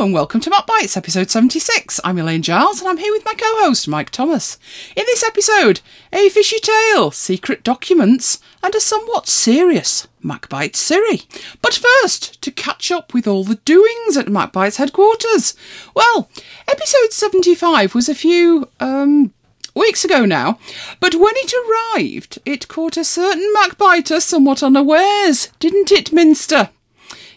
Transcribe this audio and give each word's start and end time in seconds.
and 0.00 0.14
welcome 0.14 0.40
to 0.40 0.48
Mac 0.48 0.66
Bites, 0.66 0.96
episode 0.96 1.28
76. 1.28 2.00
I'm 2.02 2.16
Elaine 2.18 2.40
Giles 2.40 2.80
and 2.80 2.88
I'm 2.88 2.96
here 2.96 3.12
with 3.12 3.22
my 3.26 3.34
co 3.34 3.44
host, 3.60 3.86
Mike 3.86 4.08
Thomas. 4.08 4.56
In 4.96 5.04
this 5.04 5.22
episode, 5.22 5.82
a 6.10 6.30
fishy 6.30 6.58
tale, 6.58 7.10
secret 7.10 7.62
documents, 7.62 8.38
and 8.62 8.74
a 8.74 8.80
somewhat 8.80 9.28
serious 9.28 10.08
Mac 10.22 10.48
Bites 10.48 10.78
Siri. 10.78 11.24
But 11.60 11.74
first, 11.74 12.40
to 12.40 12.50
catch 12.50 12.90
up 12.90 13.12
with 13.12 13.28
all 13.28 13.44
the 13.44 13.56
doings 13.56 14.16
at 14.16 14.30
Mac 14.30 14.52
Bites 14.52 14.78
headquarters. 14.78 15.52
Well, 15.94 16.30
episode 16.66 17.12
75 17.12 17.94
was 17.94 18.08
a 18.08 18.14
few, 18.14 18.70
um, 18.80 19.34
weeks 19.74 20.02
ago 20.02 20.24
now, 20.24 20.58
but 20.98 21.14
when 21.14 21.34
it 21.36 21.52
arrived, 21.52 22.38
it 22.46 22.68
caught 22.68 22.96
a 22.96 23.04
certain 23.04 23.52
MacBiter 23.54 24.22
somewhat 24.22 24.62
unawares, 24.62 25.50
didn't 25.58 25.92
it, 25.92 26.10
Minster? 26.10 26.70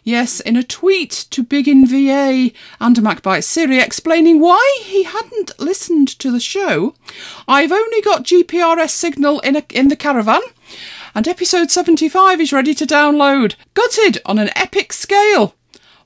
Yes, 0.05 0.41
in 0.41 0.57
a 0.57 0.63
tweet 0.63 1.11
to 1.29 1.43
Biggin 1.43 1.87
VA 1.87 2.51
and 2.81 2.97
MacBite 2.97 3.45
Siri 3.45 3.79
explaining 3.79 4.41
why 4.41 4.81
he 4.83 5.03
hadn't 5.03 5.57
listened 5.57 6.09
to 6.19 6.29
the 6.29 6.41
show, 6.41 6.93
I've 7.47 7.71
only 7.71 8.01
got 8.01 8.25
GPRS 8.25 8.89
signal 8.89 9.39
in, 9.39 9.55
a, 9.55 9.63
in 9.69 9.87
the 9.87 9.95
caravan, 9.95 10.41
and 11.15 11.25
episode 11.25 11.71
75 11.71 12.41
is 12.41 12.51
ready 12.51 12.73
to 12.73 12.85
download. 12.85 13.55
Gutted 13.73 14.21
on 14.25 14.39
an 14.39 14.49
epic 14.57 14.91
scale. 14.91 15.55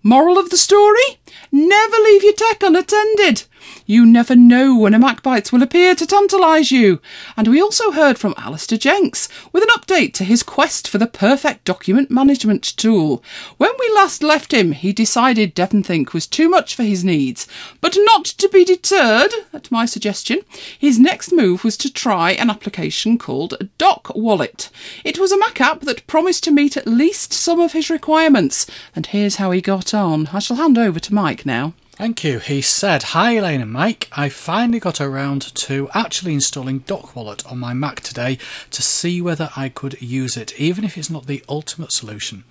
Moral 0.04 0.38
of 0.38 0.52
the 0.52 0.58
story? 0.58 1.20
Never 1.52 1.98
leave 1.98 2.24
your 2.24 2.34
tech 2.34 2.62
unattended. 2.62 3.46
You 3.86 4.06
never 4.06 4.36
know 4.36 4.78
when 4.78 4.94
a 4.94 5.00
MacBites 5.00 5.52
will 5.52 5.64
appear 5.64 5.96
to 5.96 6.06
tantalise 6.06 6.72
you. 6.72 7.02
And 7.36 7.48
we 7.48 7.62
also 7.62 7.92
heard 7.92 8.18
from 8.18 8.34
Alistair 8.38 8.78
Jenks 8.78 9.30
with 9.52 9.64
an 9.64 9.70
update 9.70 10.14
to 10.16 10.24
his 10.24 10.44
quest 10.44 10.88
for 10.88 10.98
the 10.98 11.08
perfect 11.08 11.64
document 11.64 12.12
management 12.12 12.64
tool. 12.78 13.24
When 13.58 13.72
we 13.80 13.92
last 13.96 14.24
left 14.24 14.54
him, 14.54 14.74
he 14.74 14.92
decided 14.92 15.56
DevonThink 15.56 16.14
was 16.14 16.28
too 16.28 16.50
much 16.50 16.76
for 16.76 16.84
his 16.84 17.04
needs. 17.04 17.48
But 17.82 17.98
not 17.98 18.26
to 18.26 18.50
be 18.50 18.66
deterred, 18.66 19.34
at 19.54 19.72
my 19.72 19.86
suggestion, 19.86 20.42
his 20.78 21.00
next 21.00 21.32
move 21.32 21.64
was 21.64 21.78
to 21.78 21.92
try 21.92 22.32
an 22.32 22.50
application 22.50 23.18
called 23.18 23.70
Doc 23.78 24.12
Wallet. 24.16 24.70
It 25.04 25.20
was 25.20 25.32
a 25.32 25.38
Mac 25.38 25.62
app 25.62 25.82
that 25.82 26.08
promised 26.08 26.44
to 26.44 26.52
meet 26.52 26.78
at 26.78 26.88
least 26.88 27.34
some 27.34 27.60
of 27.60 27.74
his 27.74 27.90
requirements. 27.90 28.66
And 28.96 29.06
here's 29.06 29.38
how 29.38 29.52
he 29.52 29.62
got 29.62 29.94
on. 29.94 30.28
I 30.34 30.40
shall 30.40 30.58
hand 30.58 30.78
over 30.78 31.00
to 31.00 31.14
Mike 31.14 31.46
now. 31.46 31.74
Thank 31.98 32.24
you. 32.24 32.38
He 32.38 32.62
said, 32.62 33.02
Hi 33.02 33.32
Elaine 33.32 33.60
and 33.60 33.72
Mike. 33.72 34.08
I 34.12 34.30
finally 34.30 34.80
got 34.80 35.02
around 35.02 35.42
to 35.56 35.90
actually 35.96 36.36
installing 36.36 36.82
DocWallet 36.82 37.52
on 37.52 37.58
my 37.58 37.74
Mac 37.74 38.02
today 38.02 38.38
to 38.70 38.84
see 38.84 39.20
whether 39.20 39.50
I 39.56 39.70
could 39.70 40.00
use 40.00 40.38
it, 40.38 40.54
even 40.60 40.84
if 40.84 40.96
it's 40.96 41.10
not 41.10 41.26
the 41.26 41.44
ultimate 41.50 41.92
solution. 41.92 42.44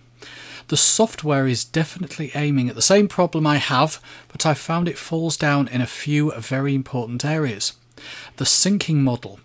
The 0.67 0.77
software 0.77 1.47
is 1.47 1.65
definitely 1.65 2.33
aiming 2.35 2.69
at 2.69 2.75
the 2.75 2.83
same 2.83 3.07
problem 3.07 3.47
I 3.47 3.59
have, 3.59 4.03
but 4.33 4.45
I 4.45 4.55
found 4.55 4.89
it 4.89 4.99
falls 4.99 5.37
down 5.37 5.69
in 5.69 5.81
a 5.81 5.87
few 5.87 6.33
very 6.33 6.75
important 6.75 7.25
areas. 7.25 7.75
The 8.39 8.45
syncing 8.45 8.97
model. 8.97 9.39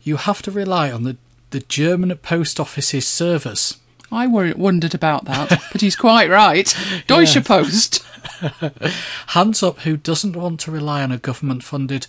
You 0.00 0.14
have 0.14 0.42
to 0.42 0.52
rely 0.52 0.92
on 0.92 1.02
the, 1.02 1.16
the 1.50 1.58
German 1.58 2.16
post 2.18 2.60
office's 2.60 3.08
servers. 3.08 3.78
I 4.12 4.28
wondered 4.28 4.94
about 4.94 5.24
that, 5.24 5.60
but 5.72 5.80
he's 5.80 5.96
quite 5.96 6.30
right. 6.30 6.72
Deutsche 7.08 7.44
Post. 7.44 8.06
Hands 9.28 9.62
up 9.62 9.80
who 9.80 9.96
doesn't 9.96 10.36
want 10.36 10.60
to 10.60 10.70
rely 10.70 11.02
on 11.02 11.12
a 11.12 11.18
government 11.18 11.62
funded 11.64 12.06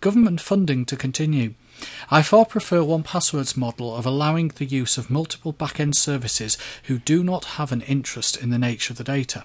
government 0.00 0.40
funding 0.40 0.84
to 0.86 0.96
continue. 0.96 1.54
I 2.10 2.22
far 2.22 2.44
prefer 2.44 2.78
1Password's 2.78 3.56
model 3.56 3.96
of 3.96 4.06
allowing 4.06 4.48
the 4.48 4.64
use 4.64 4.98
of 4.98 5.10
multiple 5.10 5.52
back-end 5.52 5.96
services 5.96 6.56
who 6.84 6.98
do 6.98 7.24
not 7.24 7.44
have 7.56 7.72
an 7.72 7.82
interest 7.82 8.36
in 8.36 8.50
the 8.50 8.58
nature 8.58 8.92
of 8.92 8.98
the 8.98 9.04
data. 9.04 9.44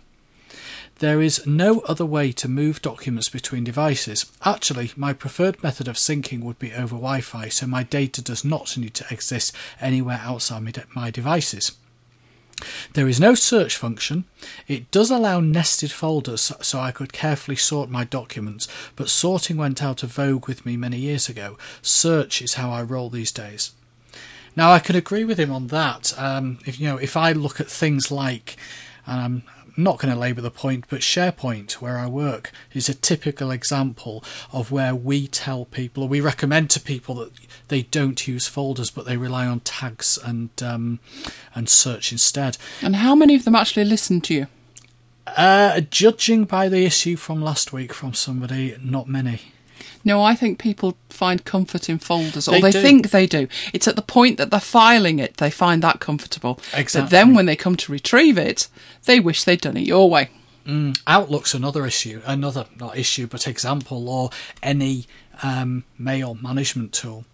There 1.00 1.22
is 1.22 1.46
no 1.48 1.80
other 1.82 2.06
way 2.06 2.32
to 2.34 2.48
move 2.48 2.82
documents 2.82 3.30
between 3.30 3.64
devices. 3.64 4.32
Actually, 4.46 4.92
my 4.96 5.12
preferred 5.14 5.62
method 5.64 5.88
of 5.88 5.96
syncing 5.96 6.44
would 6.44 6.60
be 6.60 6.72
over 6.74 6.96
Wi 6.96 7.22
Fi, 7.22 7.50
so 7.50 7.66
my 7.66 7.84
data 7.84 8.22
does 8.22 8.46
not 8.46 8.78
need 8.78 8.94
to 8.96 9.06
exist 9.12 9.56
anywhere 9.82 10.22
outside 10.24 10.86
my 10.96 11.10
devices. 11.10 11.72
There 12.94 13.08
is 13.08 13.20
no 13.20 13.36
search 13.36 13.76
function. 13.76 14.26
It 14.68 14.92
does 14.92 15.10
allow 15.12 15.40
nested 15.40 15.92
folders 15.92 16.52
so 16.62 16.80
I 16.80 16.92
could 16.92 17.12
carefully 17.12 17.58
sort 17.58 17.90
my 17.90 18.04
documents, 18.04 18.68
but 18.96 19.10
sorting 19.10 19.58
went 19.58 19.84
out 19.84 20.04
of 20.04 20.14
vogue 20.14 20.48
with 20.48 20.66
me 20.66 20.78
many 20.78 20.98
years 20.98 21.28
ago. 21.28 21.58
Search 21.82 22.42
is 22.42 22.56
how 22.56 22.72
I 22.72 22.84
roll 22.84 23.10
these 23.10 23.32
days. 23.32 23.72
Now 24.56 24.72
I 24.72 24.80
can 24.80 24.96
agree 24.96 25.24
with 25.24 25.40
him 25.40 25.52
on 25.52 25.68
that. 25.68 26.14
Um, 26.18 26.60
if 26.66 26.80
you 26.80 26.88
know, 26.88 26.98
if 26.98 27.18
I 27.18 27.32
look 27.32 27.60
at 27.60 27.68
things 27.70 28.12
like, 28.12 28.56
and 29.08 29.20
I'm 29.20 29.44
not 29.76 29.98
going 29.98 30.14
to 30.14 30.20
labour 30.20 30.42
the 30.42 30.52
point, 30.52 30.86
but 30.88 31.02
SharePoint, 31.02 31.74
where 31.74 31.98
I 31.98 32.06
work, 32.08 32.52
is 32.74 32.88
a 32.88 32.94
typical 32.94 33.50
example 33.50 34.24
of 34.52 34.72
where 34.72 34.94
we 34.94 35.28
tell 35.28 35.66
people, 35.66 36.04
or 36.04 36.10
we 36.10 36.22
recommend 36.22 36.70
to 36.72 36.80
people 36.80 37.16
that 37.16 37.32
they 37.74 37.82
don't 37.82 38.28
use 38.28 38.46
folders, 38.46 38.92
but 38.92 39.06
they 39.06 39.18
rely 39.18 39.48
on 39.48 39.60
tags 39.62 40.20
and 40.24 40.52
um, 40.62 41.00
and 41.56 41.68
search 41.68 42.12
instead. 42.12 42.56
And 42.84 42.98
how 42.98 43.16
many 43.16 43.34
of 43.34 43.46
them 43.46 43.56
actually 43.56 43.86
listen 43.86 44.22
to 44.22 44.34
you? 44.36 44.48
Uh, 45.26 45.82
judging 45.82 46.44
by 46.44 46.70
the 46.70 46.86
issue 46.86 47.16
from 47.16 47.42
last 47.42 47.74
week 47.74 47.92
from 47.92 48.14
somebody, 48.14 48.78
not 48.80 49.08
many. 49.08 49.42
No, 50.06 50.22
I 50.22 50.36
think 50.36 50.60
people 50.60 50.98
find 51.10 51.44
comfort 51.44 51.90
in 51.90 51.98
folders, 51.98 52.48
or 52.48 52.60
they, 52.60 52.70
they 52.70 52.72
think 52.72 53.10
they 53.10 53.26
do. 53.26 53.48
It's 53.74 53.88
at 53.88 53.96
the 53.96 54.04
point 54.04 54.38
that 54.38 54.52
they're 54.52 54.60
filing 54.60 55.18
it, 55.18 55.38
they 55.38 55.50
find 55.50 55.82
that 55.82 56.00
comfortable. 56.00 56.60
Exactly. 56.76 57.02
But 57.02 57.10
then 57.10 57.34
when 57.34 57.48
they 57.48 57.56
come 57.56 57.76
to 57.78 57.92
retrieve 57.92 58.38
it, 58.38 58.68
they 59.06 59.20
wish 59.20 59.46
they'd 59.46 59.62
done 59.62 59.78
it 59.78 59.88
your 59.88 60.08
way. 60.12 60.30
Mm. 60.68 61.02
Outlook's 61.08 61.56
another 61.56 61.88
issue, 61.88 62.22
another, 62.24 62.68
not 62.80 62.98
issue, 62.98 63.26
but 63.26 63.48
example, 63.48 64.08
or 64.08 64.30
any 64.62 65.08
um, 65.42 65.86
mail 65.98 66.36
management 66.36 66.94
tool. 66.94 67.26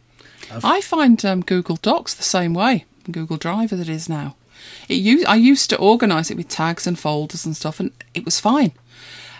I 0.63 0.81
find 0.81 1.23
um, 1.25 1.41
Google 1.41 1.77
Docs 1.77 2.13
the 2.13 2.23
same 2.23 2.53
way, 2.53 2.85
Google 3.09 3.37
Drive 3.37 3.73
as 3.73 3.79
it 3.79 3.89
is 3.89 4.09
now. 4.09 4.35
It 4.87 4.95
used, 4.95 5.25
I 5.25 5.35
used 5.35 5.69
to 5.69 5.77
organise 5.77 6.29
it 6.29 6.37
with 6.37 6.49
tags 6.49 6.85
and 6.85 6.97
folders 6.97 7.45
and 7.45 7.55
stuff, 7.55 7.79
and 7.79 7.91
it 8.13 8.25
was 8.25 8.39
fine. 8.39 8.73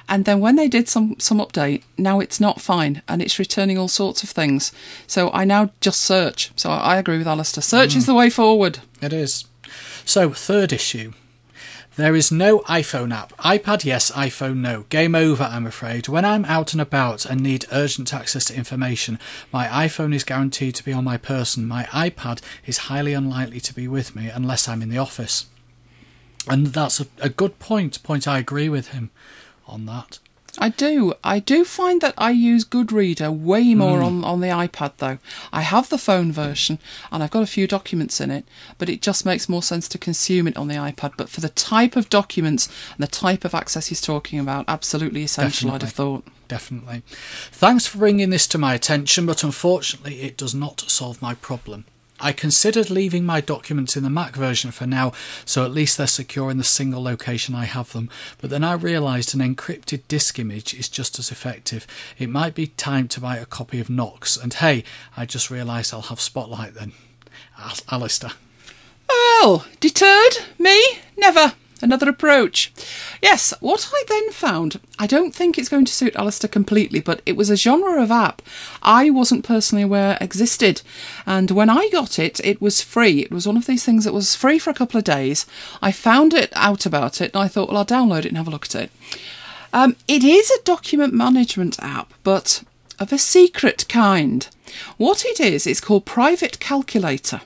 And 0.10 0.26
then 0.26 0.40
when 0.40 0.56
they 0.56 0.68
did 0.68 0.90
some 0.90 1.20
some 1.20 1.38
update, 1.38 1.84
now 1.96 2.20
it's 2.20 2.40
not 2.40 2.60
fine 2.60 3.04
and 3.08 3.22
it's 3.22 3.38
returning 3.38 3.78
all 3.78 3.88
sorts 3.88 4.24
of 4.24 4.30
things. 4.30 4.72
So 5.06 5.30
I 5.32 5.46
now 5.46 5.70
just 5.82 6.02
search. 6.02 6.52
So 6.56 6.72
I 6.72 6.98
agree 6.98 7.20
with 7.20 7.28
Alistair. 7.28 7.62
Search 7.62 7.94
mm. 7.94 7.98
is 7.98 8.06
the 8.08 8.16
way 8.16 8.32
forward. 8.32 8.80
It 9.02 9.14
is. 9.14 9.46
So 10.06 10.32
third 10.32 10.74
issue. 10.74 11.14
There 12.00 12.16
is 12.16 12.32
no 12.32 12.60
iPhone 12.60 13.14
app. 13.14 13.36
iPad, 13.40 13.84
yes, 13.84 14.10
iPhone, 14.12 14.60
no. 14.60 14.84
Game 14.84 15.16
over, 15.16 15.44
I'm 15.44 15.66
afraid. 15.66 16.08
When 16.08 16.24
I'm 16.24 16.46
out 16.46 16.72
and 16.72 16.80
about 16.80 17.26
and 17.26 17.42
need 17.42 17.66
urgent 17.74 18.14
access 18.14 18.46
to 18.46 18.56
information, 18.56 19.20
my 19.52 19.68
iPhone 19.68 20.16
is 20.16 20.24
guaranteed 20.24 20.76
to 20.76 20.86
be 20.86 20.94
on 20.94 21.04
my 21.04 21.18
person. 21.18 21.68
My 21.68 21.84
iPad 21.88 22.40
is 22.66 22.88
highly 22.88 23.12
unlikely 23.12 23.60
to 23.60 23.74
be 23.74 23.86
with 23.90 24.16
me 24.16 24.30
unless 24.30 24.66
I'm 24.66 24.82
in 24.82 24.88
the 24.88 24.98
office. 24.98 25.48
And 26.48 26.68
that's 26.68 27.02
a, 27.02 27.08
a 27.20 27.28
good 27.28 27.60
point, 27.60 28.02
point 28.02 28.30
I 28.30 28.40
agree 28.40 28.70
with 28.70 28.92
him 28.92 29.10
on 29.68 29.86
that. 29.88 30.20
I 30.60 30.70
do. 30.70 31.14
I 31.24 31.40
do 31.40 31.64
find 31.64 32.02
that 32.02 32.14
I 32.18 32.32
use 32.32 32.66
Goodreader 32.66 33.32
way 33.36 33.74
more 33.74 34.00
mm. 34.00 34.06
on, 34.06 34.24
on 34.26 34.42
the 34.42 34.48
iPad 34.48 34.92
though. 34.98 35.18
I 35.54 35.62
have 35.62 35.90
the 35.90 35.98
phone 35.98 36.34
version 36.34 36.80
and 37.12 37.24
I've 37.24 37.32
got 37.32 37.44
a 37.44 37.48
few 37.48 37.66
documents 37.66 38.20
in 38.20 38.30
it, 38.30 38.46
but 38.78 38.90
it 38.90 39.02
just 39.02 39.26
makes 39.26 39.48
more 39.48 39.64
sense 39.64 39.88
to 39.88 39.98
consume 39.98 40.48
it 40.48 40.58
on 40.58 40.68
the 40.68 40.76
iPad. 40.76 41.14
But 41.16 41.30
for 41.30 41.40
the 41.40 41.50
type 41.50 41.96
of 41.96 42.10
documents 42.10 42.68
and 42.68 43.02
the 43.02 43.08
type 43.08 43.46
of 43.46 43.56
access 43.56 43.88
he's 43.88 44.02
talking 44.02 44.38
about, 44.38 44.66
absolutely 44.68 45.24
essential, 45.24 45.70
Definitely. 45.70 45.76
I'd 45.76 45.82
have 45.82 45.94
thought. 45.94 46.24
Definitely. 46.50 47.04
Thanks 47.52 47.86
for 47.86 48.00
bringing 48.00 48.32
this 48.32 48.48
to 48.48 48.58
my 48.58 48.74
attention, 48.74 49.26
but 49.26 49.44
unfortunately, 49.44 50.22
it 50.22 50.36
does 50.36 50.54
not 50.54 50.82
solve 50.82 51.22
my 51.22 51.36
problem. 51.36 51.86
I 52.22 52.32
considered 52.32 52.90
leaving 52.90 53.26
my 53.26 53.42
documents 53.42 53.96
in 53.96 54.04
the 54.04 54.10
Mac 54.10 54.36
version 54.36 54.72
for 54.72 54.86
now, 54.86 55.14
so 55.46 55.64
at 55.64 55.72
least 55.72 55.98
they're 55.98 56.08
secure 56.08 56.52
in 56.52 56.58
the 56.58 56.64
single 56.64 57.02
location 57.02 57.56
I 57.56 57.66
have 57.66 57.94
them, 57.94 58.10
but 58.40 58.50
then 58.50 58.64
I 58.64 58.74
realised 58.74 59.34
an 59.34 59.42
encrypted 59.42 60.02
disk 60.08 60.38
image 60.38 60.74
is 60.74 60.90
just 60.90 61.18
as 61.20 61.32
effective. 61.32 61.88
It 62.18 62.30
might 62.30 62.56
be 62.56 62.68
time 62.68 63.08
to 63.10 63.22
buy 63.22 63.38
a 63.38 63.46
copy 63.46 63.80
of 63.80 63.90
Knox, 63.90 64.36
and 64.36 64.54
hey, 64.54 64.84
I 65.16 65.26
just 65.26 65.50
realised 65.50 65.94
I'll 65.94 66.02
have 66.04 66.20
Spotlight 66.20 66.74
then. 66.74 66.92
Al- 67.58 67.78
Alistair. 67.92 68.32
Well, 69.08 69.66
deterred? 69.80 70.38
Me? 70.58 71.00
Never 71.18 71.54
another 71.82 72.10
approach. 72.10 72.72
Yes, 73.22 73.54
what 73.60 73.90
I 73.94 74.04
then 74.08 74.32
found, 74.32 74.80
I 74.98 75.08
don't 75.08 75.34
think 75.34 75.58
it's 75.58 75.70
going 75.70 75.86
to 75.86 75.94
suit 75.94 76.16
Alistair 76.16 76.50
completely, 76.50 77.00
but 77.00 77.22
it 77.26 77.36
was 77.36 77.50
a 77.50 77.56
genre 77.56 78.02
of 78.02 78.12
app 78.12 78.42
I 78.82 79.10
wasn't 79.10 79.46
personally 79.46 79.84
aware 79.84 80.18
existed. 80.22 80.82
And 81.26 81.52
when 81.52 81.70
I 81.70 81.90
got 81.90 82.20
it, 82.20 82.40
it 82.44 82.62
was 82.62 82.82
free. 82.82 83.20
It 83.20 83.32
was 83.32 83.48
one 83.48 83.58
of 83.58 83.66
these 83.66 83.84
things 83.84 84.06
that 84.06 84.14
was 84.14 84.36
free 84.36 84.60
for 84.60 84.70
a 84.70 84.74
couple 84.76 84.98
of 84.98 85.04
days. 85.04 85.46
I 85.82 85.92
found 85.92 86.34
it 86.34 86.52
out 86.56 86.86
about 86.86 87.22
it 87.22 87.34
and 87.34 87.44
I 87.44 87.48
thought, 87.48 87.70
well, 87.70 87.78
I'll 87.78 87.86
download 87.86 88.20
it 88.20 88.28
and 88.28 88.38
have 88.38 88.48
a 88.48 88.52
look 88.52 88.66
at 88.66 88.76
it. 88.76 88.92
Um, 89.72 89.96
it 90.08 90.24
is 90.24 90.50
a 90.50 90.64
document 90.64 91.14
management 91.14 91.78
app, 91.80 92.14
but 92.24 92.64
of 93.00 93.14
a 93.14 93.18
secret 93.18 93.86
kind. 93.88 94.48
What 94.98 95.26
it 95.26 95.40
is, 95.40 95.68
it's 95.68 95.82
called 95.82 96.06
Private 96.06 96.60
Calculator. 96.60 97.42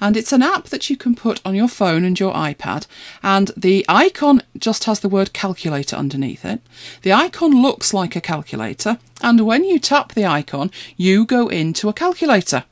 And 0.00 0.16
it's 0.16 0.32
an 0.32 0.42
app 0.42 0.64
that 0.66 0.90
you 0.90 0.96
can 0.96 1.14
put 1.14 1.40
on 1.44 1.54
your 1.54 1.68
phone 1.68 2.04
and 2.04 2.18
your 2.18 2.34
iPad. 2.34 2.86
And 3.22 3.50
the 3.56 3.84
icon 3.88 4.42
just 4.58 4.84
has 4.84 5.00
the 5.00 5.08
word 5.08 5.32
calculator 5.32 5.96
underneath 5.96 6.44
it. 6.44 6.60
The 7.02 7.12
icon 7.12 7.62
looks 7.62 7.94
like 7.94 8.16
a 8.16 8.20
calculator. 8.20 8.98
And 9.22 9.46
when 9.46 9.64
you 9.64 9.78
tap 9.78 10.12
the 10.12 10.26
icon, 10.26 10.70
you 10.96 11.24
go 11.24 11.48
into 11.48 11.88
a 11.88 11.92
calculator 11.92 12.64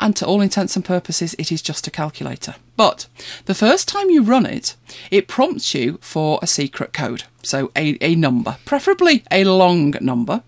and 0.00 0.16
to 0.16 0.26
all 0.26 0.40
intents 0.40 0.74
and 0.74 0.84
purposes, 0.84 1.34
it 1.38 1.52
is 1.52 1.62
just 1.62 1.86
a 1.86 1.90
calculator. 1.90 2.54
But 2.76 3.06
the 3.44 3.54
first 3.54 3.86
time 3.86 4.10
you 4.10 4.22
run 4.22 4.46
it, 4.46 4.74
it 5.10 5.28
prompts 5.28 5.74
you 5.74 5.98
for 6.00 6.38
a 6.42 6.46
secret 6.46 6.92
code, 6.92 7.24
so 7.42 7.70
a, 7.76 7.98
a 8.00 8.14
number, 8.14 8.56
preferably 8.64 9.22
a 9.30 9.44
long 9.44 9.94
number. 10.00 10.42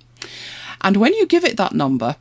And 0.80 0.96
when 0.96 1.14
you 1.14 1.26
give 1.26 1.44
it 1.44 1.58
that 1.58 1.74
number, 1.74 2.16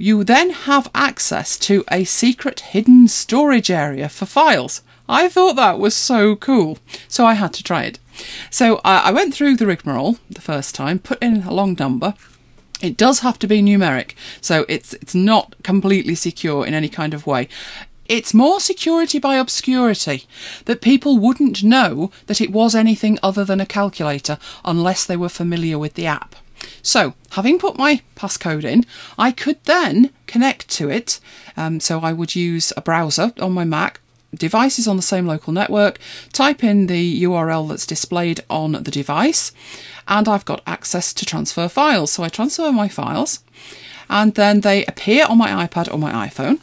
you 0.00 0.24
then 0.24 0.48
have 0.50 0.90
access 0.94 1.58
to 1.58 1.84
a 1.90 2.04
secret 2.04 2.60
hidden 2.60 3.06
storage 3.06 3.70
area 3.70 4.08
for 4.08 4.24
files. 4.24 4.80
I 5.06 5.28
thought 5.28 5.56
that 5.56 5.78
was 5.78 5.94
so 5.94 6.36
cool, 6.36 6.78
so 7.06 7.26
I 7.26 7.34
had 7.34 7.52
to 7.54 7.62
try 7.62 7.84
it. 7.84 7.98
So 8.48 8.76
uh, 8.76 9.02
I 9.04 9.12
went 9.12 9.34
through 9.34 9.56
the 9.56 9.66
rigmarole 9.66 10.16
the 10.30 10.40
first 10.40 10.74
time, 10.74 11.00
put 11.00 11.22
in 11.22 11.42
a 11.42 11.52
long 11.52 11.76
number, 11.78 12.14
it 12.80 12.96
does 12.96 13.20
have 13.20 13.38
to 13.40 13.46
be 13.46 13.60
numeric, 13.60 14.14
so 14.40 14.64
it's 14.66 14.94
it's 14.94 15.14
not 15.14 15.54
completely 15.62 16.14
secure 16.14 16.66
in 16.66 16.72
any 16.72 16.88
kind 16.88 17.12
of 17.12 17.26
way. 17.26 17.46
It's 18.06 18.32
more 18.34 18.58
security 18.58 19.18
by 19.18 19.36
obscurity 19.36 20.24
that 20.64 20.80
people 20.80 21.18
wouldn't 21.18 21.62
know 21.62 22.10
that 22.26 22.40
it 22.40 22.50
was 22.50 22.74
anything 22.74 23.18
other 23.22 23.44
than 23.44 23.60
a 23.60 23.66
calculator 23.66 24.38
unless 24.64 25.04
they 25.04 25.16
were 25.16 25.28
familiar 25.28 25.78
with 25.78 25.94
the 25.94 26.06
app. 26.06 26.34
So, 26.82 27.14
having 27.30 27.58
put 27.58 27.76
my 27.76 28.02
passcode 28.16 28.64
in, 28.64 28.84
I 29.18 29.32
could 29.32 29.62
then 29.64 30.10
connect 30.26 30.68
to 30.70 30.88
it. 30.90 31.20
Um, 31.56 31.80
so, 31.80 32.00
I 32.00 32.12
would 32.12 32.34
use 32.34 32.72
a 32.76 32.80
browser 32.80 33.32
on 33.40 33.52
my 33.52 33.64
Mac, 33.64 34.00
devices 34.34 34.86
on 34.86 34.96
the 34.96 35.02
same 35.02 35.26
local 35.26 35.52
network, 35.52 35.98
type 36.32 36.62
in 36.62 36.86
the 36.86 37.22
URL 37.22 37.68
that's 37.68 37.86
displayed 37.86 38.40
on 38.48 38.72
the 38.72 38.90
device, 38.90 39.52
and 40.06 40.28
I've 40.28 40.44
got 40.44 40.62
access 40.66 41.12
to 41.14 41.26
transfer 41.26 41.68
files. 41.68 42.12
So 42.12 42.22
I 42.22 42.28
transfer 42.28 42.72
my 42.72 42.88
files 42.88 43.40
and 44.10 44.34
then 44.34 44.60
they 44.60 44.84
appear 44.86 45.24
on 45.26 45.38
my 45.38 45.66
iPad 45.66 45.90
or 45.92 45.98
my 45.98 46.28
iPhone. 46.28 46.60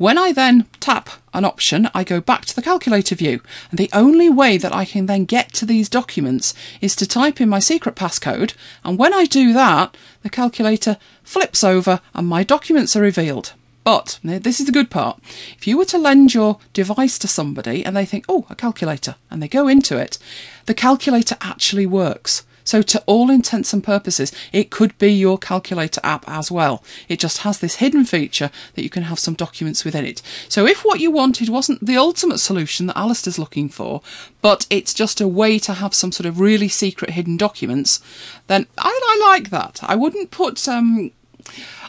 When 0.00 0.16
I 0.16 0.32
then 0.32 0.64
tap 0.80 1.10
an 1.34 1.44
option, 1.44 1.90
I 1.92 2.04
go 2.04 2.22
back 2.22 2.46
to 2.46 2.56
the 2.56 2.62
calculator 2.62 3.14
view. 3.14 3.42
And 3.70 3.78
the 3.78 3.90
only 3.92 4.30
way 4.30 4.56
that 4.56 4.74
I 4.74 4.86
can 4.86 5.04
then 5.04 5.26
get 5.26 5.52
to 5.52 5.66
these 5.66 5.90
documents 5.90 6.54
is 6.80 6.96
to 6.96 7.06
type 7.06 7.38
in 7.38 7.50
my 7.50 7.58
secret 7.58 7.96
passcode. 7.96 8.54
And 8.82 8.98
when 8.98 9.12
I 9.12 9.26
do 9.26 9.52
that, 9.52 9.94
the 10.22 10.30
calculator 10.30 10.96
flips 11.22 11.62
over 11.62 12.00
and 12.14 12.26
my 12.26 12.42
documents 12.42 12.96
are 12.96 13.02
revealed. 13.02 13.52
But 13.84 14.18
this 14.22 14.58
is 14.58 14.64
the 14.64 14.72
good 14.72 14.88
part. 14.88 15.20
If 15.58 15.66
you 15.66 15.76
were 15.76 15.84
to 15.84 15.98
lend 15.98 16.32
your 16.32 16.60
device 16.72 17.18
to 17.18 17.28
somebody 17.28 17.84
and 17.84 17.94
they 17.94 18.06
think, 18.06 18.24
oh, 18.26 18.46
a 18.48 18.54
calculator, 18.54 19.16
and 19.30 19.42
they 19.42 19.48
go 19.48 19.68
into 19.68 19.98
it, 19.98 20.16
the 20.64 20.72
calculator 20.72 21.36
actually 21.42 21.84
works. 21.84 22.46
So, 22.70 22.82
to 22.82 23.02
all 23.06 23.30
intents 23.30 23.72
and 23.72 23.82
purposes, 23.82 24.30
it 24.52 24.70
could 24.70 24.96
be 24.96 25.12
your 25.12 25.38
calculator 25.38 26.00
app 26.04 26.22
as 26.28 26.52
well. 26.52 26.84
It 27.08 27.18
just 27.18 27.38
has 27.38 27.58
this 27.58 27.74
hidden 27.82 28.04
feature 28.04 28.48
that 28.76 28.84
you 28.84 28.88
can 28.88 29.02
have 29.02 29.18
some 29.18 29.34
documents 29.34 29.84
within 29.84 30.06
it. 30.06 30.22
So, 30.48 30.66
if 30.66 30.84
what 30.84 31.00
you 31.00 31.10
wanted 31.10 31.48
wasn't 31.48 31.84
the 31.84 31.96
ultimate 31.96 32.38
solution 32.38 32.86
that 32.86 32.96
Alistair's 32.96 33.40
looking 33.40 33.70
for, 33.70 34.02
but 34.40 34.68
it's 34.70 34.94
just 34.94 35.20
a 35.20 35.26
way 35.26 35.58
to 35.58 35.72
have 35.72 35.94
some 35.94 36.12
sort 36.12 36.26
of 36.26 36.38
really 36.38 36.68
secret 36.68 37.10
hidden 37.10 37.36
documents, 37.36 37.98
then 38.46 38.68
I, 38.78 38.96
I 39.02 39.28
like 39.28 39.50
that. 39.50 39.80
I 39.82 39.96
wouldn't 39.96 40.30
put 40.30 40.68
um, 40.68 41.10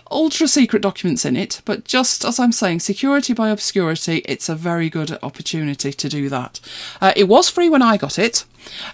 ultra 0.09 0.47
secret 0.47 0.81
documents 0.81 1.25
in 1.25 1.35
it, 1.35 1.61
but 1.63 1.85
just 1.85 2.25
as 2.25 2.39
I'm 2.39 2.51
saying, 2.51 2.79
security 2.79 3.33
by 3.33 3.49
obscurity, 3.49 4.23
it's 4.25 4.49
a 4.49 4.55
very 4.55 4.89
good 4.89 5.19
opportunity 5.21 5.93
to 5.93 6.09
do 6.09 6.27
that. 6.29 6.59
Uh, 6.99 7.13
it 7.15 7.27
was 7.27 7.51
free 7.51 7.69
when 7.69 7.83
I 7.83 7.97
got 7.97 8.17
it. 8.17 8.45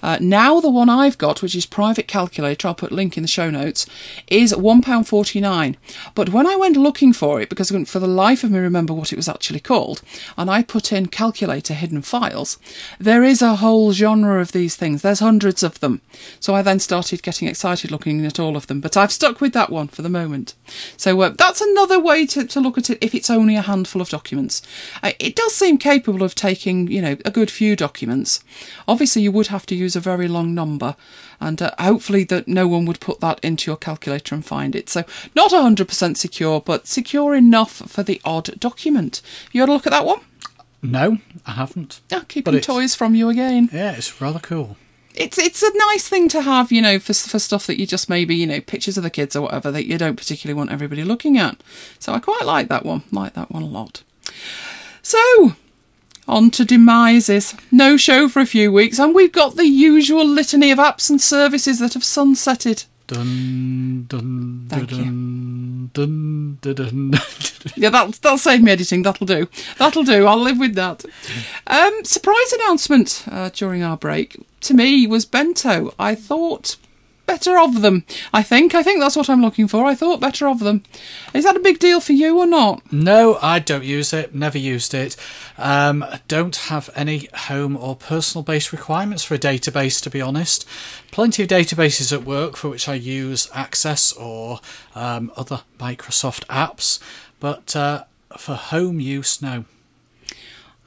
Uh, 0.01 0.17
now 0.21 0.59
the 0.59 0.69
one 0.69 0.89
I've 0.89 1.17
got, 1.17 1.41
which 1.41 1.55
is 1.55 1.65
private 1.65 2.07
calculator, 2.07 2.67
I'll 2.67 2.75
put 2.75 2.91
link 2.91 3.17
in 3.17 3.23
the 3.23 3.27
show 3.27 3.49
notes, 3.49 3.85
is 4.27 4.53
£1.49. 4.53 5.75
But 6.15 6.29
when 6.29 6.47
I 6.47 6.55
went 6.55 6.77
looking 6.77 7.13
for 7.13 7.41
it, 7.41 7.49
because 7.49 7.71
I 7.71 7.73
couldn't 7.73 7.85
for 7.85 7.99
the 7.99 8.07
life 8.07 8.43
of 8.43 8.51
me 8.51 8.59
remember 8.59 8.93
what 8.93 9.11
it 9.11 9.17
was 9.17 9.29
actually 9.29 9.59
called, 9.59 10.01
and 10.37 10.49
I 10.49 10.63
put 10.63 10.91
in 10.91 11.07
calculator 11.07 11.73
hidden 11.73 12.01
files, 12.01 12.57
there 12.99 13.23
is 13.23 13.41
a 13.41 13.57
whole 13.57 13.91
genre 13.93 14.39
of 14.41 14.51
these 14.51 14.75
things. 14.75 15.01
There's 15.01 15.19
hundreds 15.19 15.63
of 15.63 15.79
them. 15.79 16.01
So 16.39 16.55
I 16.55 16.61
then 16.61 16.79
started 16.79 17.23
getting 17.23 17.47
excited 17.47 17.91
looking 17.91 18.25
at 18.25 18.39
all 18.39 18.55
of 18.55 18.67
them. 18.67 18.81
But 18.81 18.97
I've 18.97 19.11
stuck 19.11 19.41
with 19.41 19.53
that 19.53 19.69
one 19.69 19.87
for 19.87 20.01
the 20.01 20.09
moment. 20.09 20.55
So 20.95 21.19
uh, 21.21 21.29
that's 21.37 21.61
another 21.61 21.99
way 21.99 22.25
to, 22.27 22.45
to 22.45 22.59
look 22.59 22.77
at 22.77 22.89
it 22.89 22.97
if 23.01 23.15
it's 23.15 23.29
only 23.29 23.55
a 23.55 23.61
handful 23.61 24.01
of 24.01 24.09
documents. 24.09 24.61
Uh, 25.01 25.13
it 25.19 25.35
does 25.35 25.55
seem 25.55 25.77
capable 25.77 26.23
of 26.23 26.35
taking, 26.35 26.87
you 26.87 27.01
know, 27.01 27.17
a 27.25 27.31
good 27.31 27.49
few 27.49 27.75
documents. 27.75 28.43
Obviously, 28.87 29.21
you 29.21 29.31
would 29.31 29.47
have 29.47 29.56
to 29.65 29.75
use 29.75 29.95
a 29.95 29.99
very 29.99 30.27
long 30.27 30.53
number, 30.53 30.95
and 31.39 31.61
uh, 31.61 31.71
hopefully 31.79 32.23
that 32.25 32.47
no 32.47 32.67
one 32.67 32.85
would 32.85 32.99
put 32.99 33.19
that 33.21 33.39
into 33.43 33.69
your 33.69 33.77
calculator 33.77 34.35
and 34.35 34.45
find 34.45 34.75
it. 34.75 34.89
So 34.89 35.03
not 35.35 35.51
100% 35.51 36.17
secure, 36.17 36.61
but 36.61 36.87
secure 36.87 37.35
enough 37.35 37.73
for 37.89 38.03
the 38.03 38.21
odd 38.23 38.59
document. 38.59 39.21
You 39.51 39.61
had 39.61 39.69
a 39.69 39.73
look 39.73 39.87
at 39.87 39.91
that 39.91 40.05
one? 40.05 40.21
No, 40.81 41.17
I 41.45 41.51
haven't. 41.51 42.01
Oh, 42.11 42.23
keeping 42.27 42.59
toys 42.59 42.95
from 42.95 43.15
you 43.15 43.29
again. 43.29 43.69
Yeah, 43.73 43.93
it's 43.93 44.21
rather 44.21 44.39
cool 44.39 44.77
it's 45.17 45.37
it's 45.37 45.63
a 45.63 45.71
nice 45.75 46.07
thing 46.07 46.29
to 46.29 46.41
have, 46.41 46.71
you 46.71 46.81
know, 46.81 46.99
for 46.99 47.13
for 47.13 47.39
stuff 47.39 47.67
that 47.67 47.79
you 47.79 47.87
just 47.87 48.09
maybe, 48.09 48.35
you 48.35 48.47
know, 48.47 48.61
pictures 48.61 48.97
of 48.97 49.03
the 49.03 49.09
kids 49.09 49.35
or 49.35 49.41
whatever 49.41 49.71
that 49.71 49.85
you 49.85 49.97
don't 49.97 50.15
particularly 50.15 50.57
want 50.57 50.71
everybody 50.71 51.03
looking 51.03 51.37
at. 51.37 51.61
So 51.99 52.13
I 52.13 52.19
quite 52.19 52.45
like 52.45 52.67
that 52.69 52.85
one. 52.85 53.03
Like 53.11 53.33
that 53.33 53.51
one 53.51 53.63
a 53.63 53.67
lot. 53.67 54.03
So 55.01 55.55
on 56.27 56.51
to 56.51 56.65
demises. 56.65 57.55
No 57.71 57.97
show 57.97 58.27
for 58.27 58.39
a 58.39 58.45
few 58.45 58.71
weeks, 58.71 58.99
and 58.99 59.15
we've 59.15 59.31
got 59.31 59.55
the 59.55 59.65
usual 59.67 60.25
litany 60.25 60.71
of 60.71 60.77
apps 60.79 61.09
and 61.09 61.21
services 61.21 61.79
that 61.79 61.93
have 61.93 62.03
sunsetted. 62.03 62.85
Dun, 63.07 64.05
dun, 64.09 64.65
Thank 64.67 64.89
dun, 64.89 65.89
dun, 65.93 66.57
dun, 66.61 66.73
dun, 66.73 67.11
dun. 67.11 67.19
Yeah, 67.75 67.89
that'll, 67.89 68.11
that'll 68.11 68.37
save 68.37 68.61
me 68.61 68.71
editing. 68.71 69.03
That'll 69.03 69.25
do. 69.27 69.47
That'll 69.77 70.03
do. 70.03 70.25
I'll 70.25 70.41
live 70.41 70.59
with 70.59 70.75
that. 70.75 71.05
Um, 71.67 72.03
surprise 72.03 72.51
announcement 72.53 73.23
uh, 73.29 73.49
during 73.53 73.83
our 73.83 73.97
break 73.97 74.37
to 74.61 74.73
me 74.73 75.07
was 75.07 75.25
Bento. 75.25 75.93
I 75.97 76.15
thought 76.15 76.75
better 77.27 77.59
of 77.59 77.81
them. 77.81 78.05
I 78.33 78.41
think. 78.41 78.73
I 78.73 78.81
think 78.81 78.99
that's 78.99 79.15
what 79.15 79.29
I'm 79.29 79.41
looking 79.41 79.67
for. 79.67 79.85
I 79.85 79.93
thought 79.93 80.19
better 80.19 80.47
of 80.47 80.59
them. 80.59 80.81
Is 81.35 81.43
that 81.43 81.55
a 81.55 81.59
big 81.59 81.77
deal 81.77 81.99
for 81.99 82.13
you 82.13 82.39
or 82.39 82.47
not? 82.47 82.81
No, 82.91 83.37
I 83.41 83.59
don't 83.59 83.83
use 83.83 84.13
it. 84.13 84.33
Never 84.33 84.57
used 84.57 84.95
it. 84.95 85.15
Um, 85.59 86.03
don't 86.27 86.55
have 86.55 86.89
any 86.95 87.29
home 87.35 87.77
or 87.77 87.95
personal 87.95 88.43
based 88.43 88.71
requirements 88.71 89.23
for 89.23 89.35
a 89.35 89.39
database, 89.39 90.01
to 90.01 90.09
be 90.09 90.21
honest. 90.21 90.67
Plenty 91.11 91.43
of 91.43 91.49
databases 91.49 92.11
at 92.11 92.23
work 92.23 92.55
for 92.55 92.69
which 92.69 92.89
I 92.89 92.95
use 92.95 93.47
Access 93.53 94.13
or 94.13 94.59
um, 94.95 95.31
other 95.35 95.61
Microsoft 95.79 96.45
apps, 96.45 96.99
but 97.39 97.75
uh, 97.75 98.05
for 98.37 98.55
home 98.55 98.99
use, 98.99 99.41
no. 99.41 99.65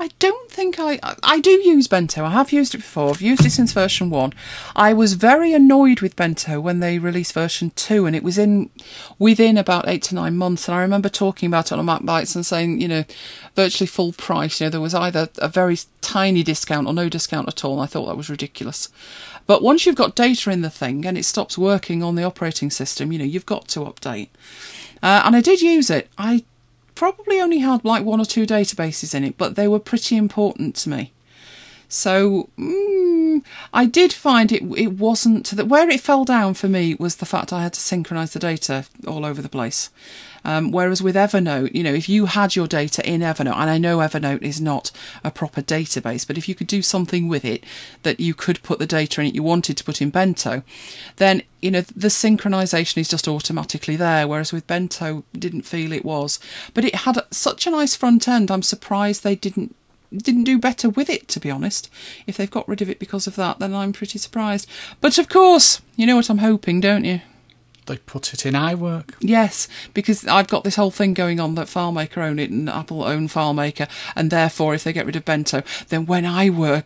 I 0.00 0.08
don't 0.18 0.50
think 0.50 0.76
I. 0.78 0.98
I 1.22 1.40
do 1.40 1.50
use 1.50 1.86
Bento. 1.86 2.24
I 2.24 2.30
have 2.30 2.52
used 2.52 2.74
it 2.74 2.78
before. 2.78 3.10
I've 3.10 3.20
used 3.20 3.44
it 3.44 3.50
since 3.50 3.74
version 3.74 4.08
one. 4.08 4.32
I 4.74 4.94
was 4.94 5.12
very 5.12 5.52
annoyed 5.52 6.00
with 6.00 6.16
Bento 6.16 6.58
when 6.58 6.80
they 6.80 6.98
released 6.98 7.34
version 7.34 7.70
two, 7.76 8.06
and 8.06 8.16
it 8.16 8.22
was 8.22 8.38
in 8.38 8.70
within 9.18 9.58
about 9.58 9.88
eight 9.88 10.02
to 10.04 10.14
nine 10.14 10.38
months. 10.38 10.66
And 10.66 10.74
I 10.74 10.80
remember 10.80 11.10
talking 11.10 11.48
about 11.48 11.70
it 11.70 11.78
on 11.78 11.84
Mac 11.84 12.02
Bites 12.02 12.34
and 12.34 12.46
saying, 12.46 12.80
you 12.80 12.88
know, 12.88 13.04
virtually 13.54 13.86
full 13.86 14.12
price. 14.12 14.58
You 14.58 14.66
know, 14.66 14.70
there 14.70 14.80
was 14.80 14.94
either 14.94 15.28
a 15.36 15.48
very 15.48 15.76
tiny 16.00 16.42
discount 16.42 16.86
or 16.86 16.94
no 16.94 17.10
discount 17.10 17.48
at 17.48 17.62
all. 17.62 17.78
I 17.78 17.84
thought 17.84 18.06
that 18.06 18.16
was 18.16 18.30
ridiculous. 18.30 18.88
But 19.46 19.62
once 19.62 19.84
you've 19.84 19.96
got 19.96 20.16
data 20.16 20.50
in 20.50 20.62
the 20.62 20.70
thing 20.70 21.04
and 21.04 21.18
it 21.18 21.24
stops 21.26 21.58
working 21.58 22.02
on 22.02 22.14
the 22.14 22.24
operating 22.24 22.70
system, 22.70 23.12
you 23.12 23.18
know, 23.18 23.24
you've 23.26 23.44
got 23.44 23.68
to 23.68 23.80
update. 23.80 24.28
Uh, 25.02 25.22
and 25.26 25.36
I 25.36 25.42
did 25.42 25.60
use 25.60 25.90
it. 25.90 26.08
I 26.16 26.44
probably 27.00 27.40
only 27.40 27.60
had 27.60 27.82
like 27.82 28.04
one 28.04 28.20
or 28.20 28.26
two 28.26 28.44
databases 28.44 29.14
in 29.14 29.24
it, 29.24 29.38
but 29.38 29.56
they 29.56 29.66
were 29.66 29.78
pretty 29.78 30.18
important 30.18 30.76
to 30.76 30.90
me. 30.90 31.14
So 31.90 32.48
mm, 32.56 33.42
I 33.74 33.84
did 33.84 34.12
find 34.12 34.52
it 34.52 34.62
it 34.76 34.92
wasn't 34.92 35.50
that 35.50 35.66
where 35.66 35.90
it 35.90 36.00
fell 36.00 36.24
down 36.24 36.54
for 36.54 36.68
me 36.68 36.94
was 36.94 37.16
the 37.16 37.26
fact 37.26 37.52
I 37.52 37.64
had 37.64 37.72
to 37.72 37.80
synchronize 37.80 38.32
the 38.32 38.38
data 38.38 38.84
all 39.08 39.26
over 39.26 39.42
the 39.42 39.48
place. 39.48 39.90
Um, 40.44 40.70
whereas 40.70 41.02
with 41.02 41.16
Evernote, 41.16 41.74
you 41.74 41.82
know, 41.82 41.92
if 41.92 42.08
you 42.08 42.26
had 42.26 42.56
your 42.56 42.68
data 42.68 43.06
in 43.06 43.20
Evernote, 43.20 43.56
and 43.56 43.68
I 43.68 43.76
know 43.76 43.98
Evernote 43.98 44.40
is 44.40 44.60
not 44.60 44.90
a 45.24 45.32
proper 45.32 45.62
database, 45.62 46.26
but 46.26 46.38
if 46.38 46.48
you 46.48 46.54
could 46.54 46.68
do 46.68 46.80
something 46.80 47.28
with 47.28 47.44
it 47.44 47.64
that 48.04 48.20
you 48.20 48.34
could 48.34 48.62
put 48.62 48.78
the 48.78 48.86
data 48.86 49.20
in 49.20 49.26
it 49.26 49.34
you 49.34 49.42
wanted 49.42 49.76
to 49.76 49.84
put 49.84 50.00
in 50.00 50.10
Bento, 50.10 50.62
then 51.16 51.42
you 51.60 51.72
know 51.72 51.82
the 51.82 52.08
synchronization 52.08 52.98
is 52.98 53.08
just 53.08 53.26
automatically 53.26 53.96
there. 53.96 54.28
Whereas 54.28 54.52
with 54.52 54.68
Bento, 54.68 55.24
didn't 55.32 55.62
feel 55.62 55.92
it 55.92 56.04
was, 56.04 56.38
but 56.72 56.84
it 56.84 56.94
had 56.94 57.20
such 57.32 57.66
a 57.66 57.70
nice 57.70 57.96
front 57.96 58.28
end. 58.28 58.48
I'm 58.48 58.62
surprised 58.62 59.24
they 59.24 59.36
didn't 59.36 59.74
didn't 60.16 60.44
do 60.44 60.58
better 60.58 60.88
with 60.88 61.08
it, 61.08 61.28
to 61.28 61.40
be 61.40 61.50
honest. 61.50 61.90
If 62.26 62.36
they've 62.36 62.50
got 62.50 62.68
rid 62.68 62.82
of 62.82 62.90
it 62.90 62.98
because 62.98 63.26
of 63.26 63.36
that, 63.36 63.58
then 63.58 63.74
I'm 63.74 63.92
pretty 63.92 64.18
surprised. 64.18 64.68
But 65.00 65.18
of 65.18 65.28
course, 65.28 65.80
you 65.96 66.06
know 66.06 66.16
what 66.16 66.30
I'm 66.30 66.38
hoping, 66.38 66.80
don't 66.80 67.04
you? 67.04 67.20
they 67.90 67.96
put 67.98 68.32
it 68.32 68.46
in 68.46 68.54
iWork. 68.54 69.14
Yes, 69.20 69.68
because 69.94 70.26
I've 70.26 70.48
got 70.48 70.64
this 70.64 70.76
whole 70.76 70.90
thing 70.90 71.12
going 71.12 71.40
on 71.40 71.56
that 71.56 71.66
FileMaker 71.66 72.18
own 72.18 72.38
it 72.38 72.50
and 72.50 72.70
Apple 72.70 73.02
own 73.02 73.28
FileMaker, 73.28 73.88
and 74.14 74.30
therefore 74.30 74.74
if 74.74 74.84
they 74.84 74.92
get 74.92 75.06
rid 75.06 75.16
of 75.16 75.24
Bento, 75.24 75.62
then 75.88 76.06
when 76.06 76.24
iWork 76.24 76.84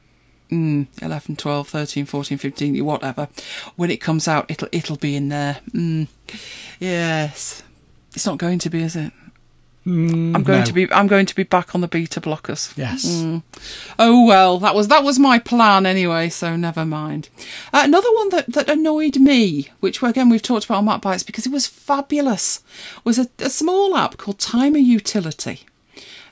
mm, 0.50 0.86
11, 1.02 1.36
12, 1.36 1.68
13, 1.68 2.06
14, 2.06 2.38
15, 2.38 2.84
whatever, 2.84 3.28
when 3.76 3.90
it 3.90 4.00
comes 4.00 4.26
out, 4.26 4.50
it'll 4.50 4.68
it'll 4.72 4.96
be 4.96 5.14
in 5.14 5.28
there. 5.28 5.58
Mm, 5.72 6.08
yes, 6.80 7.62
it's 8.14 8.26
not 8.26 8.38
going 8.38 8.58
to 8.60 8.70
be, 8.70 8.82
is 8.82 8.96
it? 8.96 9.12
I'm 9.86 10.42
going 10.42 10.60
no. 10.60 10.64
to 10.64 10.72
be 10.72 10.90
I'm 10.92 11.06
going 11.06 11.26
to 11.26 11.34
be 11.34 11.42
back 11.42 11.74
on 11.74 11.82
the 11.82 11.88
beta 11.88 12.20
blockers. 12.20 12.74
Yes. 12.76 13.04
Oh 13.98 14.24
well, 14.24 14.58
that 14.60 14.74
was 14.74 14.88
that 14.88 15.04
was 15.04 15.18
my 15.18 15.38
plan 15.38 15.84
anyway, 15.84 16.30
so 16.30 16.56
never 16.56 16.86
mind. 16.86 17.28
Uh, 17.70 17.82
another 17.84 18.08
one 18.14 18.30
that, 18.30 18.46
that 18.54 18.70
annoyed 18.70 19.18
me, 19.18 19.68
which 19.80 20.02
again 20.02 20.30
we've 20.30 20.40
talked 20.40 20.64
about 20.64 20.78
on 20.78 20.86
Mac 20.86 21.02
Bites 21.02 21.22
because 21.22 21.44
it 21.44 21.52
was 21.52 21.66
fabulous, 21.66 22.62
was 23.04 23.18
a, 23.18 23.28
a 23.40 23.50
small 23.50 23.94
app 23.94 24.16
called 24.16 24.38
Timer 24.38 24.78
Utility, 24.78 25.60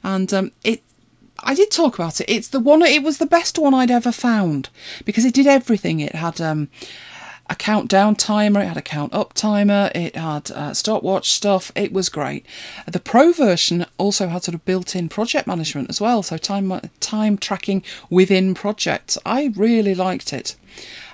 and 0.03 0.33
um, 0.33 0.53
it. 0.65 0.83
I 1.45 1.55
did 1.55 1.73
talk 1.73 1.97
about 1.97 2.21
it. 2.21 2.31
It's 2.31 2.49
the 2.49 2.61
one. 2.61 2.83
It 2.83 3.03
was 3.03 3.19
the 3.19 3.27
best 3.27 3.59
one 3.59 3.75
I'd 3.75 3.91
ever 3.91 4.13
found 4.13 4.71
because 5.05 5.25
it 5.25 5.35
did 5.35 5.47
everything. 5.47 5.99
It 5.99 6.15
had 6.15 6.41
um, 6.41 6.69
a 7.51 7.55
countdown 7.55 8.15
timer, 8.15 8.61
it 8.61 8.69
had 8.69 8.77
a 8.77 8.83
count 8.83 9.13
up 9.13 9.35
timer, 9.35 9.91
it 9.95 10.17
had 10.17 10.51
uh, 10.51 10.73
stopwatch 10.73 11.31
stuff. 11.31 11.73
It 11.75 11.93
was 11.93 12.09
great. 12.09 12.47
The 12.87 13.01
pro 13.01 13.33
version 13.33 13.87
also 13.99 14.29
had 14.29 14.45
sort 14.45 14.55
of 14.55 14.65
built-in 14.65 15.09
project 15.09 15.47
management 15.47 15.91
as 15.91 16.01
well, 16.01 16.23
so 16.23 16.39
time 16.39 16.81
time 17.01 17.37
tracking 17.37 17.83
within 18.09 18.55
projects. 18.55 19.19
I 19.27 19.53
really 19.57 19.95
liked 19.95 20.33
it, 20.33 20.57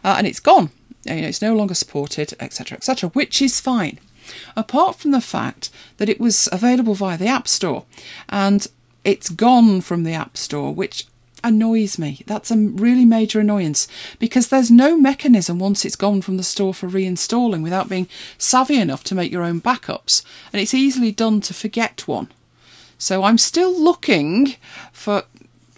uh, 0.05 0.15
and 0.19 0.27
it's 0.27 0.41
gone. 0.41 0.71
You 1.05 1.23
know, 1.23 1.29
it's 1.29 1.43
no 1.43 1.55
longer 1.55 1.75
supported, 1.75 2.35
etc., 2.39 2.77
etc., 2.77 3.11
which 3.11 3.41
is 3.41 3.61
fine. 3.61 3.99
Apart 4.57 4.97
from 4.97 5.13
the 5.13 5.23
fact 5.23 5.71
that 5.97 6.09
it 6.09 6.21
was 6.21 6.49
available 6.53 6.95
via 6.95 7.17
the 7.17 7.29
App 7.29 7.49
Store, 7.49 7.85
and 8.29 8.67
it's 9.05 9.31
gone 9.31 9.81
from 9.81 10.05
the 10.05 10.13
App 10.13 10.37
Store, 10.37 10.75
which 10.75 11.07
annoys 11.43 11.99
me. 11.99 12.23
That's 12.27 12.51
a 12.51 12.57
really 12.57 13.05
major 13.05 13.41
annoyance 13.41 13.89
because 14.19 14.49
there's 14.49 14.71
no 14.71 14.97
mechanism 14.97 15.59
once 15.59 15.85
it's 15.85 15.97
gone 15.97 16.23
from 16.23 16.37
the 16.37 16.43
store 16.43 16.75
for 16.75 16.89
reinstalling 16.89 17.63
without 17.63 17.89
being 17.89 18.09
savvy 18.37 18.79
enough 18.79 19.05
to 19.05 19.15
make 19.15 19.33
your 19.33 19.43
own 19.43 19.61
backups, 19.61 20.23
and 20.53 20.61
it's 20.61 20.75
easily 20.75 21.13
done 21.13 21.41
to 21.43 21.55
forget 21.55 22.07
one. 22.07 22.29
So 22.99 23.23
I'm 23.23 23.39
still 23.39 23.79
looking 23.79 24.57
for 24.93 25.25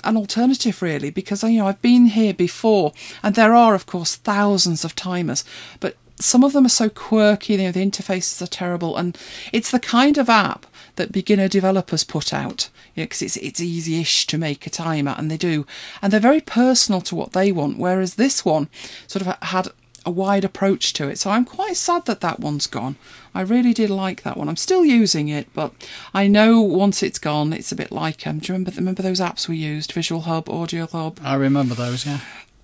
an 0.02 0.16
alternative 0.16 0.80
really 0.80 1.10
because 1.10 1.42
you 1.42 1.58
know 1.58 1.66
I've 1.66 1.82
been 1.82 2.06
here 2.06 2.32
before 2.32 2.92
and 3.22 3.34
there 3.34 3.54
are 3.54 3.74
of 3.74 3.84
course 3.84 4.16
thousands 4.16 4.82
of 4.82 4.96
timers 4.96 5.44
but 5.78 5.94
some 6.18 6.42
of 6.42 6.54
them 6.54 6.64
are 6.64 6.70
so 6.70 6.88
quirky 6.88 7.52
you 7.52 7.58
know 7.58 7.70
the 7.70 7.84
interfaces 7.84 8.40
are 8.40 8.46
terrible 8.46 8.96
and 8.96 9.18
it's 9.52 9.70
the 9.70 9.78
kind 9.78 10.16
of 10.16 10.30
app 10.30 10.66
that 10.96 11.12
beginner 11.12 11.48
developers 11.48 12.04
put 12.04 12.32
out 12.32 12.68
because 12.94 13.22
it's 13.22 13.36
it's 13.36 13.60
easy-ish 13.60 14.26
to 14.26 14.38
make 14.38 14.66
a 14.66 14.70
timer 14.70 15.14
and 15.16 15.30
they 15.30 15.36
do. 15.36 15.66
And 16.02 16.12
they're 16.12 16.20
very 16.20 16.40
personal 16.40 17.00
to 17.02 17.14
what 17.14 17.32
they 17.32 17.52
want 17.52 17.78
whereas 17.78 18.14
this 18.14 18.44
one 18.44 18.68
sort 19.06 19.26
of 19.26 19.36
had 19.42 19.68
a 20.06 20.10
wide 20.10 20.44
approach 20.44 20.94
to 20.94 21.08
it. 21.08 21.18
So 21.18 21.30
I'm 21.30 21.44
quite 21.44 21.76
sad 21.76 22.06
that 22.06 22.22
that 22.22 22.40
one's 22.40 22.66
gone. 22.66 22.96
I 23.34 23.42
really 23.42 23.74
did 23.74 23.90
like 23.90 24.22
that 24.22 24.36
one. 24.36 24.48
I'm 24.48 24.56
still 24.56 24.84
using 24.84 25.28
it 25.28 25.48
but 25.54 25.72
I 26.14 26.26
know 26.26 26.60
once 26.60 27.02
it's 27.02 27.18
gone 27.18 27.52
it's 27.52 27.72
a 27.72 27.76
bit 27.76 27.92
like 27.92 28.26
um 28.26 28.38
do 28.38 28.48
you 28.48 28.54
remember 28.54 28.72
remember 28.76 29.02
those 29.02 29.20
apps 29.20 29.48
we 29.48 29.56
used? 29.56 29.92
Visual 29.92 30.22
Hub 30.22 30.48
Audio 30.48 30.86
Hub? 30.86 31.20
I 31.22 31.34
remember 31.34 31.74
those, 31.74 32.06
yeah. 32.06 32.20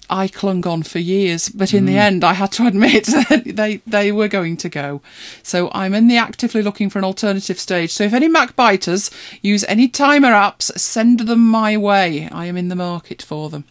I 0.09 0.29
clung 0.29 0.67
on 0.67 0.83
for 0.83 0.99
years, 0.99 1.49
but 1.49 1.75
in 1.75 1.87
the 1.87 1.93
hmm. 1.93 1.99
end, 1.99 2.25
I 2.25 2.35
had 2.35 2.53
to 2.53 2.67
admit 2.67 3.07
that 3.07 3.43
they 3.45 3.79
they 3.87 4.13
were 4.13 4.29
going 4.29 4.57
to 4.59 4.69
go. 4.69 5.01
So 5.43 5.71
I'm 5.73 5.95
in 5.95 6.09
the 6.09 6.17
actively 6.17 6.63
looking 6.63 6.91
for 6.91 6.99
an 6.99 7.05
alternative 7.05 7.59
stage. 7.59 7.93
So 7.93 8.05
if 8.05 8.13
any 8.13 8.29
Mac 8.29 8.57
biters 8.57 9.11
use 9.43 9.65
any 9.69 9.89
timer 9.89 10.33
apps, 10.33 10.77
send 10.79 11.21
them 11.21 11.47
my 11.47 11.77
way. 11.77 12.29
I 12.31 12.47
am 12.47 12.57
in 12.57 12.69
the 12.69 12.77
market 12.77 13.23
for 13.23 13.51
them. 13.51 13.65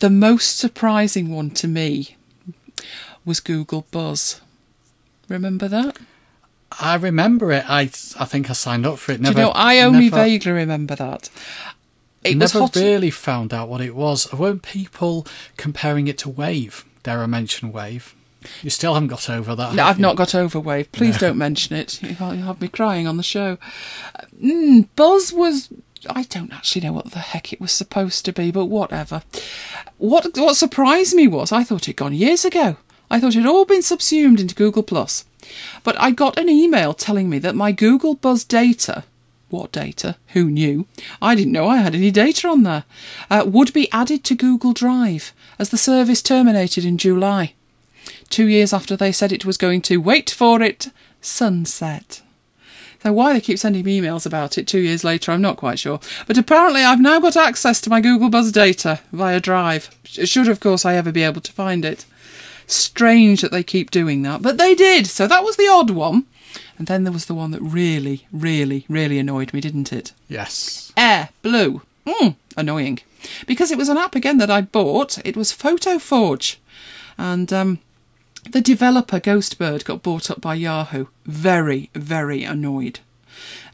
The 0.00 0.10
most 0.10 0.58
surprising 0.58 1.30
one 1.30 1.50
to 1.50 1.68
me 1.68 2.16
was 3.24 3.40
Google 3.40 3.86
Buzz. 3.90 4.40
Remember 5.28 5.68
that? 5.68 5.98
I 6.80 6.96
remember 6.96 7.50
it. 7.52 7.64
I 7.68 7.82
I 7.82 8.24
think 8.24 8.50
I 8.50 8.52
signed 8.52 8.86
up 8.86 8.98
for 8.98 9.12
it. 9.12 9.20
Never, 9.20 9.34
Do 9.34 9.40
you 9.40 9.46
know, 9.46 9.52
I 9.52 9.80
only 9.80 10.10
never, 10.10 10.16
vaguely 10.16 10.52
remember 10.52 10.94
that. 10.96 11.30
It 12.24 12.38
was 12.38 12.54
never 12.54 12.64
hot. 12.66 12.76
really 12.76 13.10
found 13.10 13.54
out 13.54 13.68
what 13.68 13.80
it 13.80 13.94
was. 13.94 14.32
Weren't 14.32 14.62
people 14.62 15.26
comparing 15.56 16.08
it 16.08 16.18
to 16.18 16.28
Wave? 16.28 16.84
Dare 17.02 17.22
I 17.22 17.26
mention 17.26 17.72
Wave? 17.72 18.14
You 18.62 18.70
still 18.70 18.94
haven't 18.94 19.08
got 19.08 19.28
over 19.28 19.54
that. 19.56 19.74
No, 19.74 19.84
I've 19.84 19.98
you? 19.98 20.02
not 20.02 20.16
got 20.16 20.34
over 20.34 20.60
Wave. 20.60 20.90
Please 20.92 21.18
don't 21.18 21.38
mention 21.38 21.76
it. 21.76 22.02
You 22.02 22.16
will 22.20 22.36
have 22.36 22.60
me 22.60 22.68
crying 22.68 23.06
on 23.06 23.16
the 23.16 23.22
show. 23.22 23.58
Mm, 24.42 24.88
Buzz 24.96 25.32
was. 25.32 25.68
I 26.08 26.22
don't 26.24 26.52
actually 26.52 26.82
know 26.82 26.92
what 26.92 27.10
the 27.10 27.18
heck 27.18 27.52
it 27.52 27.60
was 27.60 27.72
supposed 27.72 28.24
to 28.24 28.32
be, 28.32 28.52
but 28.52 28.66
whatever. 28.66 29.22
What 29.96 30.36
what 30.36 30.56
surprised 30.56 31.14
me 31.14 31.26
was 31.26 31.50
I 31.50 31.64
thought 31.64 31.82
it'd 31.82 31.96
gone 31.96 32.14
years 32.14 32.44
ago. 32.44 32.76
I 33.10 33.18
thought 33.18 33.34
it 33.34 33.40
had 33.40 33.46
all 33.46 33.64
been 33.64 33.82
subsumed 33.82 34.38
into 34.38 34.54
Google 34.54 34.82
Plus. 34.82 35.24
But 35.82 35.98
I 36.00 36.10
got 36.10 36.38
an 36.38 36.48
email 36.48 36.94
telling 36.94 37.28
me 37.30 37.38
that 37.40 37.54
my 37.54 37.72
Google 37.72 38.14
Buzz 38.14 38.44
data 38.44 39.04
what 39.50 39.72
data? 39.72 40.16
Who 40.28 40.50
knew? 40.50 40.86
I 41.22 41.34
didn't 41.34 41.52
know 41.52 41.68
I 41.68 41.78
had 41.78 41.94
any 41.94 42.10
data 42.10 42.48
on 42.48 42.62
there. 42.62 42.84
Uh, 43.30 43.44
would 43.46 43.72
be 43.72 43.90
added 43.92 44.24
to 44.24 44.34
Google 44.34 44.72
Drive 44.72 45.32
as 45.58 45.70
the 45.70 45.78
service 45.78 46.22
terminated 46.22 46.84
in 46.84 46.98
July. 46.98 47.54
Two 48.28 48.46
years 48.46 48.72
after 48.72 48.96
they 48.96 49.12
said 49.12 49.32
it 49.32 49.44
was 49.44 49.56
going 49.56 49.82
to, 49.82 49.98
wait 49.98 50.30
for 50.30 50.60
it, 50.62 50.88
sunset. 51.20 52.22
So 53.02 53.12
why 53.12 53.32
they 53.32 53.40
keep 53.40 53.58
sending 53.58 53.84
me 53.84 54.00
emails 54.00 54.26
about 54.26 54.58
it 54.58 54.66
two 54.66 54.80
years 54.80 55.04
later, 55.04 55.30
I'm 55.30 55.40
not 55.40 55.56
quite 55.56 55.78
sure. 55.78 56.00
But 56.26 56.36
apparently 56.36 56.82
I've 56.82 57.00
now 57.00 57.20
got 57.20 57.36
access 57.36 57.80
to 57.82 57.90
my 57.90 58.00
Google 58.00 58.28
Buzz 58.28 58.50
data 58.50 59.00
via 59.12 59.40
Drive. 59.40 59.90
Should, 60.04 60.48
of 60.48 60.60
course, 60.60 60.84
I 60.84 60.96
ever 60.96 61.12
be 61.12 61.22
able 61.22 61.40
to 61.42 61.52
find 61.52 61.84
it. 61.84 62.04
Strange 62.66 63.40
that 63.40 63.52
they 63.52 63.62
keep 63.62 63.90
doing 63.90 64.22
that, 64.22 64.42
but 64.42 64.58
they 64.58 64.74
did. 64.74 65.06
So 65.06 65.26
that 65.26 65.44
was 65.44 65.56
the 65.56 65.68
odd 65.68 65.90
one. 65.90 66.26
And 66.78 66.86
then 66.86 67.04
there 67.04 67.12
was 67.12 67.26
the 67.26 67.34
one 67.34 67.50
that 67.50 67.60
really, 67.60 68.26
really, 68.32 68.86
really 68.88 69.18
annoyed 69.18 69.52
me, 69.52 69.60
didn't 69.60 69.92
it? 69.92 70.12
Yes. 70.28 70.92
Air 70.96 71.30
Blue. 71.42 71.82
Mm, 72.06 72.36
annoying. 72.56 73.00
Because 73.46 73.70
it 73.70 73.78
was 73.78 73.88
an 73.88 73.98
app 73.98 74.14
again 74.14 74.38
that 74.38 74.50
I 74.50 74.60
bought. 74.60 75.18
It 75.26 75.36
was 75.36 75.52
PhotoForge. 75.52 76.56
And 77.18 77.52
um, 77.52 77.80
the 78.50 78.60
developer 78.60 79.18
Ghostbird 79.18 79.84
got 79.84 80.02
bought 80.02 80.30
up 80.30 80.40
by 80.40 80.54
Yahoo. 80.54 81.06
Very, 81.26 81.90
very 81.94 82.44
annoyed. 82.44 83.00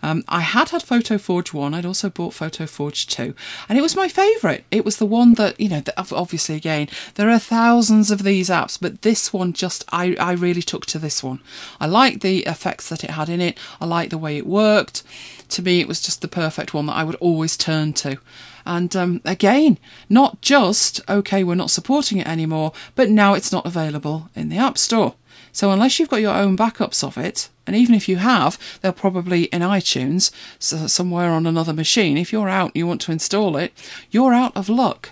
Um, 0.02 0.24
I 0.28 0.40
had 0.40 0.70
had 0.70 0.82
PhotoForge 0.82 1.52
1, 1.52 1.74
I'd 1.74 1.86
also 1.86 2.10
bought 2.10 2.34
PhotoForge 2.34 3.06
2, 3.06 3.34
and 3.68 3.78
it 3.78 3.82
was 3.82 3.96
my 3.96 4.08
favourite. 4.08 4.64
It 4.70 4.84
was 4.84 4.98
the 4.98 5.06
one 5.06 5.34
that, 5.34 5.58
you 5.60 5.68
know, 5.68 5.80
that 5.80 6.12
obviously, 6.12 6.56
again, 6.56 6.88
there 7.14 7.30
are 7.30 7.38
thousands 7.38 8.10
of 8.10 8.22
these 8.22 8.48
apps, 8.48 8.78
but 8.80 9.02
this 9.02 9.32
one 9.32 9.52
just, 9.52 9.84
I, 9.92 10.16
I 10.20 10.32
really 10.32 10.62
took 10.62 10.86
to 10.86 10.98
this 10.98 11.22
one. 11.22 11.40
I 11.80 11.86
liked 11.86 12.20
the 12.20 12.40
effects 12.40 12.88
that 12.88 13.04
it 13.04 13.10
had 13.10 13.28
in 13.28 13.40
it, 13.40 13.58
I 13.80 13.86
liked 13.86 14.10
the 14.10 14.18
way 14.18 14.36
it 14.36 14.46
worked. 14.46 15.02
To 15.50 15.62
me, 15.62 15.80
it 15.80 15.88
was 15.88 16.00
just 16.00 16.20
the 16.20 16.28
perfect 16.28 16.74
one 16.74 16.86
that 16.86 16.96
I 16.96 17.04
would 17.04 17.16
always 17.16 17.56
turn 17.56 17.92
to. 17.94 18.18
And 18.66 18.94
um, 18.96 19.20
again, 19.24 19.78
not 20.08 20.40
just, 20.40 21.00
okay, 21.08 21.44
we're 21.44 21.54
not 21.54 21.70
supporting 21.70 22.18
it 22.18 22.26
anymore, 22.26 22.72
but 22.94 23.10
now 23.10 23.34
it's 23.34 23.52
not 23.52 23.66
available 23.66 24.30
in 24.34 24.48
the 24.48 24.58
App 24.58 24.78
Store. 24.78 25.14
So 25.52 25.70
unless 25.70 25.98
you've 25.98 26.08
got 26.08 26.20
your 26.20 26.34
own 26.34 26.56
backups 26.56 27.04
of 27.04 27.18
it, 27.18 27.48
and 27.66 27.74
even 27.76 27.94
if 27.94 28.08
you 28.08 28.16
have, 28.16 28.58
they're 28.80 28.92
probably 28.92 29.44
in 29.44 29.62
iTunes, 29.62 30.30
so 30.58 30.86
somewhere 30.86 31.30
on 31.30 31.46
another 31.46 31.72
machine. 31.72 32.16
If 32.16 32.32
you're 32.32 32.48
out 32.48 32.68
and 32.68 32.76
you 32.76 32.86
want 32.86 33.00
to 33.02 33.12
install 33.12 33.56
it, 33.56 33.72
you're 34.10 34.34
out 34.34 34.56
of 34.56 34.68
luck. 34.68 35.10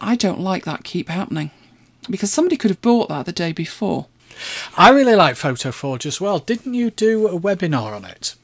I 0.00 0.16
don't 0.16 0.40
like 0.40 0.64
that 0.64 0.84
keep 0.84 1.08
happening. 1.08 1.50
Because 2.08 2.32
somebody 2.32 2.56
could 2.56 2.70
have 2.70 2.82
bought 2.82 3.08
that 3.08 3.26
the 3.26 3.32
day 3.32 3.52
before. 3.52 4.06
I 4.76 4.90
really 4.90 5.14
like 5.14 5.36
PhotoForge 5.36 6.06
as 6.06 6.20
well. 6.20 6.38
Didn't 6.38 6.74
you 6.74 6.90
do 6.90 7.28
a 7.28 7.38
webinar 7.38 7.94
on 7.94 8.04
it? 8.04 8.34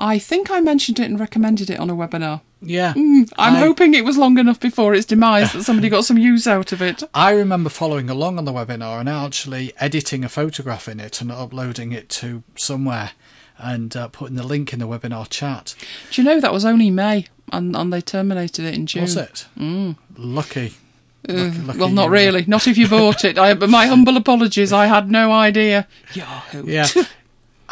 I 0.00 0.18
think 0.18 0.50
I 0.50 0.60
mentioned 0.60 0.98
it 0.98 1.04
and 1.04 1.20
recommended 1.20 1.68
it 1.68 1.78
on 1.78 1.90
a 1.90 1.94
webinar. 1.94 2.40
Yeah. 2.62 2.94
I'm 2.96 3.26
I- 3.38 3.58
hoping 3.58 3.94
it 3.94 4.04
was 4.04 4.16
long 4.16 4.38
enough 4.38 4.58
before 4.58 4.94
its 4.94 5.06
demise 5.06 5.52
that 5.52 5.62
somebody 5.64 5.88
got 5.88 6.04
some 6.06 6.18
use 6.18 6.46
out 6.46 6.72
of 6.72 6.80
it. 6.82 7.02
I 7.14 7.32
remember 7.32 7.68
following 7.70 8.08
along 8.10 8.38
on 8.38 8.44
the 8.46 8.52
webinar 8.52 8.98
and 9.00 9.08
actually 9.08 9.72
editing 9.78 10.24
a 10.24 10.28
photograph 10.28 10.88
in 10.88 11.00
it 11.00 11.20
and 11.20 11.30
uploading 11.30 11.92
it 11.92 12.08
to 12.10 12.42
somewhere 12.56 13.10
and 13.58 13.94
uh, 13.94 14.08
putting 14.08 14.36
the 14.36 14.42
link 14.46 14.72
in 14.72 14.78
the 14.78 14.88
webinar 14.88 15.28
chat. 15.28 15.74
Do 16.10 16.20
you 16.22 16.26
know 16.26 16.40
that 16.40 16.52
was 16.52 16.64
only 16.64 16.90
May 16.90 17.26
and, 17.52 17.76
and 17.76 17.92
they 17.92 18.00
terminated 18.00 18.64
it 18.64 18.74
in 18.74 18.86
June? 18.86 19.02
Was 19.02 19.16
it? 19.16 19.46
Mm. 19.58 19.96
Lucky. 20.16 20.72
Uh, 21.28 21.32
Lucky- 21.34 21.58
lucky 21.60 21.78
well, 21.78 21.88
not 21.90 22.08
really. 22.08 22.44
Not 22.46 22.66
if 22.66 22.78
you 22.78 22.88
bought 22.88 23.24
it. 23.26 23.38
I, 23.38 23.52
my 23.52 23.86
humble 23.86 24.16
apologies. 24.16 24.72
I 24.72 24.86
had 24.86 25.10
no 25.10 25.30
idea. 25.30 25.86
Yahoo. 26.14 26.64
Yeah. 26.66 26.86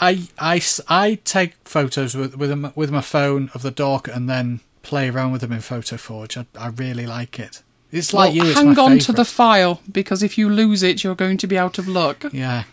I, 0.01 0.29
I, 0.39 0.63
I 0.89 1.15
take 1.25 1.55
photos 1.65 2.15
with 2.15 2.37
with, 2.37 2.77
with 2.77 2.91
my 2.91 3.01
phone 3.01 3.51
of 3.55 3.63
the 3.63 3.71
dog 3.71 4.09
and 4.09 4.29
then 4.29 4.61
play 4.83 5.11
around 5.11 5.33
with 5.33 5.41
them 5.41 5.53
in 5.53 5.59
PhotoForge. 5.59 6.37
I, 6.37 6.47
I 6.59 6.69
really 6.69 7.07
like 7.07 7.39
it. 7.39 7.63
It's 7.91 8.13
like 8.13 8.35
well, 8.35 8.37
you. 8.37 8.51
It's 8.51 8.59
hang 8.59 8.79
on 8.79 8.99
to 9.01 9.13
the 9.13 9.25
file 9.25 9.81
because 9.91 10.23
if 10.23 10.39
you 10.39 10.49
lose 10.49 10.83
it, 10.83 11.03
you're 11.03 11.15
going 11.15 11.39
to 11.39 11.47
be 11.47 11.59
out 11.59 11.79
of 11.79 11.89
luck. 11.89 12.25
Yeah. 12.33 12.65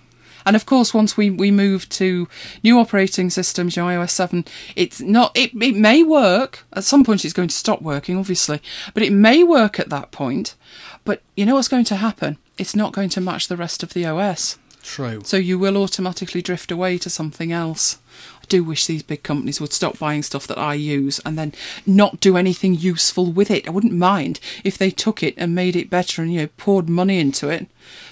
And 0.45 0.55
of 0.55 0.65
course, 0.65 0.93
once 0.93 1.17
we, 1.17 1.31
we 1.31 1.49
move 1.49 1.89
to 1.89 2.27
new 2.63 2.79
operating 2.79 3.31
systems, 3.31 3.75
you 3.75 3.81
know, 3.81 3.89
iOS 3.89 4.11
7, 4.11 4.45
it's 4.75 5.01
not, 5.01 5.35
it, 5.35 5.51
it 5.59 5.75
may 5.75 6.03
work. 6.03 6.63
At 6.73 6.83
some 6.83 7.03
point, 7.03 7.25
it's 7.25 7.33
going 7.33 7.47
to 7.47 7.55
stop 7.55 7.81
working, 7.81 8.15
obviously, 8.15 8.61
but 8.93 9.01
it 9.01 9.11
may 9.11 9.43
work 9.43 9.79
at 9.79 9.89
that 9.89 10.11
point. 10.11 10.55
But 11.03 11.23
you 11.35 11.47
know 11.47 11.55
what's 11.55 11.67
going 11.67 11.85
to 11.85 11.95
happen? 11.95 12.37
It's 12.59 12.75
not 12.75 12.93
going 12.93 13.09
to 13.09 13.21
match 13.21 13.47
the 13.47 13.57
rest 13.57 13.81
of 13.81 13.93
the 13.93 14.05
OS. 14.05 14.59
True. 14.85 15.21
So 15.25 15.37
you 15.37 15.57
will 15.57 15.77
automatically 15.77 16.43
drift 16.43 16.71
away 16.71 16.99
to 16.99 17.09
something 17.09 17.51
else. 17.51 17.97
I 18.41 18.45
do 18.47 18.63
wish 18.63 18.85
these 18.85 19.01
big 19.01 19.23
companies 19.23 19.59
would 19.59 19.73
stop 19.73 19.97
buying 19.97 20.21
stuff 20.21 20.45
that 20.45 20.59
I 20.59 20.75
use 20.75 21.19
and 21.25 21.37
then 21.37 21.53
not 21.87 22.19
do 22.19 22.37
anything 22.37 22.75
useful 22.75 23.31
with 23.31 23.49
it. 23.49 23.67
I 23.67 23.71
wouldn't 23.71 23.93
mind 23.93 24.39
if 24.63 24.77
they 24.77 24.91
took 24.91 25.23
it 25.23 25.33
and 25.37 25.55
made 25.55 25.75
it 25.75 25.89
better 25.89 26.21
and 26.21 26.31
you 26.31 26.41
know 26.41 26.49
poured 26.57 26.87
money 26.87 27.19
into 27.19 27.49
it. 27.49 27.67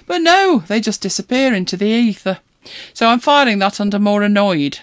But 0.07 0.23
no, 0.23 0.63
they 0.67 0.81
just 0.81 1.01
disappear 1.01 1.53
into 1.53 1.77
the 1.77 1.85
ether. 1.85 2.39
So 2.93 3.07
I'm 3.07 3.19
filing 3.19 3.59
that 3.59 3.79
under 3.79 3.99
more 3.99 4.23
annoyed. 4.23 4.79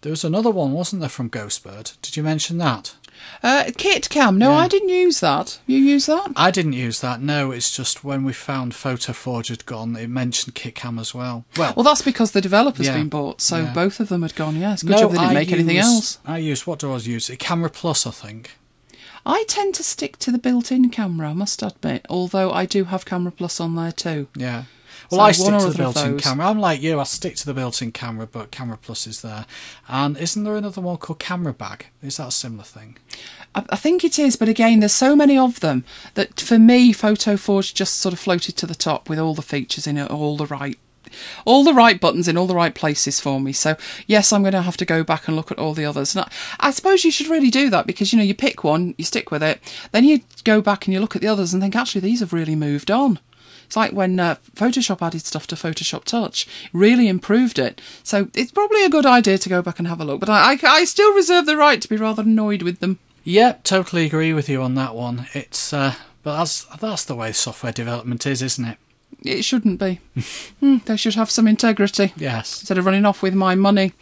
There 0.00 0.10
was 0.10 0.24
another 0.24 0.50
one, 0.50 0.72
wasn't 0.72 1.00
there, 1.00 1.08
from 1.08 1.30
Ghostbird? 1.30 2.00
Did 2.00 2.16
you 2.16 2.22
mention 2.22 2.58
that? 2.58 2.94
Uh, 3.44 3.64
KitCam, 3.66 4.38
no, 4.38 4.52
Yeah. 4.52 4.56
I 4.56 4.68
didn't 4.68 4.88
use 4.88 5.20
that. 5.20 5.58
You 5.66 5.76
use 5.76 6.06
that? 6.06 6.32
I 6.34 6.50
didn't 6.50 6.72
use 6.72 7.00
that. 7.00 7.20
No, 7.20 7.50
it's 7.50 7.70
just 7.76 8.02
when 8.02 8.24
we 8.24 8.32
found 8.32 8.72
PhotoForge 8.72 9.48
had 9.48 9.66
gone, 9.66 9.94
it 9.96 10.08
mentioned 10.08 10.54
KitCam 10.54 10.98
as 10.98 11.14
well. 11.14 11.44
Well, 11.58 11.74
Well, 11.76 11.84
that's 11.84 12.00
because 12.00 12.30
the 12.30 12.40
developer's 12.40 12.86
Yeah. 12.86 12.94
been 12.94 13.10
bought, 13.10 13.42
so 13.42 13.58
Yeah. 13.58 13.72
both 13.74 14.00
of 14.00 14.08
them 14.08 14.22
had 14.22 14.34
gone. 14.34 14.56
Yes, 14.56 14.82
good 14.82 14.96
job 14.96 15.12
they 15.12 15.18
didn't 15.18 15.34
make 15.34 15.52
anything 15.52 15.76
else. 15.76 16.18
I 16.26 16.38
use 16.38 16.66
what 16.66 16.78
do 16.78 16.90
I 16.94 16.96
use? 16.96 17.30
Camera 17.38 17.68
Plus, 17.68 18.06
I 18.06 18.12
think. 18.12 18.52
I 19.26 19.44
tend 19.46 19.74
to 19.74 19.82
stick 19.82 20.18
to 20.20 20.30
the 20.32 20.38
built-in 20.38 20.88
camera, 20.88 21.30
I 21.30 21.32
must 21.34 21.62
admit. 21.62 22.06
Although 22.08 22.50
I 22.50 22.64
do 22.64 22.84
have 22.84 23.04
Camera 23.04 23.32
Plus 23.32 23.60
on 23.60 23.74
there 23.76 23.92
too. 23.92 24.28
Yeah. 24.36 24.64
Well, 25.10 25.20
So 25.20 25.24
I 25.24 25.32
stick 25.32 25.60
to 25.60 25.70
the 25.70 25.78
built-in 25.78 26.18
camera. 26.18 26.48
I'm 26.48 26.58
like 26.58 26.82
you. 26.82 27.00
I 27.00 27.04
stick 27.04 27.36
to 27.36 27.46
the 27.46 27.54
built-in 27.54 27.92
camera, 27.92 28.26
but 28.26 28.50
Camera 28.50 28.78
Plus 28.80 29.06
is 29.06 29.22
there. 29.22 29.46
And 29.88 30.16
isn't 30.16 30.44
there 30.44 30.56
another 30.56 30.80
one 30.80 30.96
called 30.96 31.18
Camera 31.18 31.52
Bag? 31.52 31.86
Is 32.02 32.16
that 32.16 32.28
a 32.28 32.32
similar 32.32 32.64
thing? 32.64 32.98
I, 33.54 33.64
I 33.70 33.76
think 33.76 34.04
it 34.04 34.18
is, 34.18 34.36
but 34.36 34.48
again, 34.48 34.80
there's 34.80 34.92
so 34.92 35.14
many 35.14 35.38
of 35.38 35.60
them 35.60 35.84
that 36.14 36.40
for 36.40 36.58
me, 36.58 36.92
PhotoForge 36.92 37.74
just 37.74 37.98
sort 37.98 38.12
of 38.12 38.18
floated 38.18 38.56
to 38.56 38.66
the 38.66 38.74
top 38.74 39.08
with 39.08 39.18
all 39.18 39.34
the 39.34 39.42
features 39.42 39.86
in 39.86 39.96
it, 39.96 40.10
all 40.10 40.36
the 40.36 40.46
right. 40.46 40.78
All 41.44 41.62
the 41.62 41.74
right 41.74 42.00
buttons 42.00 42.26
in 42.26 42.36
all 42.36 42.48
the 42.48 42.56
right 42.56 42.74
places 42.74 43.20
for 43.20 43.38
me. 43.38 43.52
So 43.52 43.76
yes, 44.08 44.32
I'm 44.32 44.42
going 44.42 44.54
to 44.54 44.62
have 44.62 44.78
to 44.78 44.84
go 44.84 45.04
back 45.04 45.28
and 45.28 45.36
look 45.36 45.52
at 45.52 45.58
all 45.60 45.72
the 45.72 45.84
others. 45.84 46.16
And 46.16 46.24
I, 46.24 46.68
I 46.68 46.70
suppose 46.72 47.04
you 47.04 47.12
should 47.12 47.28
really 47.28 47.50
do 47.50 47.70
that 47.70 47.86
because 47.86 48.12
you 48.12 48.18
know 48.18 48.24
you 48.24 48.34
pick 48.34 48.64
one, 48.64 48.96
you 48.98 49.04
stick 49.04 49.30
with 49.30 49.42
it, 49.42 49.60
then 49.92 50.02
you 50.02 50.22
go 50.42 50.60
back 50.60 50.86
and 50.86 50.94
you 50.94 50.98
look 50.98 51.14
at 51.14 51.22
the 51.22 51.28
others 51.28 51.52
and 51.52 51.62
think 51.62 51.76
actually 51.76 52.00
these 52.00 52.18
have 52.18 52.32
really 52.32 52.56
moved 52.56 52.90
on. 52.90 53.20
It's 53.74 53.76
like 53.76 53.90
when 53.92 54.20
uh, 54.20 54.36
Photoshop 54.54 55.04
added 55.04 55.22
stuff 55.26 55.48
to 55.48 55.56
Photoshop 55.56 56.04
Touch, 56.04 56.46
really 56.72 57.08
improved 57.08 57.58
it. 57.58 57.80
So 58.04 58.28
it's 58.32 58.52
probably 58.52 58.84
a 58.84 58.88
good 58.88 59.04
idea 59.04 59.36
to 59.36 59.48
go 59.48 59.62
back 59.62 59.80
and 59.80 59.88
have 59.88 60.00
a 60.00 60.04
look. 60.04 60.20
But 60.20 60.28
I, 60.28 60.52
I, 60.52 60.58
I 60.62 60.84
still 60.84 61.12
reserve 61.12 61.44
the 61.46 61.56
right 61.56 61.82
to 61.82 61.88
be 61.88 61.96
rather 61.96 62.22
annoyed 62.22 62.62
with 62.62 62.78
them. 62.78 63.00
Yep, 63.24 63.64
totally 63.64 64.06
agree 64.06 64.32
with 64.32 64.48
you 64.48 64.62
on 64.62 64.76
that 64.76 64.94
one. 64.94 65.26
It's 65.34 65.72
uh, 65.72 65.94
but 66.22 66.36
that's 66.38 66.62
that's 66.80 67.04
the 67.04 67.16
way 67.16 67.32
software 67.32 67.72
development 67.72 68.28
is, 68.28 68.42
isn't 68.42 68.64
it? 68.64 68.78
It 69.24 69.42
shouldn't 69.44 69.80
be. 69.80 69.98
Hmm, 70.60 70.76
they 70.84 70.96
should 70.96 71.16
have 71.16 71.28
some 71.32 71.48
integrity 71.48 72.12
Yes. 72.16 72.60
instead 72.60 72.78
of 72.78 72.86
running 72.86 73.04
off 73.04 73.22
with 73.22 73.34
my 73.34 73.56
money. 73.56 73.92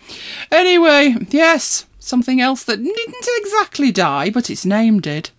Anyway, 0.51 1.17
yes, 1.31 1.87
something 1.99 2.43
else 2.43 2.63
that 2.65 2.77
didn't 2.77 3.27
exactly 3.39 3.91
die, 3.91 4.29
but 4.29 4.51
its 4.51 4.67
name 4.67 5.01
did. 5.01 5.31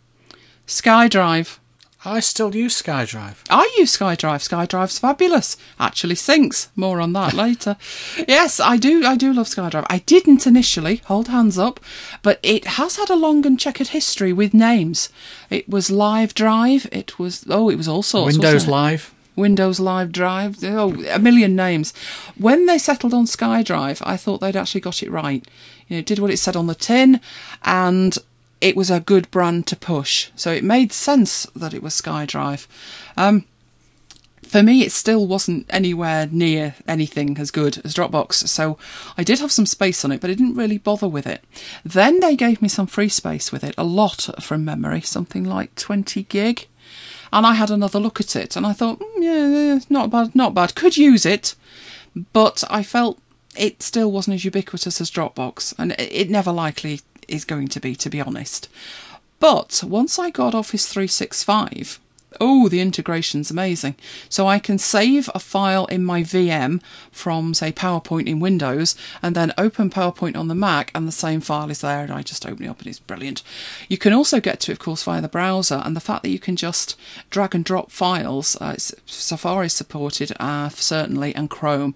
SkyDrive. 0.66 1.60
I 2.06 2.20
still 2.20 2.54
use 2.54 2.82
SkyDrive. 2.82 3.38
I 3.50 3.74
use 3.78 3.98
SkyDrive. 3.98 4.48
SkyDrive's 4.48 5.00
fabulous. 5.00 5.56
Actually 5.80 6.16
syncs. 6.16 6.68
More 6.76 7.00
on 7.00 7.14
that 7.14 7.34
later. 7.34 7.78
yes, 8.28 8.60
I 8.60 8.78
do. 8.78 9.06
I 9.06 9.16
do 9.16 9.32
love 9.32 9.48
SkyDrive. 9.48 9.86
I 9.90 10.00
didn't 10.00 10.46
initially. 10.46 10.98
Hold 11.06 11.30
hands 11.30 11.58
up, 11.58 11.80
but 12.22 12.40
it 12.44 12.66
has 12.66 12.98
had 12.98 13.10
a 13.10 13.16
long 13.16 13.46
and 13.46 13.60
checkered 13.60 13.90
history 13.90 14.34
with 14.34 14.54
names. 14.54 15.10
It 15.50 15.70
was 15.70 15.90
Live 15.90 16.34
Drive. 16.34 16.88
It 16.92 17.18
was 17.18 17.46
oh, 17.50 17.70
it 17.70 17.78
was 17.78 17.88
all 17.88 18.04
sorts. 18.04 18.38
Windows? 18.38 18.68
Live. 18.68 19.14
Windows 19.36 19.80
Live 19.80 20.12
Drive, 20.12 20.64
oh, 20.64 20.94
a 21.10 21.18
million 21.18 21.56
names. 21.56 21.92
When 22.38 22.68
they 22.68 22.78
settled 22.78 23.16
on 23.16 23.26
SkyDrive, 23.26 24.02
I 24.06 24.16
thought 24.16 24.42
they'd 24.42 24.56
actually 24.56 24.82
got 24.82 25.02
it 25.02 25.10
right. 25.10 25.44
You 25.88 25.96
know, 25.96 26.00
it 26.02 26.06
did 26.06 26.20
what 26.20 26.30
it 26.30 26.38
said 26.38 26.56
on 26.56 26.68
the 26.68 26.76
tin, 26.76 27.20
and 27.64 28.16
it 28.64 28.78
was 28.78 28.90
a 28.90 29.02
good 29.02 29.30
brand 29.30 29.68
to 29.68 29.76
push. 29.76 30.30
So 30.38 30.54
it 30.54 30.64
made 30.64 30.94
sense 30.94 31.46
that 31.54 31.74
it 31.74 31.84
was 31.84 32.00
SkyDrive. 32.02 32.66
Um, 33.18 33.44
for 34.42 34.64
me, 34.64 34.84
it 34.84 34.94
still 34.94 35.28
wasn't 35.28 35.66
anywhere 35.70 36.30
near 36.32 36.76
anything 36.88 37.38
as 37.40 37.52
good 37.52 37.84
as 37.84 37.94
Dropbox, 37.94 38.48
so 38.48 38.78
I 39.18 39.24
did 39.24 39.40
have 39.40 39.52
some 39.52 39.66
space 39.66 40.06
on 40.06 40.14
it, 40.14 40.22
but 40.22 40.30
I 40.30 40.34
didn't 40.34 40.56
really 40.56 40.78
bother 40.78 41.10
with 41.10 41.28
it. 41.28 41.44
Then 41.84 42.22
they 42.22 42.38
gave 42.38 42.62
me 42.62 42.70
some 42.70 42.88
free 42.88 43.10
space 43.10 43.52
with 43.52 43.66
it, 43.66 43.76
a 43.78 43.84
lot 43.84 44.30
from 44.42 44.64
memory, 44.64 45.02
something 45.02 45.44
like 45.44 45.76
20 45.76 46.24
gig 46.24 46.68
and 47.34 47.48
I 47.48 47.56
had 47.56 47.72
another 47.72 48.00
look 48.00 48.20
at 48.20 48.36
it, 48.36 48.56
and 48.56 48.66
I 48.66 48.74
thought, 48.74 49.00
mm, 49.00 49.08
yeah, 49.18 49.80
not 49.90 50.12
bad, 50.12 50.36
not 50.36 50.54
bad. 50.54 50.76
Could 50.76 50.98
use 50.98 51.26
it, 51.26 51.56
but 52.32 52.64
I 52.70 52.84
felt 52.84 53.20
it 53.58 53.82
still 53.82 54.12
wasn't 54.12 54.36
as 54.36 54.46
ubiquitous 54.46 55.02
as 55.02 55.10
Dropbox, 55.10 55.74
and 55.80 55.94
it 55.98 56.30
never 56.30 56.52
likely 56.52 57.02
is 57.28 57.46
going 57.46 57.68
to 57.70 57.80
be, 57.80 57.96
to 57.96 58.10
be 58.10 58.22
honest. 58.22 58.70
But 59.40 59.84
once 59.86 60.18
I 60.18 60.30
got 60.30 60.56
Office 60.56 60.88
365, 60.88 62.00
oh, 62.40 62.70
the 62.70 62.80
integration's 62.80 63.52
amazing. 63.52 63.96
So 64.30 64.48
I 64.48 64.60
can 64.60 64.78
save 64.78 65.30
a 65.34 65.40
file 65.40 65.86
in 65.88 66.04
my 66.04 66.24
VM 66.24 66.82
from, 67.12 67.54
say, 67.54 67.72
PowerPoint 67.72 68.28
in 68.28 68.40
Windows, 68.40 68.96
and 69.22 69.36
then 69.36 69.54
open 69.58 69.90
PowerPoint 69.90 70.38
on 70.38 70.48
the 70.48 70.56
Mac, 70.56 70.92
and 70.96 71.08
the 71.08 71.12
same 71.12 71.42
file 71.42 71.70
is 71.70 71.82
there, 71.82 72.04
and 72.04 72.12
I 72.12 72.22
just 72.22 72.46
open 72.46 72.66
it 72.66 72.70
up, 72.70 72.80
and 72.80 72.88
it's 72.88 73.00
brilliant. 73.00 73.44
You 73.88 73.98
can 73.98 74.14
also 74.14 74.40
get 74.40 74.60
to 74.62 74.72
it, 74.72 74.76
of 74.76 74.80
course, 74.80 75.04
via 75.04 75.22
the 75.22 75.28
browser, 75.28 75.82
and 75.84 75.96
the 75.96 76.02
fact 76.02 76.24
that 76.24 76.30
you 76.30 76.40
can 76.40 76.56
just 76.56 76.98
drag 77.30 77.56
and 77.56 77.66
drop 77.66 77.92
files, 77.92 78.56
uh, 78.62 78.76
Safari 78.78 79.70
supported, 79.70 80.34
uh, 80.40 80.70
certainly, 80.70 81.36
and 81.36 81.50
Chrome 81.50 81.96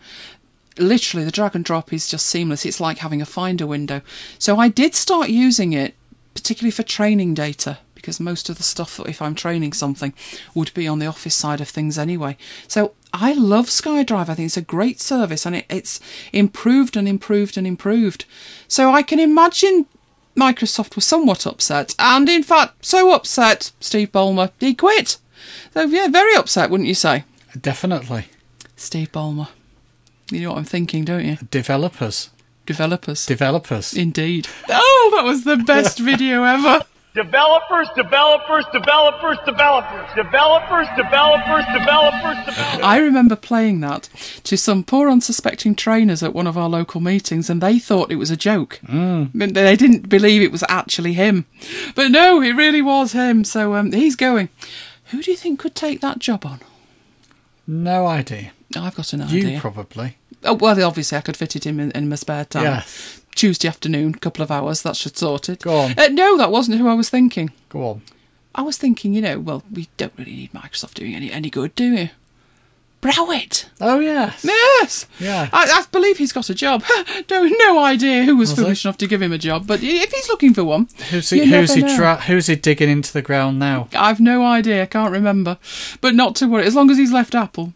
literally 0.78 1.26
the 1.26 1.32
drag 1.32 1.56
and 1.56 1.66
drop 1.66 1.92
is 1.94 2.08
just 2.08 2.26
seamless. 2.28 2.66
It's 2.66 2.80
like 2.80 3.00
having 3.00 3.22
a 3.22 3.26
finder 3.26 3.68
window. 3.68 4.02
So 4.40 4.58
I 4.58 4.70
did 4.70 4.96
start 4.96 5.30
using 5.30 5.74
it, 5.74 5.96
particularly 6.34 6.72
for 6.72 6.84
training 6.84 7.34
data, 7.34 7.80
because 7.96 8.20
most 8.20 8.50
of 8.50 8.58
the 8.58 8.64
stuff, 8.64 8.98
that 8.98 9.08
if 9.08 9.22
I'm 9.22 9.36
training 9.36 9.74
something, 9.74 10.14
would 10.54 10.74
be 10.74 10.88
on 10.88 11.00
the 11.00 11.08
office 11.08 11.36
side 11.36 11.62
of 11.62 11.70
things 11.70 11.98
anyway. 11.98 12.38
So 12.68 12.94
I 13.14 13.34
love 13.34 13.68
SkyDrive. 13.68 14.30
I 14.30 14.36
think 14.36 14.48
it's 14.48 14.58
a 14.58 14.62
great 14.62 15.02
service 15.02 15.46
and 15.46 15.56
it, 15.56 15.66
it's 15.70 16.00
improved 16.32 16.96
and 16.96 17.08
improved 17.08 17.58
and 17.58 17.66
improved. 17.66 18.26
So 18.68 18.92
I 18.92 19.04
can 19.04 19.20
imagine 19.20 19.88
Microsoft 20.38 20.96
was 20.96 21.06
somewhat 21.06 21.48
upset, 21.48 21.96
and 21.98 22.30
in 22.30 22.44
fact, 22.44 22.86
so 22.86 23.12
upset, 23.12 23.72
Steve 23.80 24.12
Ballmer, 24.12 24.52
he 24.60 24.76
quit. 24.76 25.18
So 25.74 25.82
yeah, 25.82 26.08
very 26.10 26.36
upset, 26.36 26.70
wouldn't 26.70 26.88
you 26.88 26.94
say? 26.94 27.24
Definitely. 27.60 28.28
Steve 28.76 29.12
Ballmer. 29.12 29.48
You 30.30 30.42
know 30.42 30.50
what 30.52 30.58
I'm 30.60 30.66
thinking, 30.66 31.06
don't 31.06 31.26
you? 31.26 31.38
Developers. 31.50 32.30
Developers. 32.66 33.26
Developers. 33.26 33.94
Indeed. 33.94 34.48
Oh, 34.70 35.12
that 35.16 35.24
was 35.24 35.46
the 35.46 35.58
best 35.58 36.00
video 36.00 36.44
ever. 36.44 36.84
Developers, 37.16 37.88
developers, 37.96 38.66
developers, 38.72 39.38
developers, 39.46 40.08
developers, 40.16 40.88
developers, 40.96 41.66
developers, 41.66 41.66
developers. 41.74 42.56
I 42.84 43.00
remember 43.00 43.36
playing 43.36 43.80
that 43.80 44.10
to 44.44 44.56
some 44.56 44.84
poor 44.84 45.10
unsuspecting 45.10 45.74
trainers 45.74 46.22
at 46.22 46.36
one 46.36 46.46
of 46.46 46.58
our 46.60 46.70
local 46.70 47.02
meetings, 47.02 47.50
and 47.50 47.60
they 47.60 47.80
thought 47.80 48.12
it 48.12 48.18
was 48.18 48.30
a 48.30 48.38
joke. 48.38 48.80
Mm. 48.86 49.54
They 49.54 49.76
didn't 49.76 50.10
believe 50.10 50.44
it 50.44 50.52
was 50.52 50.64
actually 50.70 51.14
him. 51.14 51.46
But 51.96 52.12
no, 52.12 52.40
it 52.42 52.52
really 52.52 52.84
was 52.84 53.14
him. 53.14 53.44
So 53.46 53.74
um, 53.74 53.94
he's 53.94 54.16
going. 54.16 54.50
Who 55.06 55.24
do 55.24 55.32
you 55.32 55.38
think 55.38 55.60
could 55.60 55.74
take 55.74 56.02
that 56.02 56.20
job 56.20 56.46
on? 56.46 56.60
No 57.66 58.06
idea. 58.06 58.52
I've 58.76 58.96
got 58.96 59.14
an 59.14 59.22
idea. 59.22 59.50
You 59.52 59.60
probably. 59.60 60.18
oh, 60.44 60.54
well, 60.54 60.82
obviously, 60.84 61.18
I 61.18 61.22
could 61.22 61.38
fit 61.38 61.56
it 61.56 61.66
in 61.66 61.80
in, 61.80 61.92
in 61.92 62.10
my 62.10 62.16
spare 62.16 62.46
time. 62.46 62.64
Yes. 62.64 63.22
Tuesday 63.36 63.68
afternoon, 63.68 64.16
couple 64.16 64.44
of 64.44 64.50
hours, 64.50 64.82
that 64.82 64.96
should 64.96 65.16
sort 65.18 65.48
it. 65.48 65.62
Go 65.62 65.78
on. 65.78 65.92
Uh, 65.98 66.08
no, 66.08 66.38
that 66.38 66.52
wasn't 66.52 66.80
who 66.80 66.88
I 66.88 66.96
was 66.96 67.10
thinking. 67.10 67.52
Go 67.70 67.88
on. 67.88 68.02
I 68.56 68.64
was 68.64 68.78
thinking, 68.78 69.14
you 69.14 69.22
know, 69.22 69.40
well, 69.40 69.64
we 69.72 69.88
don't 69.98 70.14
really 70.18 70.36
need 70.36 70.52
Microsoft 70.54 70.96
doing 70.96 71.14
any 71.14 71.32
any 71.32 71.50
good, 71.52 71.76
do 71.76 71.94
we? 71.94 72.12
Browett. 73.00 73.70
Oh 73.80 74.00
yes. 74.00 74.44
Yes. 74.44 75.06
Yeah. 75.20 75.50
I, 75.54 75.66
I 75.70 75.86
believe 75.92 76.18
he's 76.18 76.34
got 76.34 76.50
a 76.50 76.56
job. 76.56 76.84
no, 77.30 77.44
no 77.44 77.80
idea 77.84 78.24
who 78.24 78.36
was 78.36 78.50
Was 78.50 78.60
foolish 78.60 78.86
enough 78.86 78.98
to 78.98 79.08
give 79.08 79.22
him 79.22 79.32
a 79.32 79.38
job, 79.38 79.68
but 79.68 79.82
if 79.84 80.12
he's 80.12 80.28
looking 80.30 80.56
for 80.56 80.64
one, 80.64 80.88
Who's 81.12 81.30
he? 81.30 81.46
Who's 81.46 81.76
he? 81.76 81.82
Tra- 81.96 82.22
who's 82.22 82.48
he 82.48 82.56
digging 82.56 82.90
into 82.90 83.14
the 83.14 83.22
ground 83.22 83.60
now? 83.60 83.88
I've 83.94 84.20
no 84.20 84.44
idea. 84.44 84.82
I 84.82 84.88
can't 84.88 85.12
remember, 85.12 85.60
but 86.02 86.16
not 86.16 86.36
to 86.38 86.48
worry. 86.48 86.66
As 86.66 86.74
long 86.76 86.90
as 86.90 86.98
he's 86.98 87.12
left 87.12 87.36
Apple. 87.36 87.74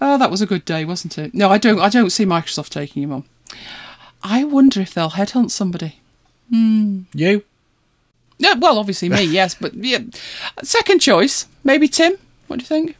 Oh, 0.00 0.18
that 0.18 0.30
was 0.30 0.42
a 0.42 0.46
good 0.46 0.64
day, 0.64 0.84
wasn't 0.84 1.18
it? 1.18 1.34
No, 1.34 1.48
I 1.50 1.58
don't. 1.58 1.80
I 1.80 1.88
don't 1.88 2.10
see 2.10 2.24
Microsoft 2.26 2.70
taking 2.70 3.02
him 3.02 3.12
on. 3.12 3.24
I 4.22 4.44
wonder 4.44 4.80
if 4.80 4.92
they'll 4.92 5.10
headhunt 5.10 5.50
somebody. 5.50 6.00
Hmm. 6.50 7.02
You? 7.14 7.44
Yeah, 8.38 8.54
well, 8.54 8.78
obviously 8.78 9.08
me, 9.08 9.22
yes, 9.22 9.54
but 9.54 9.74
yeah. 9.74 10.00
Second 10.62 11.00
choice, 11.00 11.46
maybe 11.64 11.88
Tim. 11.88 12.16
What 12.46 12.58
do 12.58 12.62
you 12.62 12.66
think? 12.66 12.96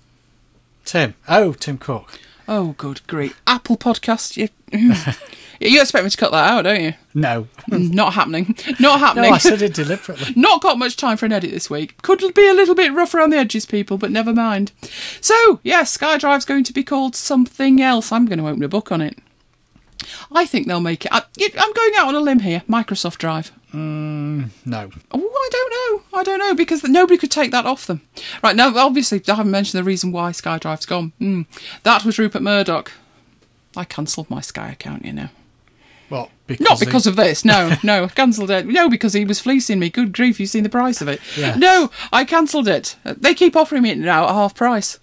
Tim. 0.85 1.15
Oh, 1.29 1.53
Tim 1.53 1.79
Cook. 1.79 2.19
Oh, 2.49 2.75
good 2.79 3.07
grief. 3.07 3.41
Apple 3.47 3.77
Podcast. 3.77 4.37
You, 4.37 4.49
you 5.61 5.81
expect 5.81 6.05
me 6.05 6.11
to 6.11 6.17
cut 6.17 6.33
that 6.33 6.51
out, 6.51 6.63
don't 6.63 6.83
you? 6.83 6.95
No. 7.15 7.49
Not 7.69 8.15
happening. 8.15 8.57
Not 8.79 9.01
happening. 9.01 9.31
No. 9.31 9.35
I 9.37 9.39
said 9.39 9.63
it 9.63 9.75
deliberately. 9.75 10.33
Not 10.37 10.63
got 10.63 10.79
much 10.79 10.97
time 10.97 11.17
for 11.17 11.27
an 11.27 11.33
edit 11.33 11.51
this 11.51 11.71
week. 11.71 12.01
Could 12.03 12.23
be 12.35 12.49
a 12.49 12.55
little 12.55 12.75
bit 12.75 12.93
rough 12.93 13.15
around 13.15 13.31
the 13.31 13.39
edges, 13.39 13.67
people, 13.67 13.99
but 13.99 14.11
never 14.11 14.33
mind. 14.33 14.73
So, 15.21 15.61
yes, 15.63 15.97
SkyDrive's 15.97 16.45
going 16.45 16.65
to 16.65 16.73
be 16.73 16.85
called 16.85 17.17
something 17.17 17.81
else. 17.81 18.13
I'm 18.13 18.27
going 18.27 18.39
to 18.39 18.49
open 18.49 18.63
a 18.63 18.69
book 18.69 18.93
on 18.93 19.01
it. 19.01 19.19
I 20.31 20.47
think 20.47 20.67
they'll 20.67 20.81
make 20.81 21.05
it. 21.05 21.13
I, 21.13 21.23
I'm 21.59 21.73
going 21.73 21.93
out 21.97 22.09
on 22.09 22.15
a 22.15 22.21
limb 22.21 22.41
here. 22.41 22.63
Microsoft 22.69 23.19
Drive. 23.19 23.51
No. 24.65 24.91
Oh, 25.13 25.19
I 25.21 25.49
don't 25.53 25.71
know. 25.73 26.19
I 26.19 26.23
don't 26.23 26.39
know 26.39 26.55
because 26.55 26.83
nobody 26.85 27.19
could 27.19 27.31
take 27.31 27.51
that 27.51 27.67
off 27.67 27.87
them. 27.87 28.01
Right 28.43 28.57
now, 28.57 28.75
obviously, 28.77 29.23
I 29.29 29.35
haven't 29.35 29.51
mentioned 29.53 29.79
the 29.79 29.85
reason 29.85 30.13
why 30.13 30.31
SkyDrive's 30.31 30.87
gone. 30.87 31.13
Mm, 31.21 31.47
that 31.83 32.05
was 32.05 32.19
Rupert 32.19 32.43
Murdoch. 32.43 32.93
I 33.77 33.85
cancelled 33.85 34.31
my 34.31 34.41
Sky 34.41 34.71
account, 34.71 35.05
you 35.05 35.13
know. 35.13 35.29
Because 36.47 36.69
Not 36.69 36.79
he- 36.79 36.85
because 36.85 37.07
of 37.09 37.17
this, 37.17 37.45
no, 37.45 37.77
no, 37.83 38.07
cancelled 38.09 38.51
it. 38.51 38.67
No, 38.67 38.89
because 38.89 39.15
he 39.15 39.25
was 39.25 39.41
fleecing 39.41 39.79
me. 39.81 39.91
Good 39.91 40.13
grief, 40.13 40.39
you've 40.39 40.49
seen 40.51 40.63
the 40.63 40.69
price 40.69 41.01
of 41.01 41.09
it. 41.09 41.21
Yes. 41.37 41.57
No, 41.59 41.91
I 42.13 42.25
cancelled 42.25 42.69
it. 42.69 42.97
They 43.05 43.35
keep 43.35 43.57
offering 43.57 43.83
me 43.83 43.91
it 43.91 43.99
now 43.99 44.25
at 44.29 44.35
half 44.35 44.55
price, 44.55 45.01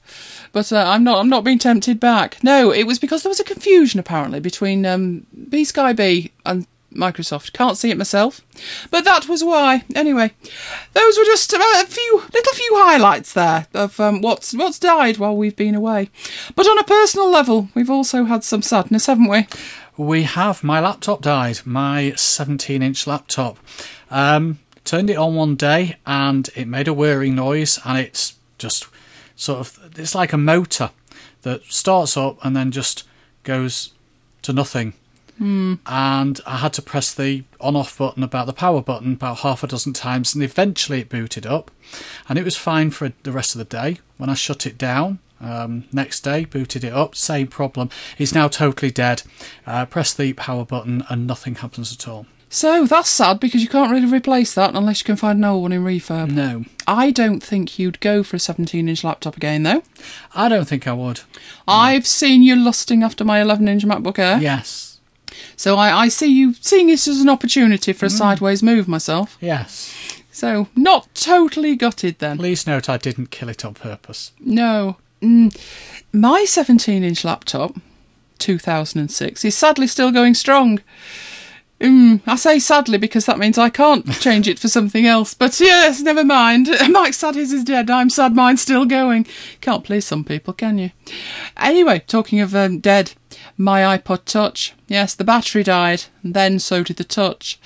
but 0.53 0.71
uh, 0.71 0.85
I'm 0.87 1.03
not. 1.03 1.17
I'm 1.19 1.29
not 1.29 1.43
being 1.43 1.59
tempted 1.59 1.99
back. 1.99 2.41
No, 2.43 2.71
it 2.71 2.87
was 2.87 2.97
because 2.97 3.23
there 3.23 3.29
was 3.29 3.41
a 3.41 3.43
confusion 3.43 3.99
apparently 3.99 4.39
between 4.39 4.85
um, 4.85 5.25
B 5.49 5.65
Sky 5.65 5.91
B 5.91 6.31
and 6.45 6.65
Microsoft. 6.93 7.51
Can't 7.53 7.77
see 7.77 7.89
it 7.91 7.97
myself, 7.97 8.39
but 8.89 9.03
that 9.03 9.27
was 9.27 9.43
why. 9.43 9.83
Anyway, 9.95 10.31
those 10.93 11.17
were 11.17 11.25
just 11.25 11.53
uh, 11.53 11.57
a 11.59 11.85
few 11.87 12.23
little 12.33 12.53
few 12.53 12.71
highlights 12.75 13.33
there 13.33 13.67
of 13.73 13.99
um, 13.99 14.21
what's 14.21 14.53
what's 14.53 14.79
died 14.79 15.17
while 15.17 15.35
we've 15.35 15.55
been 15.57 15.75
away. 15.75 16.09
But 16.55 16.67
on 16.67 16.77
a 16.79 16.83
personal 16.83 17.29
level, 17.29 17.67
we've 17.75 17.89
also 17.89 18.23
had 18.25 18.43
some 18.45 18.61
sadness, 18.61 19.07
haven't 19.07 19.27
we? 19.29 19.47
We 19.97 20.23
have. 20.23 20.63
My 20.63 20.79
laptop 20.79 21.21
died. 21.21 21.59
My 21.65 22.13
17 22.15 22.81
inch 22.81 23.05
laptop. 23.07 23.57
Um, 24.09 24.59
turned 24.83 25.09
it 25.09 25.17
on 25.17 25.35
one 25.35 25.55
day 25.55 25.97
and 26.05 26.49
it 26.55 26.67
made 26.67 26.87
a 26.87 26.93
whirring 26.93 27.35
noise 27.35 27.79
and 27.85 27.97
it's 27.97 28.35
just 28.57 28.87
sort 29.35 29.59
of, 29.59 29.91
it's 29.97 30.15
like 30.15 30.33
a 30.33 30.37
motor 30.37 30.91
that 31.43 31.63
starts 31.65 32.17
up 32.17 32.43
and 32.43 32.55
then 32.55 32.71
just 32.71 33.03
goes 33.43 33.91
to 34.41 34.53
nothing. 34.53 34.93
And 35.85 36.39
I 36.45 36.57
had 36.57 36.73
to 36.73 36.81
press 36.81 37.13
the 37.13 37.43
on 37.59 37.75
off 37.75 37.97
button 37.97 38.23
about 38.23 38.45
the 38.45 38.53
power 38.53 38.81
button 38.81 39.13
about 39.13 39.39
half 39.39 39.63
a 39.63 39.67
dozen 39.67 39.93
times 39.93 40.33
and 40.33 40.43
eventually 40.43 41.01
it 41.01 41.09
booted 41.09 41.45
up. 41.45 41.71
And 42.29 42.37
it 42.37 42.45
was 42.45 42.55
fine 42.55 42.91
for 42.91 43.13
the 43.23 43.31
rest 43.31 43.55
of 43.55 43.59
the 43.59 43.65
day. 43.65 43.99
When 44.17 44.29
I 44.29 44.35
shut 44.35 44.65
it 44.65 44.77
down, 44.77 45.19
um, 45.43 45.83
next 45.91 46.21
day, 46.21 46.45
booted 46.45 46.83
it 46.83 46.93
up, 46.93 47.15
same 47.15 47.47
problem. 47.47 47.89
It's 48.17 48.33
now 48.33 48.47
totally 48.47 48.91
dead. 48.91 49.23
Uh, 49.67 49.85
press 49.85 50.13
the 50.13 50.33
power 50.33 50.65
button 50.65 51.03
and 51.09 51.27
nothing 51.27 51.55
happens 51.55 51.91
at 51.93 52.07
all. 52.07 52.25
So 52.49 52.85
that's 52.85 53.09
sad 53.09 53.39
because 53.39 53.63
you 53.63 53.67
can't 53.67 53.91
really 53.91 54.05
replace 54.05 54.53
that 54.53 54.75
unless 54.75 54.99
you 55.01 55.05
can 55.05 55.15
find 55.15 55.39
an 55.39 55.45
old 55.45 55.63
one 55.63 55.71
in 55.71 55.83
refurb. 55.83 56.29
No, 56.29 56.65
I 56.85 57.09
don't 57.09 57.39
think 57.41 57.79
you'd 57.79 57.99
go 57.99 58.21
for 58.21 58.35
a 58.35 58.39
17 58.39 58.87
inch 58.87 59.03
laptop 59.03 59.35
again 59.35 59.63
though. 59.63 59.81
I 60.35 60.49
don't 60.49 60.67
think 60.67 60.87
I 60.87 60.93
would. 60.93 61.21
I've 61.67 62.05
seen 62.05 62.43
you 62.43 62.55
lusting 62.55 63.01
after 63.01 63.25
my 63.25 63.41
11 63.41 63.67
inch 63.67 63.83
MacBook 63.85 64.19
Air. 64.19 64.37
Yes, 64.39 64.99
So 65.55 65.77
I, 65.77 66.01
I 66.03 66.07
see 66.09 66.27
you 66.31 66.53
seeing 66.61 66.85
this 66.85 67.07
as 67.07 67.21
an 67.21 67.29
opportunity 67.29 67.91
for 67.91 68.05
a 68.05 68.09
sideways 68.11 68.61
move 68.61 68.87
myself. 68.87 69.35
yes. 69.41 69.91
So 70.31 70.67
not 70.75 71.13
totally 71.15 71.75
gutted 71.75 72.17
then. 72.19 72.37
Please 72.37 72.65
note 72.67 72.89
I 72.89 72.97
didn't 72.97 73.29
kill 73.31 73.49
it 73.49 73.63
on 73.65 73.73
purpose. 73.75 74.31
No. 74.39 74.97
Mm. 75.23 75.57
My 76.11 76.45
17 76.45 77.03
inch 77.03 77.23
laptop, 77.23 77.75
2006, 78.39 79.45
is 79.45 79.57
sadly 79.57 79.87
still 79.87 80.11
going 80.11 80.33
strong. 80.33 80.81
Mm, 81.79 82.21
I 82.27 82.35
say 82.35 82.59
sadly 82.59 82.97
because 82.97 83.25
that 83.25 83.39
means 83.39 83.57
I 83.57 83.69
can't 83.69 84.09
change 84.19 84.47
it 84.47 84.59
for 84.59 84.67
something 84.67 85.05
else. 85.05 85.33
But 85.33 85.59
yes, 85.59 86.01
never 86.01 86.23
mind. 86.23 86.69
Mike's 86.89 87.17
sad 87.17 87.35
his 87.35 87.53
is 87.53 87.63
dead. 87.63 87.89
I'm 87.89 88.09
sad 88.09 88.35
mine's 88.35 88.61
still 88.61 88.85
going. 88.85 89.25
Can't 89.61 89.83
please 89.83 90.05
some 90.05 90.23
people, 90.23 90.53
can 90.53 90.77
you? 90.77 90.91
Anyway, 91.57 92.03
talking 92.05 92.41
of 92.41 92.53
um, 92.53 92.79
dead, 92.79 93.13
my 93.57 93.97
iPod 93.97 94.25
Touch. 94.25 94.73
Yes, 94.87 95.15
the 95.15 95.23
battery 95.23 95.63
died, 95.63 96.03
and 96.21 96.33
then 96.33 96.59
so 96.59 96.83
did 96.83 96.97
the 96.97 97.03
Touch. 97.03 97.59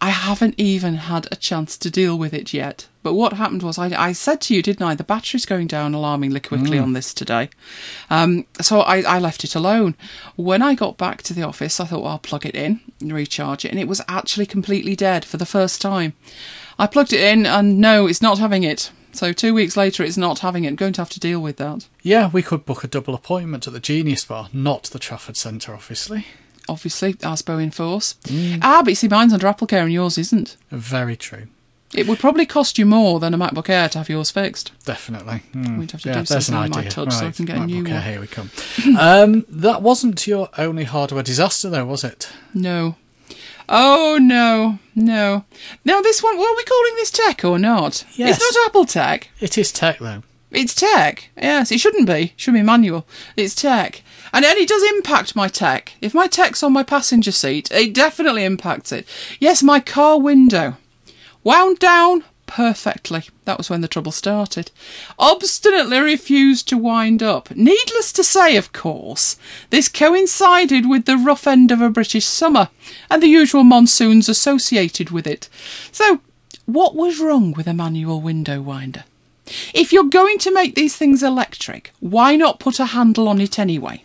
I 0.00 0.10
haven't 0.10 0.54
even 0.58 0.94
had 0.94 1.28
a 1.30 1.36
chance 1.36 1.76
to 1.78 1.90
deal 1.90 2.18
with 2.18 2.34
it 2.34 2.52
yet. 2.52 2.88
But 3.02 3.14
what 3.14 3.32
happened 3.32 3.62
was, 3.62 3.78
I, 3.78 3.86
I 4.00 4.12
said 4.12 4.40
to 4.42 4.54
you, 4.54 4.62
didn't 4.62 4.86
I? 4.86 4.94
The 4.94 5.02
battery's 5.04 5.44
going 5.46 5.66
down 5.66 5.92
alarmingly 5.92 6.40
quickly 6.40 6.78
on 6.78 6.92
this 6.92 7.12
today. 7.12 7.50
Um, 8.10 8.46
so 8.60 8.80
I, 8.80 9.02
I 9.02 9.18
left 9.18 9.42
it 9.42 9.54
alone. 9.54 9.96
When 10.36 10.62
I 10.62 10.74
got 10.74 10.98
back 10.98 11.22
to 11.24 11.34
the 11.34 11.42
office, 11.42 11.80
I 11.80 11.86
thought, 11.86 12.02
well, 12.02 12.12
I'll 12.12 12.18
plug 12.18 12.46
it 12.46 12.54
in 12.54 12.80
and 13.00 13.12
recharge 13.12 13.64
it. 13.64 13.70
And 13.72 13.80
it 13.80 13.88
was 13.88 14.00
actually 14.06 14.46
completely 14.46 14.94
dead 14.94 15.24
for 15.24 15.36
the 15.36 15.46
first 15.46 15.80
time. 15.80 16.12
I 16.78 16.86
plugged 16.86 17.12
it 17.12 17.20
in, 17.20 17.44
and 17.44 17.80
no, 17.80 18.06
it's 18.06 18.22
not 18.22 18.38
having 18.38 18.62
it. 18.62 18.92
So 19.12 19.32
two 19.32 19.52
weeks 19.52 19.76
later, 19.76 20.02
it's 20.02 20.16
not 20.16 20.38
having 20.38 20.64
it. 20.64 20.68
I'm 20.68 20.76
going 20.76 20.94
to 20.94 21.00
have 21.00 21.10
to 21.10 21.20
deal 21.20 21.40
with 21.40 21.56
that. 21.58 21.88
Yeah, 22.02 22.30
we 22.32 22.42
could 22.42 22.64
book 22.64 22.82
a 22.82 22.88
double 22.88 23.14
appointment 23.14 23.66
at 23.66 23.72
the 23.72 23.80
Genius 23.80 24.24
Bar, 24.24 24.48
not 24.52 24.84
the 24.84 24.98
Trafford 24.98 25.36
Centre, 25.36 25.74
obviously. 25.74 26.26
Obviously, 26.68 27.14
Asbo 27.14 27.62
in 27.62 27.72
force. 27.72 28.14
Ah, 28.62 28.80
but 28.82 28.90
you 28.90 28.94
see, 28.94 29.08
mine's 29.08 29.32
under 29.32 29.48
Apple 29.48 29.66
Care 29.66 29.82
and 29.82 29.92
yours 29.92 30.16
isn't. 30.16 30.56
Very 30.70 31.16
true. 31.16 31.48
It 31.94 32.08
would 32.08 32.18
probably 32.18 32.46
cost 32.46 32.78
you 32.78 32.86
more 32.86 33.20
than 33.20 33.34
a 33.34 33.38
MacBook 33.38 33.68
Air 33.68 33.88
to 33.90 33.98
have 33.98 34.08
yours 34.08 34.30
fixed. 34.30 34.72
Definitely. 34.84 35.42
Mm. 35.52 35.78
We'd 35.78 35.90
have 35.90 36.00
to 36.02 36.08
yeah, 36.08 36.14
do 36.14 36.20
an 36.20 36.26
something 36.40 36.70
my 36.70 36.78
idea. 36.78 36.90
touch 36.90 37.12
so 37.12 37.26
I 37.26 37.30
can 37.32 37.44
get 37.44 37.58
a 37.58 37.66
new 37.66 37.86
Air, 37.86 37.94
one. 37.94 38.02
Here 38.02 38.20
we 38.20 38.26
come. 38.26 38.50
um, 38.98 39.44
that 39.48 39.82
wasn't 39.82 40.26
your 40.26 40.48
only 40.56 40.84
hardware 40.84 41.22
disaster, 41.22 41.68
though, 41.68 41.84
was 41.84 42.02
it? 42.02 42.32
No. 42.54 42.96
Oh 43.68 44.18
no, 44.20 44.78
no. 44.94 45.44
Now 45.84 46.00
this 46.02 46.22
one, 46.22 46.36
well, 46.36 46.52
are 46.52 46.56
we 46.56 46.64
calling 46.64 46.94
this 46.96 47.10
tech 47.10 47.44
or 47.44 47.58
not? 47.58 48.04
Yes. 48.14 48.36
It's 48.36 48.56
not 48.56 48.66
Apple 48.66 48.84
tech. 48.84 49.30
It 49.40 49.56
is 49.56 49.70
tech, 49.70 49.98
though. 49.98 50.22
It's 50.50 50.74
tech. 50.74 51.30
Yes, 51.36 51.72
it 51.72 51.80
shouldn't 51.80 52.06
be. 52.06 52.12
It 52.24 52.32
should 52.36 52.54
be 52.54 52.62
manual. 52.62 53.06
It's 53.36 53.54
tech. 53.54 54.02
And, 54.32 54.44
and 54.44 54.58
it 54.58 54.68
does 54.68 54.82
impact 54.82 55.34
my 55.34 55.48
tech. 55.48 55.94
If 56.00 56.12
my 56.12 56.26
tech's 56.26 56.62
on 56.62 56.72
my 56.72 56.82
passenger 56.82 57.32
seat, 57.32 57.70
it 57.70 57.94
definitely 57.94 58.44
impacts 58.44 58.92
it. 58.92 59.06
Yes, 59.40 59.62
my 59.62 59.80
car 59.80 60.20
window. 60.20 60.76
Wound 61.44 61.78
down 61.78 62.24
perfectly. 62.46 63.24
That 63.46 63.56
was 63.56 63.70
when 63.70 63.80
the 63.80 63.88
trouble 63.88 64.12
started. 64.12 64.70
Obstinately 65.18 65.98
refused 66.00 66.68
to 66.68 66.76
wind 66.76 67.22
up. 67.22 67.50
Needless 67.52 68.12
to 68.12 68.22
say, 68.22 68.56
of 68.56 68.72
course, 68.72 69.36
this 69.70 69.88
coincided 69.88 70.88
with 70.88 71.06
the 71.06 71.16
rough 71.16 71.46
end 71.46 71.70
of 71.72 71.80
a 71.80 71.88
British 71.88 72.26
summer 72.26 72.68
and 73.10 73.22
the 73.22 73.28
usual 73.28 73.64
monsoons 73.64 74.28
associated 74.28 75.10
with 75.10 75.26
it. 75.26 75.48
So, 75.90 76.20
what 76.66 76.94
was 76.94 77.18
wrong 77.18 77.52
with 77.52 77.66
a 77.66 77.74
manual 77.74 78.20
window 78.20 78.60
winder? 78.60 79.04
If 79.74 79.92
you're 79.92 80.04
going 80.04 80.38
to 80.38 80.52
make 80.52 80.74
these 80.74 80.96
things 80.96 81.22
electric, 81.22 81.92
why 82.00 82.36
not 82.36 82.60
put 82.60 82.78
a 82.78 82.86
handle 82.86 83.28
on 83.28 83.40
it 83.40 83.58
anyway? 83.58 84.04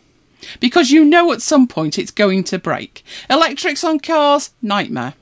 Because 0.60 0.92
you 0.92 1.04
know 1.04 1.34
at 1.34 1.42
some 1.42 1.68
point 1.68 2.00
it's 2.00 2.12
going 2.12 2.46
to 2.46 2.58
break. 2.58 3.04
Electrics 3.30 3.84
on 3.84 4.00
cars, 4.00 4.52
nightmare. 4.62 5.14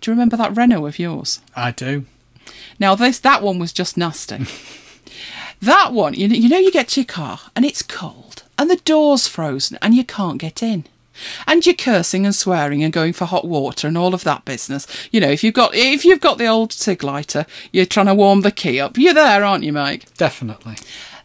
Do 0.00 0.10
you 0.10 0.12
remember 0.12 0.36
that 0.36 0.56
Renault 0.56 0.86
of 0.86 0.98
yours? 0.98 1.40
I 1.56 1.70
do. 1.70 2.06
Now 2.78 2.94
this 2.94 3.18
that 3.20 3.42
one 3.42 3.58
was 3.58 3.72
just 3.72 3.96
nasty. 3.96 4.46
that 5.60 5.92
one, 5.92 6.14
you 6.14 6.28
know, 6.28 6.34
you 6.34 6.48
know, 6.48 6.58
you 6.58 6.72
get 6.72 6.88
to 6.88 7.00
your 7.00 7.06
car 7.06 7.40
and 7.54 7.64
it's 7.64 7.82
cold 7.82 8.42
and 8.58 8.70
the 8.70 8.76
door's 8.76 9.26
frozen 9.26 9.78
and 9.82 9.94
you 9.94 10.04
can't 10.04 10.38
get 10.38 10.62
in. 10.62 10.84
And 11.46 11.64
you're 11.66 11.74
cursing 11.74 12.24
and 12.24 12.34
swearing 12.34 12.82
and 12.82 12.92
going 12.92 13.12
for 13.12 13.26
hot 13.26 13.46
water 13.46 13.86
and 13.86 13.98
all 13.98 14.14
of 14.14 14.24
that 14.24 14.46
business. 14.46 14.86
You 15.10 15.20
know, 15.20 15.30
if 15.30 15.44
you've 15.44 15.54
got 15.54 15.74
if 15.74 16.04
you've 16.06 16.20
got 16.20 16.38
the 16.38 16.46
old 16.46 16.72
cig 16.72 17.02
lighter, 17.04 17.44
you're 17.70 17.86
trying 17.86 18.06
to 18.06 18.14
warm 18.14 18.40
the 18.40 18.50
key 18.50 18.80
up. 18.80 18.96
You're 18.96 19.12
there, 19.12 19.44
aren't 19.44 19.64
you, 19.64 19.74
Mike? 19.74 20.12
Definitely. 20.14 20.76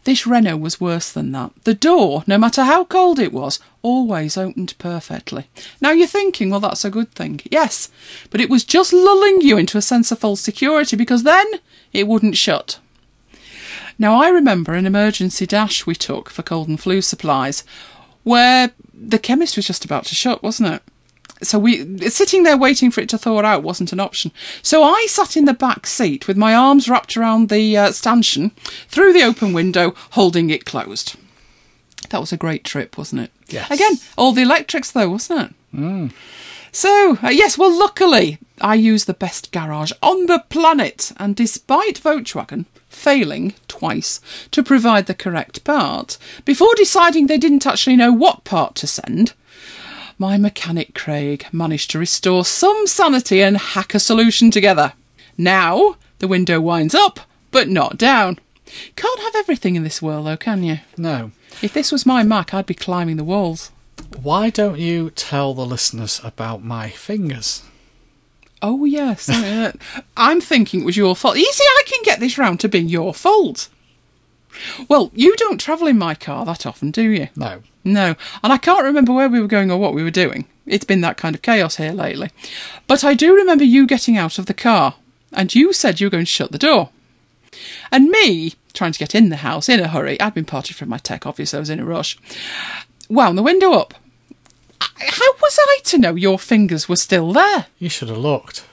This 0.04 0.26
Renault 0.26 0.58
was 0.58 0.80
worse 0.80 1.12
than 1.12 1.32
that. 1.32 1.52
The 1.64 1.74
door, 1.74 2.24
no 2.26 2.38
matter 2.38 2.64
how 2.64 2.84
cold 2.84 3.18
it 3.18 3.32
was, 3.32 3.60
always 3.82 4.36
opened 4.36 4.74
perfectly. 4.78 5.48
Now 5.80 5.90
you're 5.90 6.06
thinking, 6.06 6.50
well, 6.50 6.60
that's 6.60 6.84
a 6.84 6.90
good 6.90 7.12
thing. 7.12 7.40
Yes, 7.50 7.90
but 8.30 8.40
it 8.40 8.50
was 8.50 8.64
just 8.64 8.92
lulling 8.92 9.40
you 9.40 9.58
into 9.58 9.78
a 9.78 9.82
sense 9.82 10.10
of 10.10 10.18
false 10.18 10.40
security 10.40 10.96
because 10.96 11.22
then 11.22 11.46
it 11.92 12.06
wouldn't 12.06 12.36
shut. 12.36 12.78
Now 13.98 14.20
I 14.22 14.28
remember 14.28 14.74
an 14.74 14.86
emergency 14.86 15.46
dash 15.46 15.84
we 15.84 15.94
took 15.94 16.30
for 16.30 16.42
cold 16.42 16.68
and 16.68 16.78
flu 16.78 17.02
supplies 17.02 17.64
where 18.22 18.70
the 18.94 19.18
chemist 19.18 19.56
was 19.56 19.66
just 19.66 19.84
about 19.84 20.04
to 20.06 20.14
shut, 20.14 20.42
wasn't 20.42 20.74
it? 20.74 20.82
So 21.42 21.58
we 21.58 21.98
sitting 22.08 22.42
there 22.42 22.56
waiting 22.56 22.90
for 22.90 23.00
it 23.00 23.08
to 23.10 23.18
thaw 23.18 23.42
out 23.42 23.62
wasn't 23.62 23.92
an 23.92 24.00
option. 24.00 24.32
So 24.62 24.82
I 24.82 25.06
sat 25.08 25.36
in 25.36 25.44
the 25.44 25.54
back 25.54 25.86
seat 25.86 26.26
with 26.26 26.36
my 26.36 26.54
arms 26.54 26.88
wrapped 26.88 27.16
around 27.16 27.48
the 27.48 27.76
uh, 27.76 27.92
stanchion 27.92 28.50
through 28.88 29.12
the 29.12 29.22
open 29.22 29.52
window, 29.52 29.94
holding 30.10 30.50
it 30.50 30.64
closed. 30.64 31.16
That 32.10 32.20
was 32.20 32.32
a 32.32 32.36
great 32.36 32.64
trip, 32.64 32.98
wasn't 32.98 33.22
it? 33.22 33.32
Yes. 33.48 33.70
Again, 33.70 33.98
all 34.16 34.32
the 34.32 34.42
electrics 34.42 34.90
though, 34.90 35.10
wasn't 35.10 35.50
it? 35.50 35.54
So 36.72 37.18
uh, 37.22 37.28
yes, 37.28 37.56
well, 37.56 37.76
luckily 37.76 38.38
I 38.60 38.74
use 38.74 39.04
the 39.04 39.14
best 39.14 39.52
garage 39.52 39.92
on 40.02 40.26
the 40.26 40.44
planet, 40.48 41.12
and 41.16 41.36
despite 41.36 42.00
Volkswagen 42.00 42.66
failing 42.88 43.54
twice 43.68 44.20
to 44.50 44.62
provide 44.62 45.06
the 45.06 45.14
correct 45.14 45.62
part, 45.64 46.18
before 46.44 46.74
deciding 46.74 47.26
they 47.26 47.38
didn't 47.38 47.66
actually 47.66 47.96
know 47.96 48.12
what 48.12 48.44
part 48.44 48.74
to 48.76 48.86
send, 48.86 49.34
my 50.18 50.36
mechanic 50.36 50.94
Craig 50.94 51.46
managed 51.52 51.90
to 51.92 51.98
restore 51.98 52.44
some 52.44 52.86
sanity 52.86 53.40
and 53.40 53.56
hack 53.56 53.94
a 53.94 54.00
solution 54.00 54.50
together. 54.50 54.92
Now 55.36 55.96
the 56.18 56.28
window 56.28 56.60
winds 56.60 56.94
up, 56.94 57.20
but 57.50 57.68
not 57.68 57.96
down. 57.96 58.38
Can't 58.96 59.20
have 59.20 59.36
everything 59.36 59.76
in 59.76 59.84
this 59.84 60.02
world, 60.02 60.26
though, 60.26 60.36
can 60.36 60.62
you? 60.62 60.80
No. 60.96 61.30
If 61.62 61.72
this 61.72 61.92
was 61.92 62.04
my 62.04 62.22
Mac, 62.22 62.52
I'd 62.52 62.66
be 62.66 62.74
climbing 62.74 63.16
the 63.16 63.24
walls. 63.24 63.70
Why 64.20 64.50
don't 64.50 64.78
you 64.78 65.10
tell 65.10 65.54
the 65.54 65.64
listeners 65.64 66.20
about 66.22 66.62
my 66.62 66.90
fingers? 66.90 67.62
Oh, 68.60 68.84
yes. 68.84 69.28
uh, 69.30 69.72
I'm 70.16 70.40
thinking 70.40 70.82
it 70.82 70.86
was 70.86 70.96
your 70.96 71.16
fault. 71.16 71.36
Easy, 71.36 71.64
I 71.64 71.82
can 71.86 72.00
get 72.02 72.20
this 72.20 72.36
round 72.38 72.60
to 72.60 72.68
being 72.68 72.88
your 72.88 73.14
fault. 73.14 73.68
Well, 74.88 75.10
you 75.14 75.36
don't 75.36 75.60
travel 75.60 75.86
in 75.86 75.98
my 75.98 76.14
car 76.14 76.44
that 76.44 76.66
often, 76.66 76.90
do 76.90 77.02
you? 77.02 77.28
No. 77.36 77.62
No, 77.84 78.16
and 78.42 78.52
I 78.52 78.58
can't 78.58 78.84
remember 78.84 79.12
where 79.12 79.28
we 79.28 79.40
were 79.40 79.46
going 79.46 79.70
or 79.70 79.78
what 79.78 79.94
we 79.94 80.02
were 80.02 80.10
doing. 80.10 80.46
It's 80.66 80.84
been 80.84 81.00
that 81.00 81.16
kind 81.16 81.34
of 81.34 81.42
chaos 81.42 81.76
here 81.76 81.92
lately. 81.92 82.30
But 82.86 83.02
I 83.02 83.14
do 83.14 83.34
remember 83.34 83.64
you 83.64 83.86
getting 83.86 84.16
out 84.16 84.38
of 84.38 84.46
the 84.46 84.54
car, 84.54 84.96
and 85.32 85.54
you 85.54 85.72
said 85.72 86.00
you 86.00 86.06
were 86.06 86.10
going 86.10 86.24
to 86.24 86.30
shut 86.30 86.52
the 86.52 86.58
door. 86.58 86.90
And 87.90 88.10
me 88.10 88.54
trying 88.78 88.92
to 88.92 88.98
get 88.98 89.14
in 89.14 89.28
the 89.28 89.36
house 89.36 89.68
in 89.68 89.80
a 89.80 89.88
hurry. 89.88 90.20
I'd 90.20 90.34
been 90.34 90.44
parted 90.44 90.76
from 90.76 90.88
my 90.88 90.98
tech, 90.98 91.26
obviously, 91.26 91.56
I 91.56 91.60
was 91.60 91.70
in 91.70 91.80
a 91.80 91.84
rush. 91.84 92.18
Wound 93.08 93.36
the 93.36 93.42
window 93.42 93.72
up. 93.72 93.94
How 94.80 95.32
was 95.40 95.58
I 95.60 95.78
to 95.84 95.98
know 95.98 96.14
your 96.14 96.38
fingers 96.38 96.88
were 96.88 96.96
still 96.96 97.32
there? 97.32 97.66
You 97.78 97.88
should 97.88 98.08
have 98.08 98.18
looked. 98.18 98.64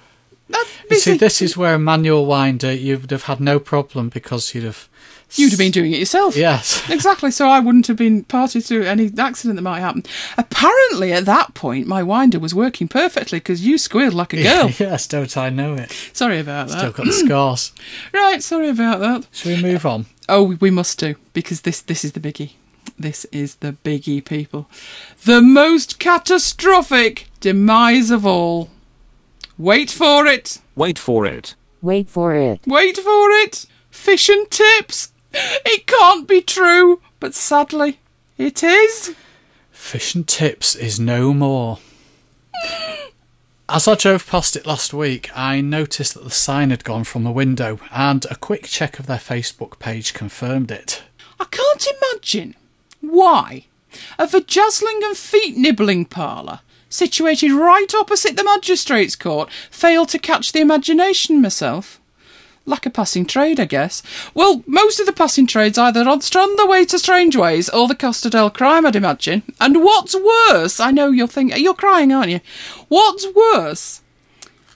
You 0.89 0.97
see, 0.97 1.17
this 1.17 1.41
is 1.41 1.57
where 1.57 1.75
a 1.75 1.79
manual 1.79 2.25
winder, 2.25 2.71
you 2.71 2.99
would 2.99 3.11
have 3.11 3.23
had 3.23 3.39
no 3.39 3.59
problem 3.59 4.09
because 4.09 4.53
you'd 4.53 4.63
have. 4.63 4.87
You'd 5.33 5.51
have 5.51 5.59
been 5.59 5.71
doing 5.71 5.91
it 5.91 5.99
yourself. 5.99 6.37
Yes. 6.37 6.87
Exactly, 6.89 7.29
so 7.31 7.47
I 7.47 7.59
wouldn't 7.59 7.87
have 7.87 7.97
been 7.97 8.23
party 8.23 8.61
to 8.61 8.83
any 8.83 9.11
accident 9.17 9.57
that 9.57 9.63
might 9.63 9.79
happen. 9.81 10.03
Apparently, 10.37 11.11
at 11.11 11.25
that 11.25 11.53
point, 11.55 11.87
my 11.87 12.01
winder 12.03 12.39
was 12.39 12.55
working 12.55 12.87
perfectly 12.87 13.39
because 13.39 13.65
you 13.65 13.77
squealed 13.77 14.13
like 14.13 14.33
a 14.33 14.43
girl. 14.43 14.69
yes, 14.79 15.07
don't 15.07 15.35
I 15.35 15.49
know 15.49 15.73
it? 15.73 15.91
Sorry 16.13 16.39
about 16.39 16.69
that. 16.69 16.77
Still 16.77 16.91
got 16.91 17.05
the 17.05 17.11
scars. 17.13 17.71
Right, 18.13 18.41
sorry 18.41 18.69
about 18.69 18.99
that. 19.01 19.27
Shall 19.31 19.55
we 19.55 19.61
move 19.61 19.85
on? 19.85 20.01
Uh, 20.29 20.35
oh, 20.37 20.43
we 20.59 20.71
must 20.71 20.97
do 20.99 21.15
because 21.33 21.61
this 21.61 21.81
this 21.81 22.03
is 22.05 22.13
the 22.13 22.19
biggie. 22.19 22.51
This 22.97 23.25
is 23.25 23.55
the 23.55 23.73
biggie, 23.83 24.23
people. 24.23 24.69
The 25.25 25.41
most 25.41 25.99
catastrophic 25.99 27.27
demise 27.41 28.09
of 28.09 28.25
all. 28.25 28.69
Wait 29.57 29.91
for 29.91 30.25
it. 30.27 30.59
Wait 30.75 30.97
for 30.97 31.25
it. 31.25 31.55
Wait 31.81 32.09
for 32.09 32.33
it. 32.33 32.61
Wait 32.65 32.97
for 32.97 33.29
it. 33.31 33.65
Fish 33.89 34.29
and 34.29 34.49
tips. 34.49 35.11
It 35.35 35.85
can't 35.85 36.27
be 36.27 36.41
true, 36.41 37.01
but 37.19 37.35
sadly, 37.35 37.99
it 38.37 38.63
is. 38.63 39.15
Fish 39.71 40.15
and 40.15 40.27
Tips 40.27 40.75
is 40.75 40.99
no 40.99 41.33
more. 41.33 41.79
As 43.67 43.87
I 43.87 43.95
drove 43.95 44.27
past 44.27 44.55
it 44.55 44.65
last 44.65 44.93
week, 44.93 45.29
I 45.35 45.59
noticed 45.59 46.13
that 46.13 46.23
the 46.23 46.29
sign 46.29 46.69
had 46.69 46.83
gone 46.83 47.03
from 47.03 47.23
the 47.23 47.31
window, 47.31 47.79
and 47.91 48.23
a 48.25 48.35
quick 48.35 48.65
check 48.65 48.99
of 48.99 49.07
their 49.07 49.17
Facebook 49.17 49.79
page 49.79 50.13
confirmed 50.13 50.71
it. 50.71 51.03
I 51.39 51.45
can't 51.45 51.87
imagine 52.01 52.55
why 53.01 53.65
a 54.19 54.27
vajazzling 54.27 55.03
and 55.03 55.17
feet 55.17 55.57
nibbling 55.57 56.05
parlour, 56.05 56.59
situated 56.89 57.51
right 57.51 57.93
opposite 57.95 58.37
the 58.37 58.43
magistrates' 58.43 59.15
court, 59.15 59.49
failed 59.71 60.09
to 60.09 60.19
catch 60.19 60.51
the 60.51 60.61
imagination 60.61 61.41
myself. 61.41 61.99
Like 62.65 62.85
a 62.85 62.89
passing 62.89 63.25
trade, 63.25 63.59
I 63.59 63.65
guess. 63.65 64.01
Well, 64.33 64.63
most 64.65 64.99
of 64.99 65.05
the 65.05 65.13
passing 65.13 65.45
trades 65.45 65.77
either 65.77 66.01
on 66.01 66.21
on 66.35 66.55
the 66.55 66.65
way 66.65 66.83
to 66.85 66.97
Strangeways 66.97 67.69
or 67.69 67.87
the 67.87 67.95
Costa 67.95 68.29
del 68.29 68.49
Crime, 68.49 68.85
I'd 68.85 68.95
imagine. 68.95 69.43
And 69.61 69.83
what's 69.83 70.15
worse, 70.15 70.79
I 70.79 70.91
know 70.91 71.11
you're 71.11 71.27
thinking, 71.27 71.61
you're 71.61 71.75
crying, 71.75 72.11
aren't 72.11 72.31
you? 72.31 72.39
What's 72.87 73.27
worse 73.33 74.01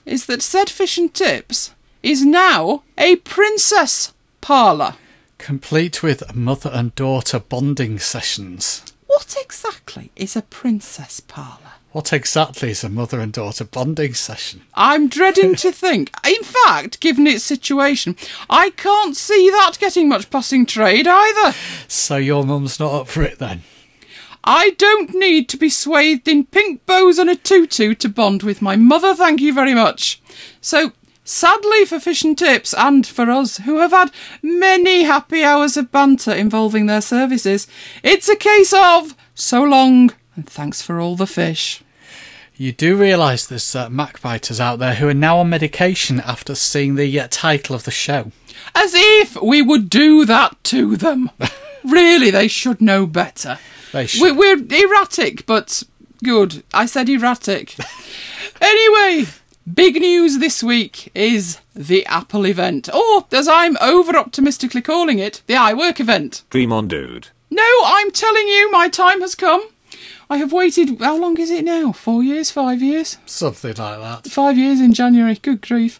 is 0.06 0.26
that 0.26 0.42
said 0.42 0.70
fish 0.70 0.98
and 0.98 1.12
tips 1.12 1.72
is 2.02 2.24
now 2.24 2.82
a 2.96 3.16
princess 3.16 4.12
parlour. 4.40 4.94
Complete 5.38 6.02
with 6.02 6.34
mother 6.34 6.70
and 6.72 6.94
daughter 6.94 7.38
bonding 7.38 7.98
sessions. 7.98 8.82
What 9.06 9.36
exactly 9.40 10.12
is 10.16 10.36
a 10.36 10.42
princess 10.42 11.20
parlour? 11.20 11.79
What 11.92 12.12
exactly 12.12 12.70
is 12.70 12.84
a 12.84 12.88
mother 12.88 13.18
and 13.18 13.32
daughter 13.32 13.64
bonding 13.64 14.14
session? 14.14 14.62
I'm 14.74 15.08
dreading 15.08 15.56
to 15.56 15.72
think. 15.72 16.12
In 16.24 16.44
fact, 16.44 17.00
given 17.00 17.26
its 17.26 17.42
situation, 17.42 18.14
I 18.48 18.70
can't 18.70 19.16
see 19.16 19.50
that 19.50 19.76
getting 19.80 20.08
much 20.08 20.30
passing 20.30 20.66
trade 20.66 21.08
either. 21.08 21.56
So 21.88 22.16
your 22.16 22.44
mum's 22.44 22.78
not 22.78 22.94
up 22.94 23.08
for 23.08 23.22
it 23.22 23.40
then? 23.40 23.64
I 24.44 24.70
don't 24.70 25.14
need 25.14 25.48
to 25.48 25.56
be 25.56 25.68
swathed 25.68 26.28
in 26.28 26.46
pink 26.46 26.86
bows 26.86 27.18
and 27.18 27.28
a 27.28 27.34
tutu 27.34 27.94
to 27.94 28.08
bond 28.08 28.44
with 28.44 28.62
my 28.62 28.76
mother, 28.76 29.12
thank 29.14 29.40
you 29.40 29.52
very 29.52 29.74
much. 29.74 30.22
So, 30.60 30.92
sadly 31.24 31.84
for 31.86 31.98
Fish 31.98 32.22
and 32.22 32.38
Tips 32.38 32.72
and 32.72 33.04
for 33.04 33.28
us, 33.28 33.58
who 33.58 33.78
have 33.78 33.90
had 33.90 34.12
many 34.42 35.02
happy 35.02 35.42
hours 35.42 35.76
of 35.76 35.90
banter 35.90 36.32
involving 36.32 36.86
their 36.86 37.02
services, 37.02 37.66
it's 38.04 38.28
a 38.28 38.36
case 38.36 38.72
of 38.72 39.16
so 39.34 39.62
long 39.62 40.12
and 40.36 40.46
thanks 40.48 40.82
for 40.82 41.00
all 41.00 41.16
the 41.16 41.26
fish. 41.26 41.82
You 42.56 42.72
do 42.72 42.94
realise 42.94 43.46
there's 43.46 43.74
uh, 43.74 43.88
Macbiters 43.88 44.60
out 44.60 44.78
there 44.78 44.96
who 44.96 45.08
are 45.08 45.14
now 45.14 45.38
on 45.38 45.48
medication 45.48 46.20
after 46.20 46.54
seeing 46.54 46.94
the 46.94 47.18
uh, 47.18 47.26
title 47.30 47.74
of 47.74 47.84
the 47.84 47.90
show. 47.90 48.32
As 48.74 48.92
if 48.94 49.40
we 49.40 49.62
would 49.62 49.88
do 49.88 50.26
that 50.26 50.62
to 50.64 50.96
them. 50.96 51.30
really, 51.84 52.30
they 52.30 52.48
should 52.48 52.82
know 52.82 53.06
better. 53.06 53.58
They 53.92 54.06
should. 54.06 54.20
We're, 54.20 54.34
we're 54.34 54.84
erratic, 54.84 55.46
but 55.46 55.82
good. 56.22 56.62
I 56.74 56.84
said 56.84 57.08
erratic. 57.08 57.76
anyway, 58.60 59.26
big 59.72 59.94
news 59.94 60.38
this 60.38 60.62
week 60.62 61.10
is 61.14 61.60
the 61.74 62.04
Apple 62.04 62.46
event, 62.46 62.92
or 62.92 63.26
as 63.32 63.48
I'm 63.48 63.78
over 63.80 64.14
optimistically 64.16 64.82
calling 64.82 65.18
it, 65.18 65.42
the 65.46 65.54
iWork 65.54 65.98
event. 65.98 66.42
Dream 66.50 66.74
on, 66.74 66.88
dude. 66.88 67.28
No, 67.50 67.80
I'm 67.84 68.10
telling 68.10 68.46
you, 68.48 68.70
my 68.70 68.88
time 68.88 69.22
has 69.22 69.34
come. 69.34 69.66
I 70.32 70.36
have 70.36 70.52
waited, 70.52 71.00
how 71.00 71.16
long 71.18 71.38
is 71.40 71.50
it 71.50 71.64
now? 71.64 71.90
Four 71.90 72.22
years? 72.22 72.52
Five 72.52 72.80
years? 72.80 73.18
Something 73.26 73.74
like 73.74 73.98
that. 74.22 74.30
Five 74.30 74.56
years 74.56 74.80
in 74.80 74.94
January. 74.94 75.34
Good 75.34 75.60
grief. 75.60 75.98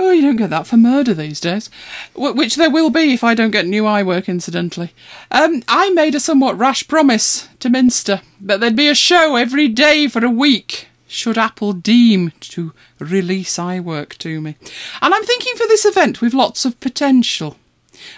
Oh, 0.00 0.10
you 0.10 0.20
don't 0.20 0.34
get 0.36 0.50
that 0.50 0.66
for 0.66 0.76
murder 0.76 1.14
these 1.14 1.38
days. 1.38 1.70
Wh- 2.14 2.34
Which 2.34 2.56
there 2.56 2.70
will 2.70 2.90
be 2.90 3.12
if 3.14 3.22
I 3.22 3.34
don't 3.34 3.52
get 3.52 3.66
new 3.66 3.84
iWork, 3.84 4.26
incidentally. 4.26 4.92
Um, 5.30 5.62
I 5.68 5.90
made 5.90 6.16
a 6.16 6.20
somewhat 6.20 6.58
rash 6.58 6.88
promise 6.88 7.48
to 7.60 7.70
Minster 7.70 8.22
that 8.40 8.58
there'd 8.58 8.74
be 8.74 8.88
a 8.88 8.96
show 8.96 9.36
every 9.36 9.68
day 9.68 10.08
for 10.08 10.24
a 10.24 10.30
week, 10.30 10.88
should 11.06 11.38
Apple 11.38 11.72
deem 11.72 12.32
to 12.40 12.72
release 12.98 13.58
iWork 13.58 14.18
to 14.18 14.40
me. 14.40 14.56
And 15.00 15.14
I'm 15.14 15.24
thinking 15.24 15.54
for 15.54 15.68
this 15.68 15.84
event 15.84 16.20
with 16.20 16.34
lots 16.34 16.64
of 16.64 16.80
potential. 16.80 17.58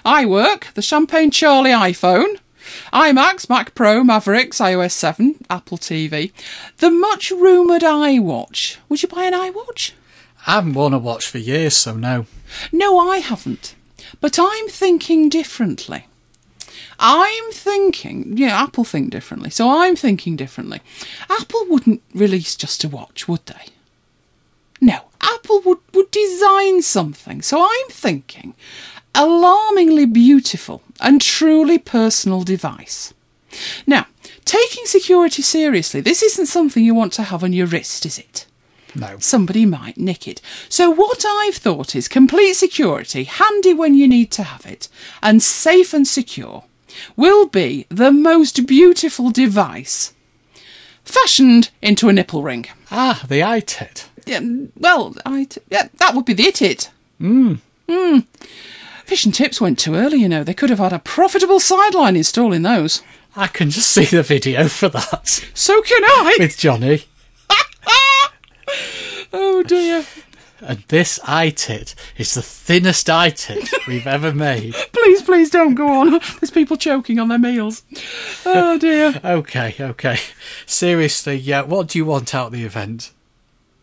iWork, 0.07 0.72
the 0.72 0.80
Champagne 0.80 1.30
Charlie 1.30 1.70
iPhone, 1.72 2.38
iMacs, 2.92 3.48
Mac 3.48 3.74
Pro, 3.74 4.05
Mavericks, 4.05 4.59
iOS 4.59 4.92
7, 4.92 5.37
Apple 5.50 5.79
TV, 5.79 6.33
the 6.79 6.90
much 6.90 7.31
rumoured 7.31 7.83
iWatch. 7.83 8.77
Would 8.88 9.03
you 9.03 9.09
buy 9.09 9.24
an 9.24 9.33
iWatch? 9.33 9.92
I 10.46 10.53
haven't 10.57 10.74
worn 10.74 10.92
a 10.92 10.98
watch 10.98 11.27
for 11.27 11.38
years, 11.38 11.77
so 11.77 11.94
no. 11.94 12.27
No, 12.72 12.98
I 12.98 13.18
haven't. 13.18 13.74
But 14.20 14.38
I'm 14.38 14.68
thinking 14.68 15.29
differently. 15.29 16.07
I'm 16.98 17.50
thinking, 17.53 18.37
yeah, 18.37 18.62
Apple 18.62 18.85
think 18.85 19.11
differently, 19.11 19.50
so 19.50 19.68
I'm 19.83 19.96
thinking 19.96 20.37
differently. 20.37 20.81
Apple 21.29 21.64
wouldn't 21.68 22.03
release 22.14 22.57
just 22.57 22.85
a 22.85 22.88
watch, 22.88 23.27
would 23.27 23.44
they? 23.46 23.72
No, 24.81 25.00
Apple 25.20 25.61
would, 25.62 25.79
would 25.92 26.11
design 26.11 26.83
something, 26.83 27.42
so 27.42 27.62
I'm 27.62 27.88
thinking 27.88 28.55
alarmingly 29.14 30.07
beautiful 30.07 30.83
and 31.00 31.20
truly 31.20 31.78
personal 31.78 32.42
device. 32.42 33.14
Now, 33.87 34.07
taking 34.44 34.87
security 34.87 35.42
seriously, 35.42 36.00
this 36.00 36.22
isn't 36.22 36.46
something 36.46 36.85
you 36.85 36.94
want 36.94 37.12
to 37.14 37.24
have 37.24 37.44
on 37.44 37.52
your 37.52 37.66
wrist, 37.66 38.04
is 38.07 38.18
it? 38.18 38.46
No. 38.96 39.18
somebody 39.18 39.66
might 39.66 39.96
nick 39.96 40.28
it. 40.28 40.40
So, 40.68 40.88
what 40.88 41.24
I've 41.26 41.57
thought 41.57 41.96
is 41.96 42.07
complete 42.07 42.54
security, 42.54 43.24
handy 43.24 43.74
when 43.74 43.94
you 43.94 44.07
need 44.07 44.30
to 44.33 44.44
have 44.44 44.66
it, 44.66 44.88
and 45.20 45.42
safe 45.42 45.92
and 45.92 46.07
secure, 46.07 46.62
will 47.16 47.46
be 47.46 47.87
the 47.88 48.12
most 48.12 48.66
beautiful 48.66 49.30
device 49.30 50.12
fashioned 51.04 51.70
into 51.83 52.09
a 52.09 52.12
nipple 52.12 52.42
ring. 52.42 52.66
Ah, 52.90 53.24
the 53.28 53.40
iTit. 53.40 54.07
Yeah, 54.26 54.40
well, 54.78 55.14
I 55.26 55.48
yeah, 55.70 55.88
that 55.98 56.14
would 56.14 56.24
be 56.24 56.33
the 56.33 56.46
it 56.46 56.62
it. 56.62 56.90
Mm. 57.20 57.59
Mm. 57.88 58.26
Fish 59.07 59.25
and 59.25 59.35
Tips 59.35 59.61
went 59.61 59.79
too 59.79 59.95
early, 59.95 60.19
you 60.19 60.29
know. 60.29 60.43
They 60.45 60.55
could 60.55 60.71
have 60.71 60.79
had 60.79 60.93
a 60.93 60.99
profitable 60.99 61.61
sideline 61.61 62.17
installing 62.17 62.62
those. 62.62 63.03
I 63.37 63.47
can 63.49 63.71
just 63.71 63.90
see 63.90 64.05
the 64.05 64.23
video 64.23 64.69
for 64.69 64.88
that 64.90 65.27
So 65.55 65.83
can 65.83 66.03
I. 66.05 66.37
with 66.38 66.57
Johnny. 66.59 67.05
Oh 69.33 69.62
dear. 69.64 70.05
And 70.61 70.85
this 70.88 71.19
iTit 71.25 71.95
is 72.17 72.35
the 72.35 72.40
thinnest 72.43 73.09
iTit 73.09 73.69
we've 73.88 74.07
ever 74.07 74.33
made. 74.33 74.75
Please, 74.93 75.23
please 75.23 75.51
don't 75.51 75.75
go 75.75 75.88
on. 75.88 76.11
There's 76.40 76.51
people 76.53 76.77
choking 76.77 77.19
on 77.19 77.29
their 77.29 77.38
meals. 77.38 77.83
Oh 78.47 78.79
dear. 78.79 79.21
Okay, 79.25 79.75
okay. 79.81 80.19
Seriously, 80.67 81.35
yeah, 81.37 81.62
what 81.62 81.88
do 81.88 81.99
you 81.99 82.05
want 82.07 82.35
out 82.35 82.47
of 82.47 82.53
the 82.53 82.64
event? 82.64 83.11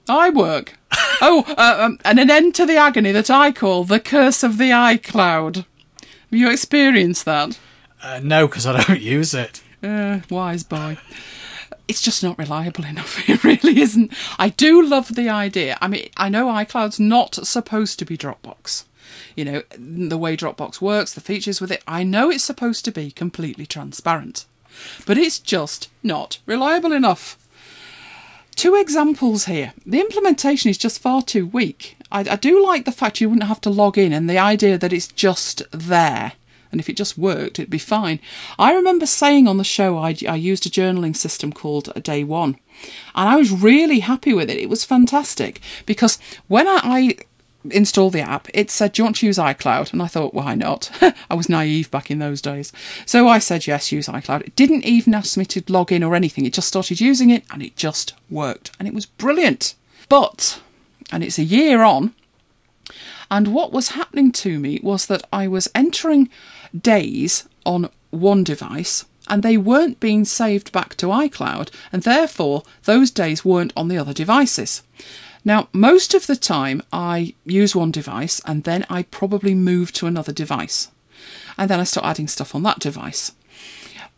I 0.09 0.29
work. 0.29 0.77
Oh, 1.23 1.43
uh, 1.55 1.77
um, 1.79 1.99
and 2.03 2.19
an 2.19 2.31
end 2.31 2.55
to 2.55 2.65
the 2.65 2.77
agony 2.77 3.11
that 3.11 3.29
I 3.29 3.51
call 3.51 3.83
the 3.83 3.99
curse 3.99 4.41
of 4.41 4.57
the 4.57 4.71
iCloud. 4.71 5.57
Have 5.57 5.65
you 6.31 6.49
experienced 6.49 7.25
that? 7.25 7.59
Uh, 8.01 8.19
no, 8.23 8.47
because 8.47 8.65
I 8.65 8.81
don't 8.81 8.99
use 9.19 9.35
it. 9.35 9.61
Uh, 9.83 10.21
wise 10.31 10.63
boy. 10.63 10.97
It's 11.87 12.01
just 12.01 12.23
not 12.23 12.39
reliable 12.39 12.85
enough. 12.89 13.29
It 13.29 13.43
really 13.43 13.79
isn't. 13.81 14.11
I 14.39 14.49
do 14.49 14.81
love 14.81 15.13
the 15.13 15.29
idea. 15.29 15.77
I 15.79 15.87
mean, 15.87 16.09
I 16.17 16.27
know 16.27 16.47
iCloud's 16.47 16.99
not 16.99 17.35
supposed 17.45 17.99
to 17.99 18.05
be 18.05 18.17
Dropbox. 18.17 18.85
You 19.35 19.45
know, 19.45 19.63
the 19.77 20.17
way 20.17 20.35
Dropbox 20.35 20.81
works, 20.81 21.13
the 21.13 21.21
features 21.21 21.61
with 21.61 21.71
it, 21.71 21.83
I 21.87 22.03
know 22.03 22.31
it's 22.31 22.43
supposed 22.43 22.83
to 22.85 22.91
be 22.91 23.11
completely 23.11 23.67
transparent. 23.67 24.45
But 25.05 25.17
it's 25.19 25.37
just 25.37 25.89
not 26.01 26.39
reliable 26.47 26.93
enough. 26.93 27.37
Two 28.55 28.75
examples 28.75 29.45
here. 29.45 29.73
The 29.85 29.99
implementation 29.99 30.69
is 30.69 30.77
just 30.77 31.01
far 31.01 31.21
too 31.21 31.47
weak. 31.47 31.97
I, 32.11 32.19
I 32.21 32.35
do 32.35 32.63
like 32.63 32.85
the 32.85 32.91
fact 32.91 33.21
you 33.21 33.29
wouldn't 33.29 33.47
have 33.47 33.61
to 33.61 33.69
log 33.69 33.97
in 33.97 34.13
and 34.13 34.29
the 34.29 34.37
idea 34.37 34.77
that 34.77 34.93
it's 34.93 35.07
just 35.07 35.63
there 35.71 36.33
and 36.71 36.79
if 36.79 36.89
it 36.89 36.95
just 36.95 37.17
worked, 37.17 37.59
it'd 37.59 37.69
be 37.69 37.77
fine. 37.77 38.19
I 38.57 38.73
remember 38.73 39.05
saying 39.05 39.47
on 39.47 39.57
the 39.57 39.63
show 39.63 39.97
I, 39.97 40.15
I 40.27 40.35
used 40.35 40.65
a 40.65 40.69
journaling 40.69 41.15
system 41.15 41.51
called 41.51 41.91
Day 42.01 42.23
One, 42.23 42.57
and 43.13 43.29
I 43.29 43.35
was 43.35 43.51
really 43.51 43.99
happy 43.99 44.33
with 44.33 44.49
it. 44.49 44.57
It 44.57 44.69
was 44.69 44.85
fantastic 44.85 45.59
because 45.85 46.17
when 46.47 46.67
I, 46.67 46.79
I 46.83 47.17
installed 47.69 48.13
the 48.13 48.21
app, 48.21 48.47
it 48.53 48.71
said, 48.71 48.93
Do 48.93 49.01
you 49.01 49.05
want 49.05 49.17
to 49.17 49.25
use 49.25 49.37
iCloud? 49.37 49.93
And 49.93 50.01
I 50.01 50.07
thought, 50.07 50.33
Why 50.33 50.55
not? 50.55 50.91
I 51.29 51.33
was 51.33 51.49
naive 51.49 51.91
back 51.91 52.09
in 52.09 52.19
those 52.19 52.41
days. 52.41 52.71
So 53.05 53.27
I 53.27 53.39
said, 53.39 53.67
Yes, 53.67 53.91
use 53.91 54.07
iCloud. 54.07 54.41
It 54.41 54.55
didn't 54.55 54.85
even 54.85 55.13
ask 55.13 55.37
me 55.37 55.45
to 55.45 55.63
log 55.67 55.91
in 55.91 56.03
or 56.03 56.15
anything. 56.15 56.45
It 56.45 56.53
just 56.53 56.67
started 56.67 56.99
using 56.99 57.29
it 57.29 57.43
and 57.51 57.61
it 57.61 57.75
just 57.75 58.13
worked. 58.29 58.71
And 58.79 58.87
it 58.87 58.93
was 58.93 59.05
brilliant. 59.05 59.75
But, 60.09 60.61
and 61.11 61.23
it's 61.23 61.39
a 61.39 61.43
year 61.43 61.83
on, 61.83 62.13
and 63.31 63.53
what 63.53 63.71
was 63.71 63.89
happening 63.89 64.33
to 64.33 64.59
me 64.59 64.81
was 64.83 65.05
that 65.05 65.23
I 65.31 65.47
was 65.47 65.69
entering 65.73 66.29
days 66.77 67.47
on 67.65 67.89
one 68.09 68.43
device 68.43 69.05
and 69.29 69.41
they 69.41 69.55
weren't 69.55 70.01
being 70.01 70.25
saved 70.25 70.73
back 70.73 70.95
to 70.95 71.05
iCloud, 71.05 71.69
and 71.93 72.03
therefore 72.03 72.63
those 72.83 73.09
days 73.11 73.45
weren't 73.45 73.71
on 73.77 73.87
the 73.87 73.97
other 73.97 74.13
devices. 74.13 74.83
Now, 75.43 75.69
most 75.73 76.13
of 76.13 76.27
the 76.27 76.35
time 76.35 76.81
I 76.93 77.33
use 77.45 77.75
one 77.75 77.91
device 77.91 78.41
and 78.45 78.63
then 78.63 78.85
I 78.89 79.03
probably 79.03 79.55
move 79.55 79.91
to 79.93 80.07
another 80.07 80.31
device, 80.31 80.89
and 81.57 81.69
then 81.69 81.79
I 81.79 81.83
start 81.83 82.05
adding 82.05 82.27
stuff 82.27 82.53
on 82.53 82.63
that 82.63 82.79
device. 82.79 83.31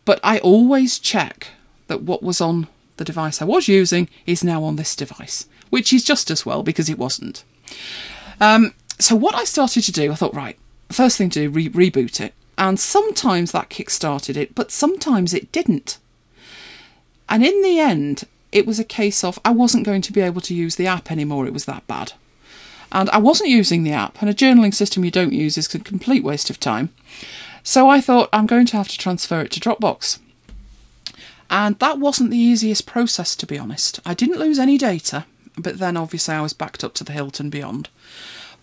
But 0.04 0.20
I 0.22 0.38
always 0.38 0.98
check 0.98 1.48
that 1.86 2.02
what 2.02 2.22
was 2.22 2.40
on 2.40 2.68
the 2.96 3.04
device 3.04 3.40
I 3.40 3.46
was 3.46 3.68
using 3.68 4.08
is 4.26 4.44
now 4.44 4.62
on 4.64 4.76
this 4.76 4.94
device, 4.94 5.46
which 5.70 5.92
is 5.92 6.04
just 6.04 6.30
as 6.30 6.44
well 6.44 6.62
because 6.62 6.88
it 6.88 6.98
wasn't. 6.98 7.42
Um, 8.40 8.74
so, 8.98 9.16
what 9.16 9.34
I 9.34 9.44
started 9.44 9.82
to 9.84 9.92
do, 9.92 10.12
I 10.12 10.14
thought, 10.14 10.34
right, 10.34 10.58
first 10.90 11.18
thing 11.18 11.30
to 11.30 11.40
do, 11.40 11.50
re- 11.50 11.70
reboot 11.70 12.20
it 12.20 12.34
and 12.56 12.78
sometimes 12.78 13.52
that 13.52 13.68
kick-started 13.68 14.36
it, 14.36 14.54
but 14.54 14.70
sometimes 14.70 15.34
it 15.34 15.50
didn't. 15.50 15.98
And 17.28 17.44
in 17.44 17.62
the 17.62 17.80
end, 17.80 18.24
it 18.54 18.66
was 18.66 18.78
a 18.78 18.84
case 18.84 19.24
of 19.24 19.38
I 19.44 19.50
wasn't 19.50 19.84
going 19.84 20.00
to 20.02 20.12
be 20.12 20.20
able 20.20 20.40
to 20.42 20.54
use 20.54 20.76
the 20.76 20.86
app 20.86 21.10
anymore, 21.10 21.46
it 21.46 21.52
was 21.52 21.66
that 21.66 21.86
bad. 21.86 22.12
And 22.92 23.10
I 23.10 23.18
wasn't 23.18 23.50
using 23.50 23.82
the 23.82 23.92
app, 23.92 24.22
and 24.22 24.30
a 24.30 24.34
journaling 24.34 24.72
system 24.72 25.04
you 25.04 25.10
don't 25.10 25.32
use 25.32 25.58
is 25.58 25.74
a 25.74 25.80
complete 25.80 26.22
waste 26.22 26.48
of 26.48 26.60
time. 26.60 26.90
So 27.64 27.88
I 27.88 28.00
thought 28.00 28.28
I'm 28.32 28.46
going 28.46 28.66
to 28.66 28.76
have 28.76 28.88
to 28.88 28.96
transfer 28.96 29.40
it 29.40 29.50
to 29.52 29.60
Dropbox. 29.60 30.20
And 31.50 31.78
that 31.80 31.98
wasn't 31.98 32.30
the 32.30 32.38
easiest 32.38 32.86
process, 32.86 33.34
to 33.36 33.46
be 33.46 33.58
honest. 33.58 33.98
I 34.06 34.14
didn't 34.14 34.38
lose 34.38 34.60
any 34.60 34.78
data, 34.78 35.26
but 35.58 35.78
then 35.78 35.96
obviously 35.96 36.34
I 36.34 36.40
was 36.40 36.52
backed 36.52 36.84
up 36.84 36.94
to 36.94 37.04
the 37.04 37.12
hilt 37.12 37.40
and 37.40 37.50
beyond. 37.50 37.88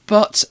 But 0.08 0.46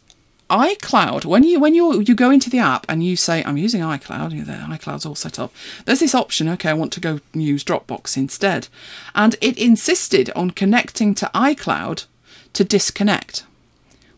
iCloud, 0.50 1.24
when 1.24 1.44
you 1.44 1.60
when 1.60 1.74
you 1.74 2.00
you 2.00 2.14
go 2.14 2.30
into 2.30 2.50
the 2.50 2.58
app 2.58 2.84
and 2.88 3.04
you 3.04 3.16
say 3.16 3.42
I'm 3.44 3.56
using 3.56 3.80
iCloud, 3.80 4.32
you 4.32 4.44
know, 4.44 4.66
iCloud's 4.68 5.06
all 5.06 5.14
set 5.14 5.38
up. 5.38 5.52
There's 5.84 6.00
this 6.00 6.14
option. 6.14 6.48
Okay, 6.48 6.68
I 6.68 6.74
want 6.74 6.92
to 6.94 7.00
go 7.00 7.20
use 7.32 7.64
Dropbox 7.64 8.16
instead, 8.16 8.68
and 9.14 9.36
it 9.40 9.56
insisted 9.56 10.30
on 10.34 10.50
connecting 10.50 11.14
to 11.16 11.30
iCloud 11.34 12.06
to 12.52 12.64
disconnect. 12.64 13.44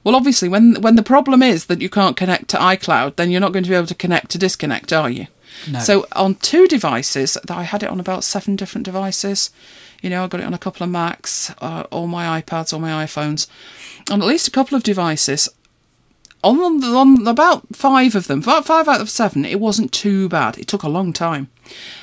Well, 0.05 0.16
obviously, 0.16 0.49
when 0.49 0.81
when 0.81 0.97
the 0.97 1.03
problem 1.03 1.42
is 1.42 1.66
that 1.66 1.83
you 1.83 1.90
can't 1.90 2.16
connect 2.16 2.49
to 2.49 2.57
iCloud, 2.57 3.16
then 3.16 3.31
you're 3.31 3.40
not 3.40 3.53
going 3.53 3.64
to 3.64 3.71
be 3.71 3.77
able 3.77 3.87
to 3.87 3.95
connect 3.95 4.31
to 4.31 4.38
disconnect, 4.38 4.92
are 4.92 5.11
you? 5.11 5.27
No. 5.71 5.81
So 5.81 6.07
on 6.12 6.37
two 6.37 6.66
devices, 6.66 7.37
I 7.49 7.64
had 7.64 7.83
it 7.83 7.90
on 7.90 8.01
about 8.01 8.25
seven 8.25 8.57
different 8.57 8.87
devices. 8.87 9.51
You 10.01 10.11
know, 10.11 10.25
I 10.25 10.27
got 10.27 10.40
it 10.40 10.47
on 10.47 10.55
a 10.55 10.59
couple 10.59 10.83
of 10.83 10.90
Macs, 10.90 11.55
uh, 11.61 11.85
all 11.90 12.09
my 12.09 12.40
iPads, 12.40 12.73
all 12.73 12.81
my 12.81 13.05
iPhones, 13.05 13.47
on 14.11 14.21
at 14.21 14.27
least 14.27 14.49
a 14.49 14.51
couple 14.51 14.77
of 14.77 14.83
devices 14.83 15.49
on, 16.43 16.83
on 16.83 17.27
about 17.29 17.75
five 17.75 18.15
of 18.15 18.27
them, 18.27 18.41
about 18.41 18.67
five 18.67 18.89
out 18.89 19.01
of 19.01 19.09
seven, 19.09 19.45
it 19.45 19.61
wasn't 19.61 19.93
too 19.93 20.29
bad. 20.29 20.59
It 20.59 20.67
took 20.67 20.83
a 20.83 20.89
long 20.89 21.13
time. 21.13 21.49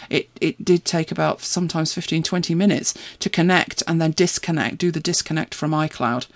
It 0.10 0.30
it 0.39 0.63
did 0.63 0.86
take 0.86 1.12
about 1.12 1.41
sometimes 1.41 1.93
15, 1.93 2.23
20 2.23 2.56
minutes 2.56 2.93
to 3.19 3.30
connect 3.30 3.84
and 3.86 4.02
then 4.02 4.12
disconnect, 4.12 4.78
do 4.78 4.91
the 4.91 5.02
disconnect 5.02 5.54
from 5.54 5.71
iCloud. 5.71 6.28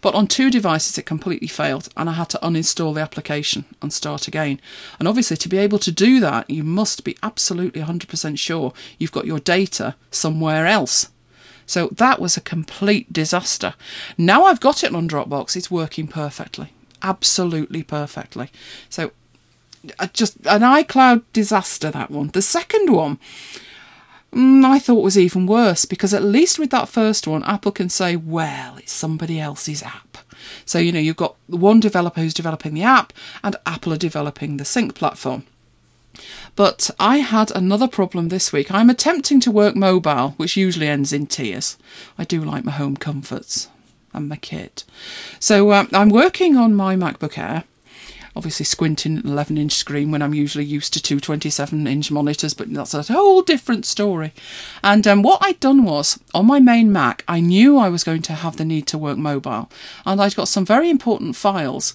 But 0.00 0.14
on 0.14 0.28
two 0.28 0.50
devices, 0.50 0.96
it 0.96 1.04
completely 1.04 1.48
failed, 1.48 1.88
and 1.96 2.08
I 2.08 2.12
had 2.12 2.30
to 2.30 2.38
uninstall 2.38 2.94
the 2.94 3.00
application 3.00 3.64
and 3.82 3.92
start 3.92 4.28
again. 4.28 4.60
And 4.98 5.08
obviously, 5.08 5.36
to 5.38 5.48
be 5.48 5.58
able 5.58 5.80
to 5.80 5.92
do 5.92 6.20
that, 6.20 6.48
you 6.48 6.62
must 6.62 7.02
be 7.02 7.18
absolutely 7.22 7.82
100% 7.82 8.38
sure 8.38 8.72
you've 8.98 9.12
got 9.12 9.26
your 9.26 9.40
data 9.40 9.96
somewhere 10.10 10.66
else. 10.66 11.08
So 11.66 11.88
that 11.88 12.20
was 12.20 12.36
a 12.36 12.40
complete 12.40 13.12
disaster. 13.12 13.74
Now 14.16 14.44
I've 14.44 14.60
got 14.60 14.82
it 14.84 14.94
on 14.94 15.08
Dropbox, 15.08 15.54
it's 15.54 15.70
working 15.70 16.06
perfectly 16.06 16.72
absolutely 17.02 17.82
perfectly. 17.82 18.50
So, 18.88 19.12
just 20.12 20.36
an 20.46 20.62
iCloud 20.62 21.22
disaster, 21.32 21.90
that 21.90 22.10
one. 22.10 22.28
The 22.28 22.42
second 22.42 22.92
one, 22.92 23.18
mm, 24.32 24.64
I 24.64 24.78
thought 24.78 25.02
was 25.02 25.18
even 25.18 25.46
worse 25.46 25.84
because 25.84 26.12
at 26.12 26.22
least 26.22 26.58
with 26.58 26.70
that 26.70 26.88
first 26.88 27.26
one, 27.26 27.44
Apple 27.44 27.72
can 27.72 27.88
say, 27.88 28.16
well, 28.16 28.76
it's 28.76 28.92
somebody 28.92 29.40
else's 29.40 29.82
app. 29.82 30.18
So, 30.64 30.78
you 30.78 30.92
know, 30.92 31.00
you've 31.00 31.16
got 31.16 31.36
one 31.46 31.80
developer 31.80 32.20
who's 32.20 32.34
developing 32.34 32.74
the 32.74 32.82
app 32.82 33.12
and 33.42 33.56
Apple 33.66 33.92
are 33.92 33.98
developing 33.98 34.56
the 34.56 34.64
sync 34.64 34.94
platform. 34.94 35.44
But 36.56 36.90
I 36.98 37.18
had 37.18 37.52
another 37.52 37.86
problem 37.86 38.28
this 38.28 38.52
week. 38.52 38.72
I'm 38.72 38.90
attempting 38.90 39.38
to 39.40 39.52
work 39.52 39.76
mobile, 39.76 40.30
which 40.36 40.56
usually 40.56 40.88
ends 40.88 41.12
in 41.12 41.26
tears. 41.26 41.76
I 42.18 42.24
do 42.24 42.42
like 42.42 42.64
my 42.64 42.72
home 42.72 42.96
comforts 42.96 43.68
and 44.12 44.28
my 44.28 44.36
kit. 44.36 44.84
So 45.40 45.72
um, 45.72 45.88
I'm 45.92 46.10
working 46.10 46.56
on 46.56 46.74
my 46.74 46.96
MacBook 46.96 47.38
Air. 47.38 47.64
Obviously, 48.36 48.64
squinting 48.64 49.18
at 49.18 49.24
an 49.24 49.30
11 49.30 49.58
inch 49.58 49.72
screen 49.72 50.12
when 50.12 50.22
I'm 50.22 50.34
usually 50.34 50.64
used 50.64 50.92
to 50.92 51.02
two 51.02 51.18
27 51.18 51.88
inch 51.88 52.10
monitors, 52.12 52.54
but 52.54 52.72
that's 52.72 52.94
a 52.94 53.02
whole 53.02 53.42
different 53.42 53.84
story. 53.84 54.32
And 54.84 55.08
um, 55.08 55.22
what 55.22 55.40
I'd 55.42 55.58
done 55.58 55.82
was, 55.82 56.20
on 56.32 56.46
my 56.46 56.60
main 56.60 56.92
Mac, 56.92 57.24
I 57.26 57.40
knew 57.40 57.78
I 57.78 57.88
was 57.88 58.04
going 58.04 58.22
to 58.22 58.34
have 58.34 58.56
the 58.56 58.64
need 58.64 58.86
to 58.88 58.98
work 58.98 59.18
mobile, 59.18 59.68
and 60.06 60.20
I'd 60.20 60.36
got 60.36 60.46
some 60.46 60.64
very 60.64 60.88
important 60.88 61.34
files 61.34 61.94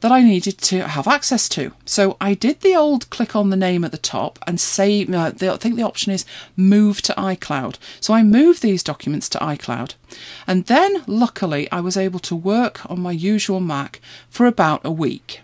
that 0.00 0.12
I 0.12 0.22
needed 0.22 0.58
to 0.58 0.86
have 0.86 1.06
access 1.06 1.48
to. 1.50 1.72
So 1.84 2.16
I 2.20 2.34
did 2.34 2.60
the 2.60 2.76
old 2.76 3.08
click 3.10 3.34
on 3.34 3.50
the 3.50 3.56
name 3.56 3.84
at 3.84 3.92
the 3.92 3.98
top 3.98 4.38
and 4.46 4.60
save. 4.60 5.12
Uh, 5.12 5.30
the, 5.30 5.52
I 5.52 5.56
think 5.56 5.76
the 5.76 5.82
option 5.82 6.12
is 6.12 6.24
move 6.56 7.02
to 7.02 7.14
iCloud. 7.14 7.76
So 8.00 8.14
I 8.14 8.22
moved 8.22 8.62
these 8.62 8.82
documents 8.82 9.28
to 9.30 9.38
iCloud. 9.38 9.94
And 10.46 10.66
then, 10.66 11.02
luckily, 11.06 11.70
I 11.70 11.80
was 11.80 11.96
able 11.96 12.20
to 12.20 12.36
work 12.36 12.88
on 12.90 13.00
my 13.00 13.12
usual 13.12 13.60
Mac 13.60 14.00
for 14.28 14.46
about 14.46 14.80
a 14.84 14.90
week. 14.90 15.40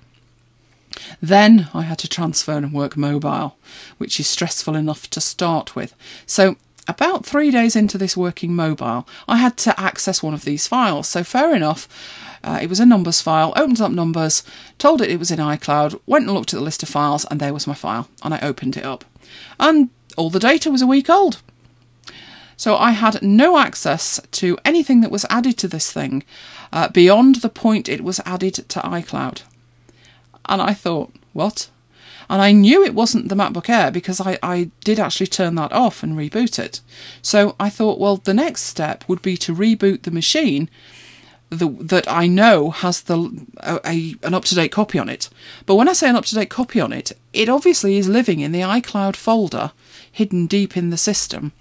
Then 1.21 1.69
I 1.73 1.83
had 1.83 1.99
to 2.01 2.09
transfer 2.09 2.53
and 2.53 2.73
work 2.73 2.97
mobile, 2.97 3.57
which 3.99 4.21
is 4.21 4.27
stressful 4.27 4.77
enough 4.77 5.09
to 5.11 5.21
start 5.21 5.75
with. 5.75 5.95
So 6.27 6.57
about 6.89 7.25
three 7.25 7.51
days 7.51 7.77
into 7.77 7.97
this 7.97 8.17
working 8.17 8.55
mobile, 8.55 9.07
I 9.29 9.37
had 9.37 9.57
to 9.59 9.79
access 9.79 10.23
one 10.23 10.35
of 10.35 10.45
these 10.45 10.67
files. 10.67 11.09
So 11.09 11.23
fair 11.25 11.55
enough. 11.55 11.89
Uh, 12.45 12.59
it 12.61 12.69
was 12.69 12.81
a 12.81 12.87
numbers 12.87 13.21
file, 13.21 13.53
opened 13.55 13.81
up 13.81 13.93
numbers, 13.93 14.43
told 14.77 15.01
it 15.01 15.11
it 15.11 15.19
was 15.21 15.31
in 15.31 15.39
iCloud, 15.39 16.01
went 16.07 16.25
and 16.25 16.35
looked 16.35 16.53
at 16.53 16.59
the 16.59 16.65
list 16.65 16.83
of 16.83 16.89
files, 16.89 17.25
and 17.31 17.39
there 17.39 17.55
was 17.55 17.69
my 17.69 17.75
file. 17.75 18.09
And 18.25 18.35
I 18.35 18.41
opened 18.41 18.77
it 18.77 18.85
up. 18.85 19.05
And 19.61 19.91
all 20.17 20.29
the 20.29 20.41
data 20.41 20.71
was 20.71 20.83
a 20.83 20.87
week 20.87 21.09
old. 21.09 21.41
So 22.57 22.77
I 22.77 22.93
had 22.93 23.23
no 23.23 23.59
access 23.59 24.21
to 24.33 24.59
anything 24.65 25.01
that 25.01 25.11
was 25.11 25.27
added 25.31 25.57
to 25.59 25.69
this 25.69 25.93
thing 25.93 26.25
uh, 26.73 26.89
beyond 26.89 27.37
the 27.37 27.49
point 27.49 27.89
it 27.89 28.03
was 28.03 28.21
added 28.25 28.55
to 28.55 28.81
iCloud. 28.81 29.43
And 30.47 30.61
I 30.61 30.75
thought, 30.75 31.13
what? 31.33 31.71
And 32.29 32.41
I 32.43 32.53
knew 32.53 32.85
it 32.85 32.95
wasn't 32.95 33.29
the 33.29 33.35
MacBook 33.35 33.69
Air 33.69 33.91
because 33.91 34.21
I, 34.21 34.39
I 34.43 34.71
did 34.85 34.99
actually 34.99 35.27
turn 35.27 35.55
that 35.57 35.73
off 35.73 36.03
and 36.03 36.17
reboot 36.17 36.59
it. 36.59 36.81
So 37.21 37.57
I 37.59 37.69
thought, 37.71 37.99
well, 37.99 38.17
the 38.17 38.35
next 38.35 38.63
step 38.63 39.05
would 39.09 39.23
be 39.23 39.37
to 39.39 39.55
reboot 39.55 40.03
the 40.03 40.11
machine 40.11 40.69
the, 41.53 41.69
that 41.69 42.11
I 42.11 42.27
know 42.27 42.71
has 42.71 43.03
the 43.03 43.47
a, 43.59 43.81
a 43.85 44.15
an 44.23 44.33
up 44.33 44.45
to 44.47 44.55
date 44.55 44.73
copy 44.73 44.99
on 44.99 45.11
it. 45.11 45.29
But 45.67 45.75
when 45.75 45.89
I 45.89 45.93
say 45.93 46.09
an 46.09 46.17
up 46.17 46.25
to 46.27 46.35
date 46.35 46.49
copy 46.49 46.81
on 46.81 46.93
it, 46.93 47.13
it 47.33 47.49
obviously 47.49 47.99
is 47.99 48.09
living 48.09 48.41
in 48.41 48.53
the 48.53 48.63
iCloud 48.63 49.17
folder 49.17 49.73
hidden 50.11 50.47
deep 50.47 50.77
in 50.77 50.91
the 50.91 50.97
system 50.97 51.53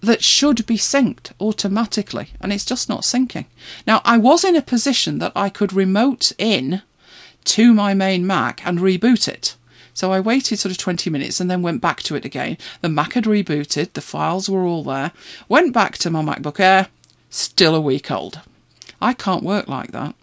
that 0.00 0.22
should 0.22 0.66
be 0.66 0.76
synced 0.76 1.32
automatically, 1.40 2.28
and 2.40 2.52
it's 2.52 2.64
just 2.64 2.88
not 2.88 3.02
syncing. 3.02 3.46
Now, 3.86 4.02
I 4.04 4.18
was 4.18 4.44
in 4.44 4.54
a 4.54 4.62
position 4.62 5.18
that 5.18 5.32
I 5.34 5.48
could 5.48 5.72
remote 5.72 6.32
in 6.38 6.82
to 7.44 7.72
my 7.72 7.94
main 7.94 8.26
Mac 8.26 8.64
and 8.66 8.78
reboot 8.78 9.28
it. 9.28 9.56
So 9.96 10.12
I 10.12 10.20
waited 10.20 10.58
sort 10.58 10.72
of 10.72 10.76
20 10.76 11.08
minutes 11.08 11.40
and 11.40 11.50
then 11.50 11.62
went 11.62 11.80
back 11.80 12.02
to 12.02 12.16
it 12.16 12.26
again. 12.26 12.58
The 12.82 12.90
Mac 12.90 13.14
had 13.14 13.24
rebooted, 13.24 13.94
the 13.94 14.02
files 14.02 14.46
were 14.46 14.62
all 14.62 14.84
there. 14.84 15.12
Went 15.48 15.72
back 15.72 15.96
to 15.98 16.10
my 16.10 16.20
MacBook 16.20 16.60
Air, 16.60 16.88
still 17.30 17.74
a 17.74 17.80
week 17.80 18.10
old. 18.10 18.42
I 19.00 19.14
can't 19.14 19.42
work 19.42 19.68
like 19.68 19.92
that. 19.92 20.14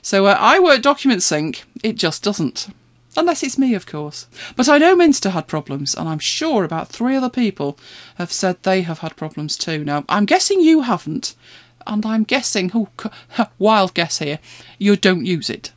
So 0.00 0.24
uh, 0.24 0.38
iWork 0.38 0.80
document 0.80 1.22
sync, 1.22 1.64
it 1.84 1.96
just 1.96 2.22
doesn't. 2.22 2.68
Unless 3.14 3.42
it's 3.42 3.58
me, 3.58 3.74
of 3.74 3.84
course. 3.84 4.28
But 4.56 4.70
I 4.70 4.78
know 4.78 4.96
Minster 4.96 5.28
had 5.28 5.46
problems, 5.46 5.94
and 5.94 6.08
I'm 6.08 6.18
sure 6.18 6.64
about 6.64 6.88
three 6.88 7.14
other 7.14 7.28
people 7.28 7.78
have 8.14 8.32
said 8.32 8.62
they 8.62 8.80
have 8.80 9.00
had 9.00 9.14
problems 9.16 9.58
too. 9.58 9.84
Now, 9.84 10.06
I'm 10.08 10.24
guessing 10.24 10.62
you 10.62 10.80
haven't, 10.80 11.34
and 11.86 12.06
I'm 12.06 12.22
guessing, 12.22 12.70
oh, 12.74 12.88
wild 13.58 13.92
guess 13.92 14.20
here, 14.20 14.38
you 14.78 14.96
don't 14.96 15.26
use 15.26 15.50
it. 15.50 15.70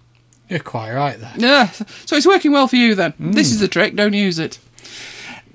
You're 0.50 0.60
quite 0.60 0.94
right 0.94 1.20
there. 1.20 1.34
Yeah, 1.38 1.72
so 1.72 2.16
it's 2.16 2.28
working 2.28 2.52
well 2.52 2.68
for 2.68 2.76
you 2.76 2.96
then. 2.96 3.14
This 3.20 3.52
is 3.52 3.58
hmm. 3.58 3.62
the 3.62 3.68
trick, 3.68 3.96
don't 3.96 4.14
use 4.14 4.40
it. 4.40 4.60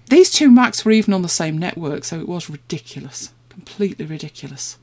These 0.08 0.32
two 0.32 0.50
Macs 0.50 0.84
were 0.84 0.90
even 0.90 1.14
on 1.14 1.22
the 1.22 1.28
same 1.28 1.56
network, 1.56 2.04
so 2.04 2.18
it 2.18 2.28
was 2.28 2.50
ridiculous. 2.50 3.32
Completely 3.48 4.04
ridiculous. 4.04 4.76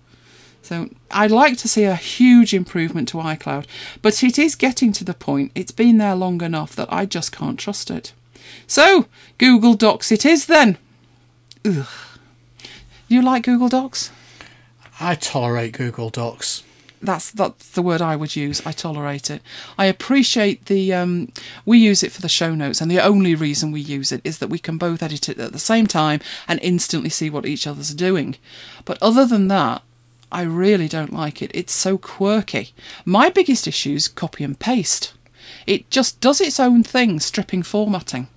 So 0.61 0.89
I'd 1.11 1.31
like 1.31 1.57
to 1.59 1.67
see 1.67 1.83
a 1.83 1.95
huge 1.95 2.53
improvement 2.53 3.09
to 3.09 3.17
iCloud, 3.17 3.65
but 4.01 4.23
it 4.23 4.39
is 4.39 4.55
getting 4.55 4.91
to 4.93 5.03
the 5.03 5.13
point, 5.13 5.51
it's 5.55 5.71
been 5.71 5.97
there 5.97 6.15
long 6.15 6.41
enough 6.41 6.75
that 6.75 6.91
I 6.91 7.05
just 7.05 7.31
can't 7.31 7.59
trust 7.59 7.91
it. 7.91 8.13
So, 8.67 9.07
Google 9.37 9.73
Docs 9.73 10.11
it 10.11 10.25
is 10.25 10.45
then. 10.45 10.77
Ugh. 11.65 11.87
You 13.09 13.21
like 13.21 13.43
Google 13.43 13.69
Docs? 13.69 14.11
I 14.99 15.15
tolerate 15.15 15.73
Google 15.73 16.09
Docs. 16.09 16.63
That's 17.01 17.31
that's 17.31 17.69
the 17.69 17.81
word 17.81 18.01
I 18.01 18.15
would 18.15 18.35
use. 18.35 18.65
I 18.65 18.71
tolerate 18.71 19.29
it. 19.29 19.41
I 19.77 19.85
appreciate 19.85 20.65
the 20.65 20.93
um, 20.93 21.31
we 21.65 21.77
use 21.77 22.03
it 22.03 22.11
for 22.11 22.21
the 22.21 22.29
show 22.29 22.55
notes, 22.55 22.81
and 22.81 22.89
the 22.89 22.99
only 22.99 23.35
reason 23.35 23.71
we 23.71 23.81
use 23.81 24.11
it 24.11 24.21
is 24.23 24.39
that 24.39 24.49
we 24.49 24.59
can 24.59 24.77
both 24.77 25.03
edit 25.03 25.29
it 25.29 25.39
at 25.39 25.51
the 25.51 25.59
same 25.59 25.87
time 25.87 26.19
and 26.47 26.59
instantly 26.61 27.09
see 27.09 27.29
what 27.29 27.45
each 27.45 27.67
other's 27.67 27.93
doing. 27.93 28.35
But 28.85 28.97
other 29.01 29.25
than 29.25 29.47
that, 29.49 29.81
I 30.31 30.41
really 30.41 30.87
don't 30.87 31.13
like 31.13 31.41
it. 31.41 31.51
It's 31.53 31.73
so 31.73 31.97
quirky. 31.97 32.73
My 33.05 33.29
biggest 33.29 33.67
issue 33.67 33.95
is 33.95 34.07
copy 34.07 34.43
and 34.43 34.59
paste. 34.59 35.13
It 35.65 35.89
just 35.89 36.19
does 36.19 36.41
its 36.41 36.59
own 36.59 36.83
thing, 36.83 37.19
stripping 37.19 37.63
formatting, 37.63 38.27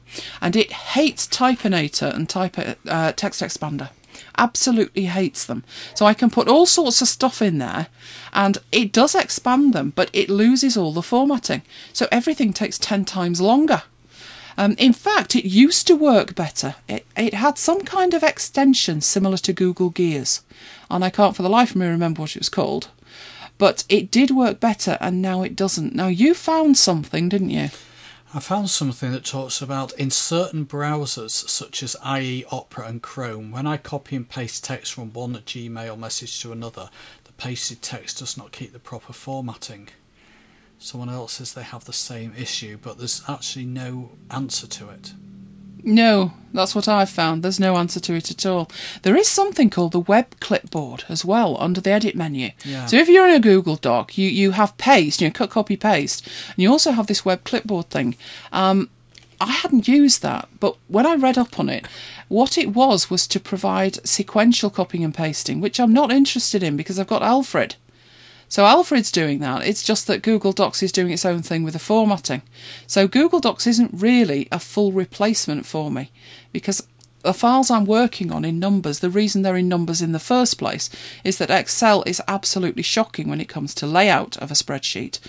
and 0.41 0.55
it 0.55 0.73
hates 0.73 1.27
Typinator 1.27 2.15
and 2.15 2.29
Type 2.29 2.57
uh, 2.87 3.13
Text 3.13 3.43
Expander 3.43 3.91
absolutely 4.37 5.07
hates 5.07 5.45
them. 5.45 5.65
So 5.95 6.07
I 6.07 6.15
can 6.15 6.31
put 6.31 6.49
all 6.49 6.67
sorts 6.67 7.03
of 7.03 7.09
stuff 7.09 7.43
in 7.43 7.59
there 7.59 7.89
and 8.33 8.59
it 8.73 8.93
does 8.93 9.15
expand 9.15 9.75
them, 9.75 9.93
but 9.95 10.11
it 10.13 10.29
loses 10.29 10.77
all 10.77 10.93
the 10.93 11.03
formatting. 11.03 11.63
So 11.93 12.07
everything 12.11 12.53
takes 12.53 12.79
10 12.79 13.05
times 13.05 13.41
longer. 13.41 13.83
Um, 14.57 14.75
in 14.79 14.93
fact, 14.93 15.35
it 15.35 15.49
used 15.49 15.87
to 15.87 15.97
work 15.97 16.35
better. 16.35 16.75
It, 16.89 17.07
it 17.17 17.35
had 17.35 17.57
some 17.57 17.81
kind 17.81 18.13
of 18.13 18.23
extension 18.23 19.01
similar 19.01 19.39
to 19.39 19.53
Google 19.53 19.91
Gears, 19.91 20.43
and 20.91 21.05
I 21.05 21.11
can't 21.11 21.35
for 21.35 21.43
the 21.43 21.49
life 21.49 21.71
of 21.71 21.77
me 21.77 21.87
remember 21.87 22.21
what 22.21 22.37
it 22.37 22.41
was 22.41 22.49
called. 22.49 22.89
But 23.57 23.85
it 23.89 24.11
did 24.11 24.31
work 24.31 24.61
better, 24.61 24.99
and 25.01 25.23
now 25.23 25.43
it 25.43 25.57
doesn't. 25.57 25.95
Now, 25.95 26.09
you 26.09 26.35
found 26.35 26.77
something, 26.77 27.29
didn't 27.29 27.51
you? 27.51 27.71
I 28.33 28.39
found 28.39 28.71
something 28.71 29.11
that 29.11 29.25
talks 29.25 29.61
about 29.61 29.93
in 29.95 30.13
certain 30.13 30.65
browsers, 30.65 31.33
such 31.49 31.83
as 31.83 31.97
IE, 32.07 32.45
Opera, 32.53 32.87
and 32.87 33.03
Chrome, 33.03 33.51
when 33.51 33.67
I 33.67 33.77
copy 33.77 34.15
and 34.15 34.29
paste 34.29 34.63
text 34.63 34.93
from 34.93 35.13
one 35.13 35.35
Gmail 35.35 35.99
message 35.99 36.41
to 36.43 36.53
another, 36.53 36.91
the 37.25 37.33
pasted 37.33 37.83
text 37.83 38.21
does 38.21 38.37
not 38.37 38.53
keep 38.53 38.73
the 38.73 38.79
proper 38.79 39.13
formatting. 39.13 39.89
Someone 40.79 41.09
else 41.11 41.33
says 41.33 41.55
they 41.55 41.65
have 41.65 41.87
the 41.87 41.93
same 41.93 42.33
issue, 42.39 42.79
but 42.81 42.99
there's 42.99 43.25
actually 43.27 43.65
no 43.65 44.13
answer 44.31 44.69
to 44.69 44.91
it. 44.91 45.13
No, 45.85 46.33
that's 46.53 46.75
what 46.75 46.89
I've 46.89 47.11
found. 47.11 47.43
There's 47.43 47.61
no 47.61 47.77
answer 47.77 48.01
to 48.01 48.15
it 48.15 48.31
at 48.31 48.47
all. 48.47 48.71
There 49.03 49.17
is 49.17 49.29
something 49.29 49.71
called 49.71 49.93
the 49.93 50.01
web 50.01 50.39
clipboard 50.41 51.05
as 51.09 51.25
well 51.25 51.57
under 51.61 51.81
the 51.81 51.91
edit 51.91 52.15
menu. 52.17 52.51
Yeah. 52.65 52.87
So 52.87 52.97
if 52.97 53.09
you're 53.09 53.29
in 53.29 53.35
a 53.35 53.41
Google 53.41 53.77
Doc, 53.77 54.19
you, 54.19 54.29
you 54.29 54.53
have 54.53 54.77
paste, 54.79 55.21
you 55.21 55.29
know, 55.29 55.33
cut, 55.33 55.51
copy, 55.51 55.77
paste, 55.77 56.27
and 56.49 56.59
you 56.59 56.71
also 56.71 56.93
have 56.93 57.07
this 57.07 57.25
web 57.25 57.45
clipboard 57.45 57.91
thing. 57.91 58.17
Um, 58.53 58.91
I 59.41 59.53
hadn't 59.53 59.89
used 59.89 60.23
that, 60.23 60.49
but 60.59 60.77
when 60.89 61.07
I 61.07 61.15
read 61.15 61.39
up 61.39 61.59
on 61.59 61.69
it, 61.69 61.87
what 62.29 62.59
it 62.59 62.75
was 62.75 63.11
was 63.11 63.27
to 63.29 63.41
provide 63.41 64.07
sequential 64.07 64.71
copying 64.71 65.03
and 65.03 65.15
pasting, 65.15 65.61
which 65.61 65.81
I'm 65.81 65.93
not 65.93 66.13
interested 66.13 66.63
in 66.63 66.77
because 66.77 66.99
I've 66.99 67.07
got 67.07 67.23
Alfred. 67.23 67.77
So 68.51 68.67
Alfred's 68.67 69.13
doing 69.13 69.39
that. 69.39 69.65
It's 69.65 69.85
just 69.85 70.09
that 70.09 70.23
Google 70.23 70.53
Docs 70.53 70.83
is 70.83 70.91
doing 70.91 71.13
its 71.13 71.25
own 71.25 71.41
thing 71.41 71.63
with 71.63 71.75
the 71.75 71.79
formatting. 71.79 72.43
So 72.85 73.07
Google 73.07 73.39
Docs 73.39 73.67
isn't 73.69 73.93
really 73.95 74.49
a 74.51 74.59
full 74.59 74.91
replacement 74.91 75.67
for 75.67 75.89
me 75.89 76.11
because 76.53 76.87
the 77.23 77.33
files 77.33 77.71
I'm 77.71 77.85
working 77.85 78.33
on 78.33 78.45
in 78.45 78.59
numbers, 78.59 78.99
the 78.99 79.09
reason 79.09 79.43
they're 79.43 79.57
in 79.57 79.69
numbers 79.69 80.03
in 80.03 80.11
the 80.11 80.19
first 80.19 80.59
place 80.59 80.91
is 81.23 81.39
that 81.39 81.51
Excel 81.51 82.03
is 82.07 82.21
absolutely 82.27 82.83
shocking 82.83 83.29
when 83.29 83.41
it 83.41 83.49
comes 83.49 83.73
to 83.77 83.87
layout 83.87 84.37
of 84.39 84.51
a 84.51 84.55
spreadsheet. 84.55 85.21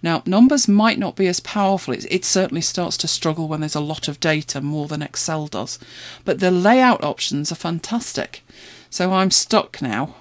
Now, 0.00 0.22
numbers 0.24 0.68
might 0.68 1.00
not 1.00 1.16
be 1.16 1.26
as 1.26 1.40
powerful. 1.40 1.94
It, 1.94 2.06
it 2.10 2.24
certainly 2.24 2.60
starts 2.60 2.96
to 2.98 3.08
struggle 3.08 3.48
when 3.48 3.58
there's 3.58 3.74
a 3.74 3.80
lot 3.80 4.06
of 4.06 4.20
data 4.20 4.60
more 4.60 4.86
than 4.86 5.02
Excel 5.02 5.48
does. 5.48 5.80
But 6.24 6.38
the 6.38 6.52
layout 6.52 7.02
options 7.02 7.50
are 7.50 7.56
fantastic. 7.56 8.44
So 8.88 9.12
I'm 9.12 9.32
stuck 9.32 9.82
now. 9.82 10.14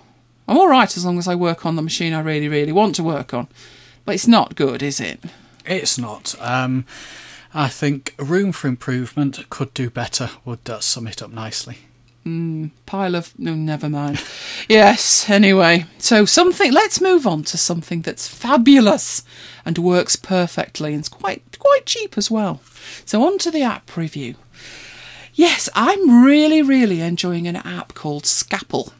I'm 0.47 0.57
all 0.57 0.69
right 0.69 0.95
as 0.95 1.05
long 1.05 1.17
as 1.17 1.27
I 1.27 1.35
work 1.35 1.65
on 1.65 1.75
the 1.75 1.81
machine 1.81 2.13
I 2.13 2.21
really, 2.21 2.47
really 2.47 2.71
want 2.71 2.95
to 2.95 3.03
work 3.03 3.33
on. 3.33 3.47
But 4.05 4.15
it's 4.15 4.27
not 4.27 4.55
good, 4.55 4.81
is 4.81 4.99
it? 4.99 5.19
It's 5.65 5.97
not. 5.97 6.35
Um, 6.39 6.85
I 7.53 7.67
think 7.67 8.15
room 8.17 8.51
for 8.51 8.67
improvement 8.67 9.49
could 9.49 9.73
do 9.73 9.89
better. 9.89 10.29
Would 10.45 10.63
that 10.65 10.83
sum 10.83 11.07
it 11.07 11.21
up 11.21 11.31
nicely? 11.31 11.79
Pile 12.85 13.15
of 13.15 13.37
no, 13.39 13.53
never 13.55 13.89
mind. 13.89 14.21
yes. 14.67 15.29
Anyway, 15.29 15.85
so 15.97 16.25
something. 16.25 16.73
Let's 16.73 16.99
move 16.99 17.25
on 17.25 17.43
to 17.43 17.57
something 17.57 18.01
that's 18.01 18.27
fabulous 18.27 19.23
and 19.65 19.77
works 19.77 20.17
perfectly 20.17 20.91
and 20.91 20.99
it's 20.99 21.09
quite 21.09 21.57
quite 21.57 21.85
cheap 21.85 22.17
as 22.17 22.29
well. 22.29 22.59
So 23.05 23.25
on 23.25 23.37
to 23.39 23.51
the 23.51 23.63
app 23.63 23.95
review. 23.95 24.35
Yes, 25.35 25.69
I'm 25.73 26.23
really, 26.25 26.61
really 26.61 26.99
enjoying 26.99 27.47
an 27.47 27.55
app 27.57 27.93
called 27.93 28.25
Scapple. 28.25 28.91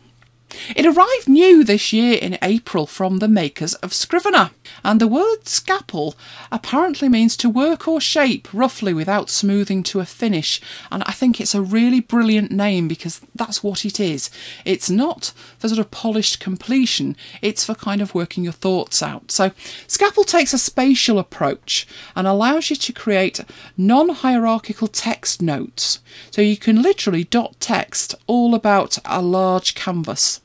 It 0.76 0.86
arrived 0.86 1.28
new 1.28 1.64
this 1.64 1.92
year 1.92 2.18
in 2.18 2.38
April 2.42 2.86
from 2.86 3.20
the 3.20 3.28
makers 3.28 3.74
of 3.76 3.94
Scrivener, 3.94 4.52
and 4.84 5.02
the 5.02 5.08
word 5.08 5.48
scapple 5.48 6.16
apparently 6.52 7.10
means 7.10 7.36
to 7.38 7.50
work 7.50 7.88
or 7.88 8.00
shape 8.00 8.48
roughly 8.54 8.94
without 8.94 9.30
smoothing 9.30 9.84
to 9.84 10.00
a 10.00 10.06
finish. 10.06 10.62
And 10.92 11.04
I 11.06 11.12
think 11.12 11.42
it's 11.42 11.56
a 11.56 11.62
really 11.62 12.00
brilliant 12.00 12.52
name 12.52 12.88
because 12.88 13.22
that's 13.36 13.62
what 13.62 13.86
it 13.86 14.00
is. 14.00 14.30
It's 14.64 14.90
not 14.90 15.34
for 15.58 15.68
sort 15.68 15.80
of 15.80 15.92
polished 15.92 16.40
completion, 16.40 17.18
it's 17.42 17.66
for 17.66 17.76
kind 17.76 18.02
of 18.02 18.16
working 18.16 18.44
your 18.44 18.54
thoughts 18.54 19.04
out. 19.04 19.32
So, 19.32 19.52
Scapple 19.88 20.24
takes 20.24 20.54
a 20.54 20.58
spatial 20.58 21.20
approach 21.20 21.88
and 22.16 22.26
allows 22.26 22.70
you 22.70 22.76
to 22.78 22.94
create 22.94 23.42
non 23.76 24.10
hierarchical 24.10 24.88
text 24.88 25.42
notes. 25.42 26.00
So, 26.32 26.42
you 26.42 26.58
can 26.58 26.82
literally 26.82 27.26
dot 27.26 27.56
text 27.60 28.16
all 28.28 28.56
about 28.56 28.98
a 29.06 29.22
large 29.22 29.76
canvas. 29.76 30.37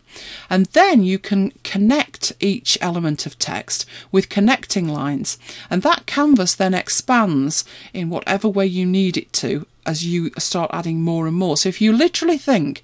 And 0.51 0.67
then 0.67 1.03
you 1.03 1.19
can 1.19 1.53
connect 1.65 2.33
each 2.41 2.79
element 2.81 3.27
of 3.27 3.39
text 3.39 3.87
with 4.11 4.29
connecting 4.29 4.89
lines. 4.89 5.39
And 5.71 5.83
that 5.83 6.07
canvas 6.07 6.55
then 6.55 6.75
expands 6.75 7.65
in 7.93 8.11
whatever 8.11 8.49
way 8.49 8.67
you 8.67 8.87
need 8.87 9.17
it 9.17 9.33
to 9.35 9.67
as 9.85 10.05
you 10.05 10.31
start 10.39 10.71
adding 10.73 11.01
more 11.01 11.27
and 11.27 11.37
more. 11.37 11.57
So 11.57 11.69
if 11.69 11.81
you 11.81 11.93
literally 11.93 12.39
think 12.39 12.83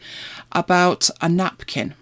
about 0.53 1.11
a 1.21 1.29
napkin, 1.29 1.95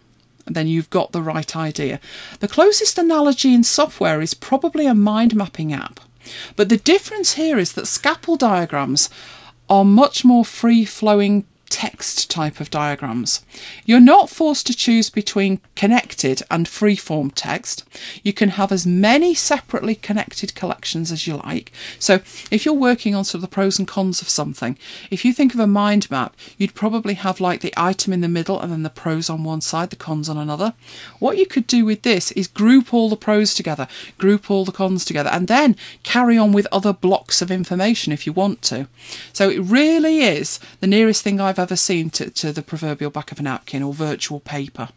then 0.47 0.67
you've 0.69 0.91
got 0.91 1.13
the 1.13 1.23
right 1.23 1.57
idea. 1.57 2.01
The 2.41 2.49
closest 2.49 2.99
analogy 2.99 3.53
in 3.53 3.65
software 3.65 4.21
is 4.23 4.35
probably 4.35 4.87
a 4.87 4.95
mind 4.95 5.35
mapping 5.35 5.73
app. 5.73 6.01
But 6.55 6.69
the 6.69 6.77
difference 6.77 7.35
here 7.35 7.59
is 7.59 7.73
that 7.73 7.87
scapple 7.87 8.37
diagrams 8.37 9.11
are 9.69 9.85
much 9.85 10.25
more 10.25 10.45
free 10.45 10.85
flowing 10.85 11.45
text 11.69 12.31
type 12.31 12.61
of 12.61 12.71
diagrams. 12.71 13.45
You're 13.85 14.01
not 14.01 14.31
forced 14.31 14.67
to 14.67 14.77
choose 14.77 15.11
between 15.11 15.61
connected 15.75 16.43
and 16.51 16.67
freeform 16.67 17.33
text. 17.35 17.85
You 18.23 18.33
can 18.33 18.51
have 18.51 18.73
as 18.73 18.87
many 18.87 19.35
separately 19.35 19.95
connected 19.95 20.55
collections 20.55 21.13
as 21.13 21.27
you 21.27 21.37
like. 21.37 21.73
So 21.99 22.21
if 22.51 22.65
you're 22.65 22.75
working 22.75 23.15
on 23.15 23.25
sort 23.25 23.37
of 23.37 23.41
the 23.43 23.55
pros 23.55 23.79
and 23.79 23.87
cons 23.87 24.23
of 24.23 24.29
something, 24.29 24.79
if 25.11 25.25
you 25.25 25.33
think 25.33 25.55
of 25.55 25.61
a 25.61 25.67
mind 25.67 26.11
map, 26.11 26.37
you'd 26.57 26.75
probably 26.75 27.15
have 27.15 27.41
like 27.41 27.61
the 27.61 27.75
item 27.77 28.13
in 28.13 28.21
the 28.21 28.29
middle 28.29 28.61
and 28.61 28.73
then 28.73 28.83
the 28.83 28.91
pros 28.91 29.29
on 29.29 29.45
one 29.45 29.61
side, 29.61 29.91
the 29.91 29.97
cons 29.97 30.29
on 30.29 30.39
another. 30.39 30.75
What 31.19 31.39
you 31.39 31.47
could 31.47 31.67
do 31.67 31.85
with 31.85 32.03
this 32.03 32.33
is 32.33 32.49
group 32.49 32.95
all 32.95 33.09
the 33.09 33.17
pros 33.17 33.55
together, 33.55 33.89
group 34.19 34.51
all 34.51 34.65
the 34.65 34.73
cons 34.73 35.05
together, 35.05 35.31
and 35.31 35.49
then 35.49 35.77
carry 36.03 36.39
on 36.39 36.53
with 36.53 36.67
other 36.73 36.93
blocks 36.93 37.43
of 37.43 37.51
information 37.51 38.13
if 38.13 38.27
you 38.27 38.33
want 38.33 38.63
to. 38.63 38.89
So 39.33 39.51
it 39.51 39.59
really 39.59 40.21
is 40.21 40.61
the 40.81 40.87
nearest 40.87 41.23
thing 41.23 41.41
I've 41.41 41.56
ever 41.59 41.77
seen 41.77 42.11
to, 42.11 42.31
to 42.31 42.53
the 42.53 42.63
proverbial 42.63 43.11
back 43.11 43.33
of 43.33 43.41
a 43.41 43.43
napkin 43.43 43.83
or 43.83 43.95
virtual 43.95 44.41
paper. 44.41 44.89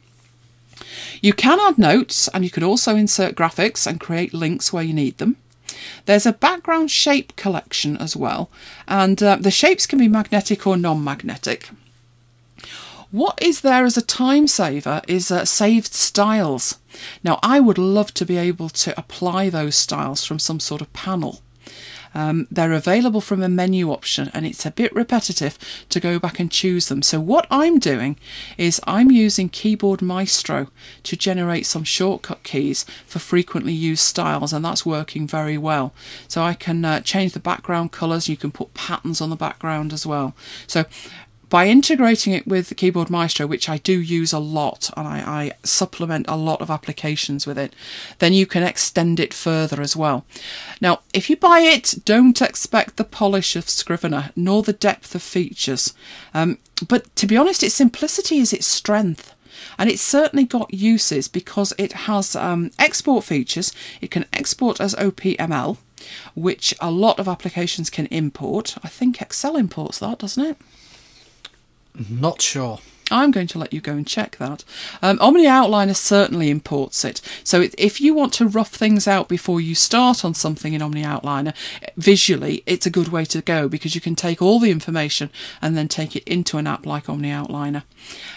You 1.22 1.34
can 1.34 1.60
add 1.60 1.78
notes 1.78 2.28
and 2.30 2.44
you 2.44 2.50
can 2.50 2.64
also 2.64 2.96
insert 2.96 3.36
graphics 3.36 3.86
and 3.86 4.00
create 4.00 4.34
links 4.34 4.72
where 4.72 4.84
you 4.84 4.94
need 4.94 5.18
them. 5.18 5.38
There's 6.06 6.26
a 6.26 6.34
background 6.34 6.92
shape 6.92 7.36
collection 7.36 7.98
as 7.98 8.16
well, 8.16 8.50
and 8.88 9.22
uh, 9.22 9.38
the 9.38 9.52
shapes 9.52 9.86
can 9.86 10.00
be 10.00 10.08
magnetic 10.08 10.66
or 10.66 10.78
non 10.78 11.04
magnetic. 11.04 11.70
What 13.12 13.42
is 13.42 13.62
there 13.62 13.86
as 13.86 13.98
a 13.98 14.04
time 14.04 14.48
saver 14.48 15.02
is 15.08 15.32
uh, 15.32 15.46
saved 15.46 15.94
styles. 15.94 16.78
Now, 17.24 17.40
I 17.42 17.60
would 17.60 17.80
love 17.80 18.14
to 18.16 18.26
be 18.26 18.38
able 18.38 18.70
to 18.70 18.98
apply 19.00 19.50
those 19.50 19.76
styles 19.76 20.26
from 20.26 20.38
some 20.38 20.60
sort 20.60 20.82
of 20.82 20.94
panel. 20.94 21.42
Um, 22.14 22.48
they're 22.50 22.74
available 22.74 23.22
from 23.22 23.44
a 23.44 23.50
menu 23.50 23.92
option 23.92 24.32
and 24.34 24.46
it's 24.46 24.66
a 24.66 24.72
bit 24.72 24.94
repetitive 24.94 25.58
to 25.90 26.00
go 26.00 26.20
back 26.20 26.40
and 26.40 26.52
choose 26.52 26.88
them. 26.88 27.02
So, 27.02 27.20
what 27.20 27.48
I'm 27.50 27.80
doing 27.80 28.18
is 28.58 28.82
I'm 28.86 29.12
using 29.12 29.50
Keyboard 29.50 30.02
Maestro 30.02 30.68
to 31.04 31.16
generate 31.16 31.66
some 31.66 31.84
shortcut 31.84 32.44
keys 32.44 32.86
for 33.06 33.20
frequently 33.20 33.74
used 33.74 34.04
styles, 34.04 34.54
and 34.54 34.64
that's 34.64 34.86
working 34.86 35.28
very 35.28 35.58
well. 35.58 35.94
So, 36.28 36.42
I 36.42 36.54
can 36.54 36.84
uh, 36.84 37.02
change 37.02 37.34
the 37.34 37.40
background 37.40 37.92
colors, 37.92 38.30
you 38.30 38.38
can 38.38 38.52
put 38.52 38.74
patterns 38.74 39.22
on 39.22 39.30
the 39.30 39.36
background 39.36 39.94
as 39.94 40.06
well. 40.06 40.36
So, 40.68 40.86
by 41.50 41.68
integrating 41.68 42.34
it 42.34 42.48
with 42.48 42.76
Keyboard 42.78 43.10
Maestro, 43.10 43.48
which 43.48 43.68
I 43.68 43.78
do 43.78 44.00
use 44.00 44.32
a 44.32 44.40
lot 44.40 44.90
and 44.96 45.08
I, 45.08 45.20
I, 45.20 45.52
supplement 45.64 46.26
a 46.28 46.36
lot 46.36 46.62
of 46.62 46.70
applications 46.70 47.48
with 47.48 47.58
it, 47.58 47.74
then 48.20 48.34
you 48.34 48.46
can 48.46 48.64
extend 48.64 49.20
it 49.20 49.34
further 49.34 49.82
as 49.82 49.96
well. 49.96 50.26
Now, 50.80 51.02
if 51.14 51.30
you 51.30 51.36
buy 51.36 51.60
it, 51.60 51.96
don't 52.06 52.42
expect 52.42 52.98
the 52.98 53.04
polish 53.04 53.56
of 53.56 53.70
Scrivener 53.70 54.32
nor 54.36 54.62
the 54.62 54.74
depth 54.74 55.16
of 55.16 55.24
features. 55.24 55.94
Um, 56.34 56.60
but 56.88 57.14
to 57.16 57.26
be 57.26 57.38
honest, 57.38 57.64
its 57.64 57.76
simplicity 57.76 58.38
is 58.38 58.54
its 58.54 58.68
strength. 58.68 59.34
And 59.78 59.90
it's 59.90 60.02
certainly 60.02 60.46
got 60.46 60.74
uses 60.74 61.28
because 61.28 61.74
it 61.78 61.92
has 61.92 62.36
um, 62.36 62.72
export 62.80 63.26
features. 63.26 63.74
It 64.02 64.12
can 64.12 64.26
export 64.32 64.80
as 64.80 64.96
OPML, 64.96 65.78
which 66.36 66.74
a 66.80 66.92
lot 66.92 67.20
of 67.20 67.28
applications 67.28 67.90
can 67.90 68.06
import. 68.08 68.78
I 68.84 68.88
think 68.88 69.22
Excel 69.22 69.58
imports 69.58 70.00
that, 70.00 70.20
doesn't 70.20 70.46
it? 70.46 70.58
Not 72.08 72.42
sure. 72.42 72.80
I'm 73.12 73.32
going 73.32 73.48
to 73.48 73.58
let 73.58 73.74
you 73.74 73.82
go 73.82 73.94
and 73.94 74.06
check 74.06 74.38
that. 74.38 74.64
Um, 75.02 75.18
Omni 75.20 75.46
Outliner 75.46 75.96
certainly 75.96 76.50
imports 76.50 77.04
it. 77.04 77.22
So 77.44 77.68
if 77.78 78.00
you 78.00 78.14
want 78.14 78.34
to 78.34 78.48
rough 78.48 78.72
things 78.72 79.08
out 79.08 79.28
before 79.28 79.60
you 79.60 79.76
start 79.76 80.24
on 80.24 80.34
something 80.34 80.74
in 80.74 80.82
Omni 80.82 81.04
Outliner, 81.04 81.54
visually, 81.98 82.64
it's 82.66 82.86
a 82.86 82.92
good 82.92 83.10
way 83.10 83.26
to 83.26 83.42
go 83.42 83.68
because 83.68 83.96
you 83.96 84.02
can 84.02 84.16
take 84.16 84.42
all 84.42 84.60
the 84.60 84.72
information 84.72 85.30
and 85.62 85.76
then 85.76 85.88
take 85.88 86.16
it 86.16 86.24
into 86.26 86.58
an 86.58 86.68
app 86.68 86.86
like 86.86 87.10
Omni 87.10 87.30
Outliner. 87.30 87.84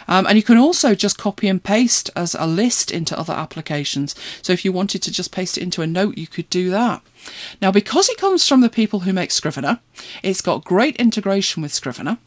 Um, 0.09 0.27
and 0.27 0.37
you 0.37 0.43
can 0.43 0.57
also 0.57 0.95
just 0.95 1.19
copy 1.19 1.49
and 1.49 1.63
paste 1.63 2.11
as 2.17 2.35
a 2.35 2.47
list 2.47 2.91
into 2.91 3.19
other 3.19 3.35
applications. 3.35 4.15
So 4.41 4.53
if 4.53 4.65
you 4.65 4.73
wanted 4.73 5.03
to 5.03 5.13
just 5.13 5.33
paste 5.33 5.59
it 5.59 5.63
into 5.63 5.83
a 5.83 5.87
note, 5.87 6.19
you 6.19 6.27
could 6.27 6.49
do 6.51 6.71
that. 6.71 7.03
Now, 7.61 7.71
because 7.71 8.09
it 8.09 8.19
comes 8.19 8.49
from 8.49 8.63
the 8.63 8.71
people 8.71 9.01
who 9.01 9.13
make 9.13 9.31
Scrivener, 9.31 9.81
it's 10.23 10.41
got 10.41 10.65
great 10.65 10.97
integration 10.97 11.63
with 11.63 11.73
Scrivener. 11.73 12.19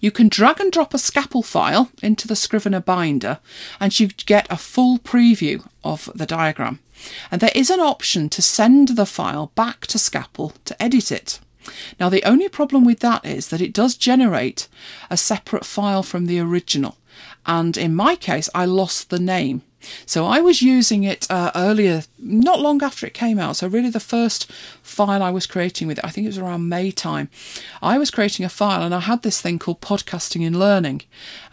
You 0.00 0.10
can 0.10 0.28
drag 0.28 0.60
and 0.60 0.70
drop 0.70 0.94
a 0.94 0.98
Scapple 0.98 1.42
file 1.42 1.90
into 2.02 2.28
the 2.28 2.36
Scrivener 2.36 2.80
binder 2.80 3.38
and 3.80 3.98
you 3.98 4.08
get 4.08 4.46
a 4.50 4.56
full 4.56 4.98
preview 4.98 5.66
of 5.82 6.10
the 6.14 6.26
diagram. 6.26 6.80
And 7.30 7.40
there 7.40 7.52
is 7.54 7.70
an 7.70 7.80
option 7.80 8.28
to 8.30 8.42
send 8.42 8.88
the 8.88 9.06
file 9.06 9.52
back 9.54 9.86
to 9.88 9.98
Scapple 9.98 10.52
to 10.64 10.82
edit 10.82 11.10
it. 11.10 11.40
Now, 11.98 12.08
the 12.08 12.24
only 12.24 12.48
problem 12.48 12.84
with 12.84 13.00
that 13.00 13.24
is 13.24 13.48
that 13.48 13.60
it 13.60 13.72
does 13.72 13.96
generate 13.96 14.68
a 15.10 15.16
separate 15.16 15.64
file 15.64 16.02
from 16.02 16.26
the 16.26 16.38
original. 16.38 16.96
And 17.46 17.76
in 17.76 17.94
my 17.94 18.16
case, 18.16 18.48
I 18.54 18.64
lost 18.64 19.10
the 19.10 19.18
name. 19.18 19.62
So 20.06 20.26
I 20.26 20.40
was 20.40 20.62
using 20.62 21.04
it 21.04 21.26
uh, 21.30 21.50
earlier, 21.54 22.02
not 22.18 22.60
long 22.60 22.82
after 22.82 23.06
it 23.06 23.14
came 23.14 23.38
out. 23.38 23.56
So 23.56 23.68
really, 23.68 23.90
the 23.90 24.00
first 24.00 24.50
file 24.82 25.22
I 25.22 25.30
was 25.30 25.46
creating 25.46 25.88
with 25.88 25.98
it, 25.98 26.04
I 26.04 26.10
think 26.10 26.24
it 26.24 26.28
was 26.28 26.38
around 26.38 26.68
May 26.68 26.90
time. 26.90 27.28
I 27.82 27.98
was 27.98 28.10
creating 28.10 28.44
a 28.44 28.48
file, 28.48 28.82
and 28.82 28.94
I 28.94 29.00
had 29.00 29.22
this 29.22 29.40
thing 29.40 29.58
called 29.58 29.80
podcasting 29.80 30.46
and 30.46 30.58
learning. 30.58 31.02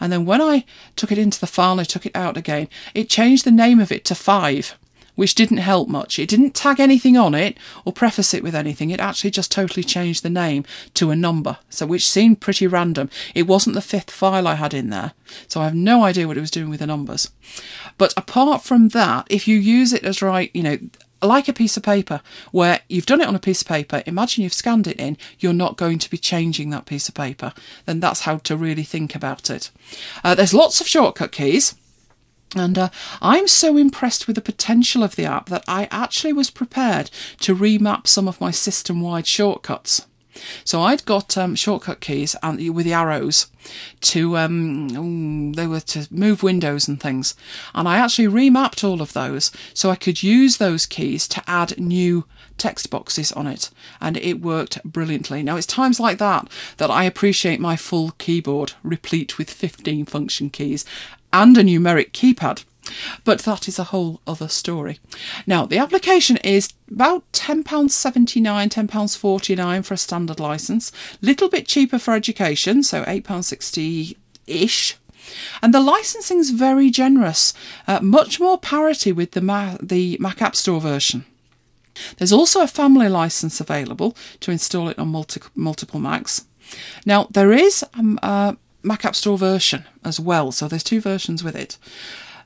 And 0.00 0.12
then 0.12 0.24
when 0.24 0.40
I 0.40 0.64
took 0.96 1.12
it 1.12 1.18
into 1.18 1.40
the 1.40 1.46
file 1.46 1.72
and 1.72 1.80
I 1.80 1.84
took 1.84 2.06
it 2.06 2.16
out 2.16 2.36
again, 2.36 2.68
it 2.94 3.08
changed 3.08 3.44
the 3.44 3.50
name 3.50 3.80
of 3.80 3.92
it 3.92 4.04
to 4.06 4.14
Five 4.14 4.76
which 5.14 5.34
didn't 5.34 5.58
help 5.58 5.88
much. 5.88 6.18
It 6.18 6.28
didn't 6.28 6.54
tag 6.54 6.80
anything 6.80 7.16
on 7.16 7.34
it 7.34 7.58
or 7.84 7.92
preface 7.92 8.32
it 8.34 8.42
with 8.42 8.54
anything. 8.54 8.90
It 8.90 9.00
actually 9.00 9.30
just 9.30 9.52
totally 9.52 9.84
changed 9.84 10.22
the 10.22 10.30
name 10.30 10.64
to 10.94 11.10
a 11.10 11.16
number, 11.16 11.58
so 11.68 11.86
which 11.86 12.08
seemed 12.08 12.40
pretty 12.40 12.66
random. 12.66 13.10
It 13.34 13.46
wasn't 13.46 13.74
the 13.74 13.82
fifth 13.82 14.10
file 14.10 14.48
I 14.48 14.54
had 14.54 14.74
in 14.74 14.90
there, 14.90 15.12
so 15.48 15.60
I 15.60 15.64
have 15.64 15.74
no 15.74 16.04
idea 16.04 16.26
what 16.26 16.36
it 16.36 16.42
was 16.42 16.50
doing 16.50 16.70
with 16.70 16.80
the 16.80 16.86
numbers. 16.86 17.30
But 17.98 18.14
apart 18.16 18.62
from 18.62 18.88
that, 18.88 19.26
if 19.28 19.46
you 19.46 19.56
use 19.56 19.92
it 19.92 20.04
as 20.04 20.22
right, 20.22 20.50
you 20.54 20.62
know, 20.62 20.78
like 21.22 21.48
a 21.48 21.52
piece 21.52 21.76
of 21.76 21.82
paper 21.82 22.20
where 22.50 22.80
you've 22.88 23.06
done 23.06 23.20
it 23.20 23.28
on 23.28 23.34
a 23.34 23.40
piece 23.40 23.62
of 23.62 23.68
paper, 23.68 24.02
imagine 24.06 24.42
you've 24.42 24.52
scanned 24.52 24.86
it 24.86 24.98
in, 24.98 25.16
you're 25.38 25.52
not 25.52 25.76
going 25.76 25.98
to 25.98 26.10
be 26.10 26.18
changing 26.18 26.70
that 26.70 26.86
piece 26.86 27.08
of 27.08 27.14
paper. 27.14 27.52
Then 27.86 28.00
that's 28.00 28.22
how 28.22 28.38
to 28.38 28.56
really 28.56 28.82
think 28.82 29.14
about 29.14 29.50
it. 29.50 29.70
Uh, 30.24 30.34
there's 30.34 30.54
lots 30.54 30.80
of 30.80 30.88
shortcut 30.88 31.32
keys. 31.32 31.74
And 32.54 32.76
uh, 32.76 32.88
I'm 33.20 33.48
so 33.48 33.76
impressed 33.76 34.26
with 34.26 34.36
the 34.36 34.42
potential 34.42 35.02
of 35.02 35.16
the 35.16 35.24
app 35.24 35.46
that 35.48 35.64
I 35.66 35.88
actually 35.90 36.32
was 36.32 36.50
prepared 36.50 37.10
to 37.40 37.56
remap 37.56 38.06
some 38.06 38.28
of 38.28 38.40
my 38.40 38.50
system 38.50 39.00
wide 39.00 39.26
shortcuts. 39.26 40.06
So 40.64 40.80
I'd 40.80 41.04
got 41.04 41.36
um, 41.36 41.54
shortcut 41.54 42.00
keys 42.00 42.34
and 42.42 42.74
with 42.74 42.86
the 42.86 42.94
arrows 42.94 43.48
to 44.00 44.36
um, 44.38 45.52
they 45.52 45.66
were 45.66 45.80
to 45.80 46.08
move 46.10 46.42
windows 46.42 46.88
and 46.88 47.00
things, 47.00 47.34
and 47.74 47.86
I 47.86 47.98
actually 47.98 48.28
remapped 48.28 48.82
all 48.82 49.02
of 49.02 49.12
those 49.12 49.52
so 49.74 49.90
I 49.90 49.96
could 49.96 50.22
use 50.22 50.56
those 50.56 50.86
keys 50.86 51.28
to 51.28 51.42
add 51.46 51.78
new 51.78 52.24
text 52.58 52.90
boxes 52.90 53.30
on 53.32 53.46
it, 53.46 53.70
and 54.00 54.16
it 54.16 54.40
worked 54.40 54.82
brilliantly. 54.84 55.42
Now 55.42 55.56
it's 55.56 55.66
times 55.66 56.00
like 56.00 56.18
that 56.18 56.48
that 56.78 56.90
I 56.90 57.04
appreciate 57.04 57.60
my 57.60 57.76
full 57.76 58.12
keyboard, 58.12 58.72
replete 58.82 59.38
with 59.38 59.50
15 59.50 60.06
function 60.06 60.50
keys 60.50 60.84
and 61.32 61.56
a 61.56 61.62
numeric 61.62 62.12
keypad. 62.12 62.64
But 63.24 63.40
that 63.40 63.68
is 63.68 63.78
a 63.78 63.84
whole 63.84 64.20
other 64.26 64.48
story. 64.48 64.98
Now, 65.46 65.66
the 65.66 65.78
application 65.78 66.36
is 66.38 66.72
about 66.90 67.30
£10.79, 67.32 68.42
£10.49 68.42 69.84
for 69.84 69.94
a 69.94 69.96
standard 69.96 70.40
license, 70.40 70.92
little 71.20 71.48
bit 71.48 71.66
cheaper 71.66 71.98
for 71.98 72.14
education, 72.14 72.82
so 72.82 73.04
£8.60 73.04 74.16
ish. 74.46 74.96
And 75.62 75.72
the 75.72 75.80
licensing 75.80 76.38
is 76.38 76.50
very 76.50 76.90
generous, 76.90 77.54
uh, 77.86 78.00
much 78.02 78.40
more 78.40 78.58
parity 78.58 79.12
with 79.12 79.30
the, 79.30 79.78
the 79.80 80.16
Mac 80.20 80.42
App 80.42 80.56
Store 80.56 80.80
version. 80.80 81.24
There's 82.16 82.32
also 82.32 82.62
a 82.62 82.66
family 82.66 83.08
license 83.08 83.60
available 83.60 84.16
to 84.40 84.50
install 84.50 84.88
it 84.88 84.98
on 84.98 85.08
multi- 85.08 85.42
multiple 85.54 86.00
Macs. 86.00 86.44
Now, 87.04 87.26
there 87.30 87.52
is 87.52 87.84
um, 87.94 88.18
a 88.22 88.56
Mac 88.82 89.04
App 89.04 89.14
Store 89.14 89.38
version 89.38 89.84
as 90.04 90.18
well, 90.18 90.52
so 90.52 90.68
there's 90.68 90.84
two 90.84 91.00
versions 91.00 91.44
with 91.44 91.56
it. 91.56 91.78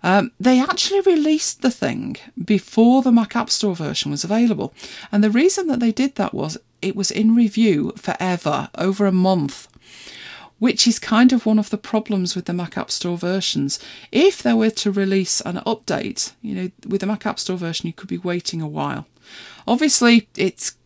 Um, 0.03 0.33
they 0.39 0.61
actually 0.61 1.01
released 1.01 1.63
the 1.63 1.71
thing 1.71 2.17
before 2.43 3.03
the 3.03 3.13
Mac 3.13 3.35
App 3.35 3.51
Store 3.51 3.75
version 3.75 4.11
was 4.11 4.25
available. 4.25 4.73
And 5.11 5.25
the 5.25 5.31
reason 5.31 5.67
that 5.69 5.81
they 5.81 5.93
did 5.93 6.15
that 6.17 6.35
was 6.35 6.59
it 6.83 6.95
was 6.95 7.11
in 7.11 7.35
review 7.35 7.93
forever, 7.97 8.69
over 8.77 9.07
a 9.07 9.13
month, 9.13 9.69
which 10.59 10.87
is 10.87 10.99
kind 10.99 11.33
of 11.33 11.45
one 11.45 11.59
of 11.59 11.71
the 11.71 11.79
problems 11.79 12.37
with 12.37 12.45
the 12.45 12.53
Mac 12.53 12.79
App 12.79 12.91
Store 12.91 13.19
versions. 13.19 13.79
If 14.13 14.43
they 14.43 14.53
were 14.53 14.71
to 14.71 14.91
release 14.93 15.41
an 15.41 15.57
update, 15.67 16.33
you 16.43 16.55
know, 16.55 16.71
with 16.87 17.01
the 17.01 17.07
Mac 17.07 17.27
App 17.27 17.39
Store 17.39 17.57
version, 17.57 17.87
you 17.87 17.93
could 17.93 18.09
be 18.09 18.19
waiting 18.19 18.61
a 18.61 18.69
while. 18.69 19.07
Obviously, 19.67 20.29
it's 20.37 20.77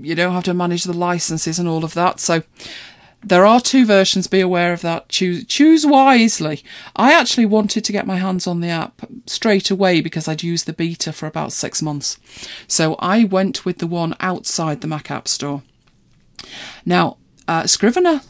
you 0.00 0.14
don't 0.14 0.32
have 0.32 0.44
to 0.44 0.54
manage 0.54 0.84
the 0.84 0.92
licenses 0.92 1.58
and 1.58 1.68
all 1.68 1.84
of 1.84 1.94
that, 1.94 2.18
so 2.18 2.42
there 3.24 3.46
are 3.46 3.60
two 3.60 3.86
versions. 3.86 4.26
Be 4.26 4.40
aware 4.40 4.72
of 4.72 4.82
that. 4.82 5.08
Choose 5.08 5.44
choose 5.46 5.86
wisely. 5.86 6.62
I 6.96 7.12
actually 7.12 7.46
wanted 7.46 7.84
to 7.84 7.92
get 7.92 8.06
my 8.06 8.16
hands 8.16 8.46
on 8.46 8.60
the 8.60 8.68
app 8.68 9.02
straight 9.26 9.70
away 9.70 10.00
because 10.00 10.28
I'd 10.28 10.42
used 10.42 10.66
the 10.66 10.72
beta 10.72 11.12
for 11.12 11.26
about 11.26 11.52
six 11.52 11.82
months, 11.82 12.18
so 12.66 12.94
I 12.98 13.24
went 13.24 13.64
with 13.64 13.78
the 13.78 13.86
one 13.86 14.14
outside 14.20 14.80
the 14.80 14.86
Mac 14.86 15.10
App 15.10 15.28
Store. 15.28 15.62
Now, 16.84 17.16
uh, 17.48 17.66
Scrivener 17.66 18.20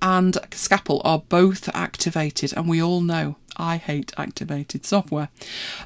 and 0.00 0.38
Scapple 0.52 1.00
are 1.04 1.22
both 1.28 1.68
activated, 1.74 2.52
and 2.56 2.68
we 2.68 2.82
all 2.82 3.00
know 3.00 3.36
I 3.56 3.76
hate 3.76 4.12
activated 4.16 4.86
software. 4.86 5.28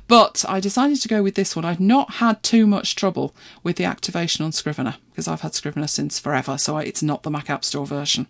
But 0.07 0.45
I 0.49 0.61
decided 0.61 1.01
to 1.01 1.09
go 1.09 1.23
with 1.23 1.35
this 1.35 1.57
one. 1.57 1.65
I've 1.65 1.81
not 1.81 2.15
had 2.15 2.43
too 2.43 2.67
much 2.67 2.95
trouble 2.95 3.35
with 3.63 3.77
the 3.77 3.85
activation 3.85 4.45
on 4.45 4.53
Scrivener 4.53 4.97
because 5.11 5.27
I've 5.27 5.41
had 5.41 5.55
Scrivener 5.55 5.87
since 5.87 6.19
forever, 6.19 6.59
so 6.59 6.77
it's 6.79 7.03
not 7.03 7.23
the 7.23 7.31
Mac 7.31 7.49
App 7.49 7.65
Store 7.65 7.87
version. 7.87 8.27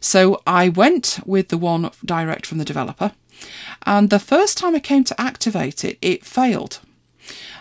So 0.00 0.42
I 0.46 0.68
went 0.68 1.20
with 1.24 1.48
the 1.48 1.58
one 1.58 1.90
direct 2.04 2.46
from 2.46 2.58
the 2.58 2.64
developer, 2.64 3.12
and 3.84 4.10
the 4.10 4.18
first 4.18 4.58
time 4.58 4.74
I 4.74 4.80
came 4.80 5.04
to 5.04 5.20
activate 5.20 5.84
it, 5.84 5.98
it 6.02 6.24
failed. 6.24 6.80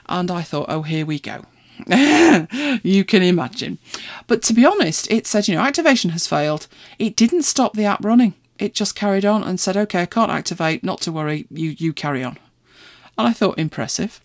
And 0.07 0.29
I 0.29 0.41
thought, 0.43 0.67
oh, 0.69 0.83
here 0.83 1.05
we 1.05 1.19
go. 1.19 1.45
you 2.83 3.03
can 3.03 3.23
imagine. 3.23 3.77
But 4.27 4.41
to 4.43 4.53
be 4.53 4.65
honest, 4.65 5.11
it 5.11 5.27
said, 5.27 5.47
you 5.47 5.55
know, 5.55 5.61
activation 5.61 6.11
has 6.11 6.27
failed. 6.27 6.67
It 6.99 7.15
didn't 7.15 7.43
stop 7.43 7.73
the 7.73 7.85
app 7.85 8.03
running. 8.03 8.33
It 8.57 8.73
just 8.73 8.95
carried 8.95 9.25
on 9.25 9.43
and 9.43 9.59
said, 9.59 9.75
okay, 9.75 10.03
I 10.03 10.05
can't 10.05 10.31
activate, 10.31 10.83
not 10.83 11.01
to 11.01 11.11
worry, 11.11 11.45
you, 11.49 11.75
you 11.77 11.93
carry 11.93 12.23
on. 12.23 12.37
And 13.17 13.27
I 13.27 13.33
thought, 13.33 13.59
impressive. 13.59 14.21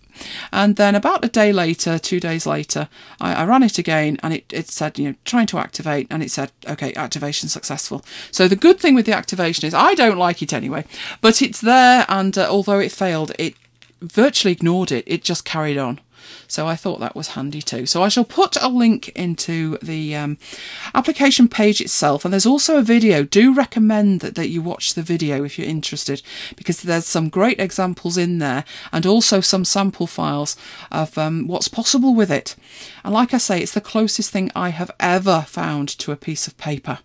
And 0.53 0.77
then 0.77 0.95
about 0.95 1.25
a 1.25 1.29
day 1.29 1.53
later, 1.53 1.99
two 1.99 2.21
days 2.21 2.47
later, 2.47 2.89
I, 3.21 3.35
I, 3.35 3.45
ran 3.45 3.63
it 3.63 3.79
again 3.79 4.19
and 4.23 4.35
it, 4.35 4.53
it 4.53 4.69
said, 4.69 4.99
you 4.99 5.09
know, 5.09 5.15
trying 5.25 5.47
to 5.47 5.59
activate 5.59 6.07
and 6.11 6.23
it 6.23 6.31
said, 6.31 6.53
okay, 6.69 6.93
activation 6.95 7.49
successful. 7.49 8.05
So 8.31 8.49
the 8.49 8.57
good 8.57 8.79
thing 8.79 8.95
with 8.95 9.07
the 9.07 9.13
activation 9.13 9.67
is 9.67 9.75
I 9.75 9.95
don't 9.95 10.19
like 10.19 10.43
it 10.43 10.53
anyway, 10.53 10.85
but 11.21 11.41
it's 11.43 11.61
there 11.61 12.05
and 12.09 12.37
uh, 12.37 12.49
although 12.51 12.81
it 12.81 12.93
failed, 12.93 13.33
it 13.39 13.55
virtually 14.01 14.53
ignored 14.53 14.93
it. 14.93 15.05
It 15.07 15.23
just 15.23 15.45
carried 15.45 15.79
on. 15.79 16.01
So 16.49 16.67
I 16.67 16.77
thought 16.77 17.01
that 17.01 17.17
was 17.17 17.29
handy 17.29 17.63
too. 17.63 17.87
So 17.87 18.03
I 18.03 18.09
shall 18.09 18.25
put 18.25 18.57
a 18.61 18.69
link 18.69 19.09
into 19.11 19.79
the 19.83 20.17
um, 20.17 20.39
application 20.95 21.49
page 21.49 21.81
itself. 21.81 22.25
And 22.25 22.33
there's 22.33 22.47
also 22.47 22.77
a 22.77 22.83
video. 22.83 23.25
Do 23.25 23.55
recommend 23.55 24.21
that, 24.21 24.35
that 24.35 24.49
you 24.49 24.63
watch 24.63 24.95
the 24.95 25.03
video 25.03 25.45
if 25.45 25.59
you're 25.59 25.69
interested, 25.69 26.23
because 26.57 26.83
there's 26.83 27.07
some 27.07 27.29
great 27.29 27.61
examples 27.61 28.17
in 28.17 28.39
there 28.39 28.65
and 28.93 29.07
also 29.07 29.41
some 29.41 29.65
sample 29.65 30.07
files 30.07 30.57
of 30.91 31.17
um, 31.19 31.47
what's 31.47 31.69
possible 31.69 32.15
with 32.15 32.31
it. 32.31 32.57
And 33.05 33.15
like 33.15 33.35
I 33.35 33.39
say, 33.39 33.61
it's 33.61 33.75
the 33.75 33.81
closest 33.81 34.31
thing 34.31 34.51
I 34.55 34.71
have 34.71 34.91
ever 34.99 35.43
found 35.49 35.89
to 35.99 36.13
a 36.13 36.17
piece 36.17 36.47
of 36.47 36.57
paper. 36.57 36.99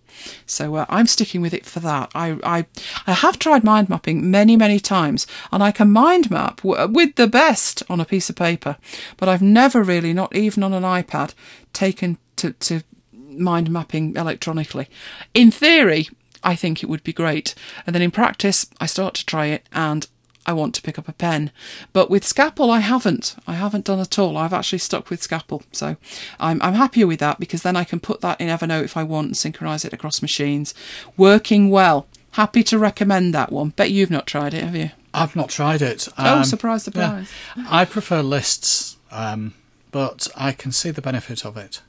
So 0.46 0.76
uh, 0.76 0.86
I'm 0.90 1.08
sticking 1.08 1.42
with 1.42 1.54
it 1.54 1.66
for 1.66 1.80
that. 1.82 2.12
I, 2.16 2.38
I 2.44 2.66
I 3.08 3.14
have 3.14 3.40
tried 3.40 3.64
mind 3.64 3.90
mapping 3.90 4.30
many 4.30 4.56
many 4.56 4.80
times, 4.80 5.28
and 5.52 5.64
I 5.64 5.72
can 5.72 5.92
mind 5.92 6.32
map 6.32 6.62
w- 6.62 6.88
with 6.88 7.16
the 7.16 7.28
best 7.28 7.84
on 7.90 8.00
a 8.00 8.06
piece 8.06 8.30
of 8.30 8.36
paper, 8.36 8.78
but 9.18 9.30
I've 9.30 9.42
never 9.42 9.84
really, 9.84 10.14
not 10.14 10.36
even 10.36 10.64
on 10.64 10.74
an 10.74 10.84
iPad, 10.84 11.34
taken 11.74 12.18
to 12.38 12.52
to 12.52 12.82
mind 13.12 13.70
mapping 13.70 14.16
electronically. 14.16 14.88
In 15.34 15.52
theory, 15.52 16.08
I 16.44 16.56
think 16.56 16.84
it 16.84 16.90
would 16.90 17.04
be 17.04 17.14
great, 17.14 17.56
and 17.86 17.94
then 17.94 18.02
in 18.02 18.12
practice, 18.12 18.68
I 18.80 18.86
start 18.86 19.16
to 19.16 19.26
try 19.26 19.48
it, 19.48 19.68
and 19.72 20.08
I 20.46 20.54
want 20.54 20.76
to 20.76 20.82
pick 20.82 21.00
up 21.00 21.08
a 21.08 21.14
pen. 21.14 21.52
But 21.94 22.10
with 22.10 22.26
Scapple, 22.26 22.70
I 22.72 22.80
haven't. 22.80 23.36
I 23.48 23.54
haven't 23.54 23.86
done 23.86 24.00
at 24.00 24.20
all. 24.20 24.38
I've 24.38 24.54
actually 24.54 24.80
stuck 24.80 25.10
with 25.10 25.22
Scapple. 25.22 25.64
So 25.72 25.98
I'm, 26.40 26.62
I'm 26.62 26.74
happier 26.74 27.08
with 27.08 27.20
that 27.20 27.40
because 27.40 27.64
then 27.64 27.76
I 27.76 27.84
can 27.84 28.00
put 28.00 28.22
that 28.22 28.40
in 28.40 28.48
Evernote 28.48 28.84
if 28.84 28.98
I 28.98 29.04
want 29.04 29.28
and 29.28 29.38
synchronize 29.38 29.86
it 29.86 29.94
across 29.94 30.22
machines. 30.22 30.74
Working 31.18 31.70
well. 31.70 32.08
Happy 32.32 32.64
to 32.64 32.78
recommend 32.78 33.34
that 33.34 33.52
one. 33.52 33.70
Bet 33.70 33.92
you've 33.92 34.12
not 34.12 34.28
tried 34.28 34.54
it, 34.54 34.64
have 34.64 34.76
you? 34.76 34.92
I've 35.14 35.36
not 35.36 35.50
tried 35.50 35.82
it. 35.82 36.10
oh, 36.18 36.44
surprise, 36.44 36.84
surprise. 36.84 37.32
Yeah. 37.56 37.66
I 37.70 37.86
prefer 37.86 38.22
lists, 38.22 38.98
um, 39.10 39.54
but 39.92 40.28
I 40.36 40.52
can 40.52 40.74
see 40.74 40.92
the 40.92 41.02
benefit 41.02 41.46
of 41.46 41.56
it. 41.56 41.82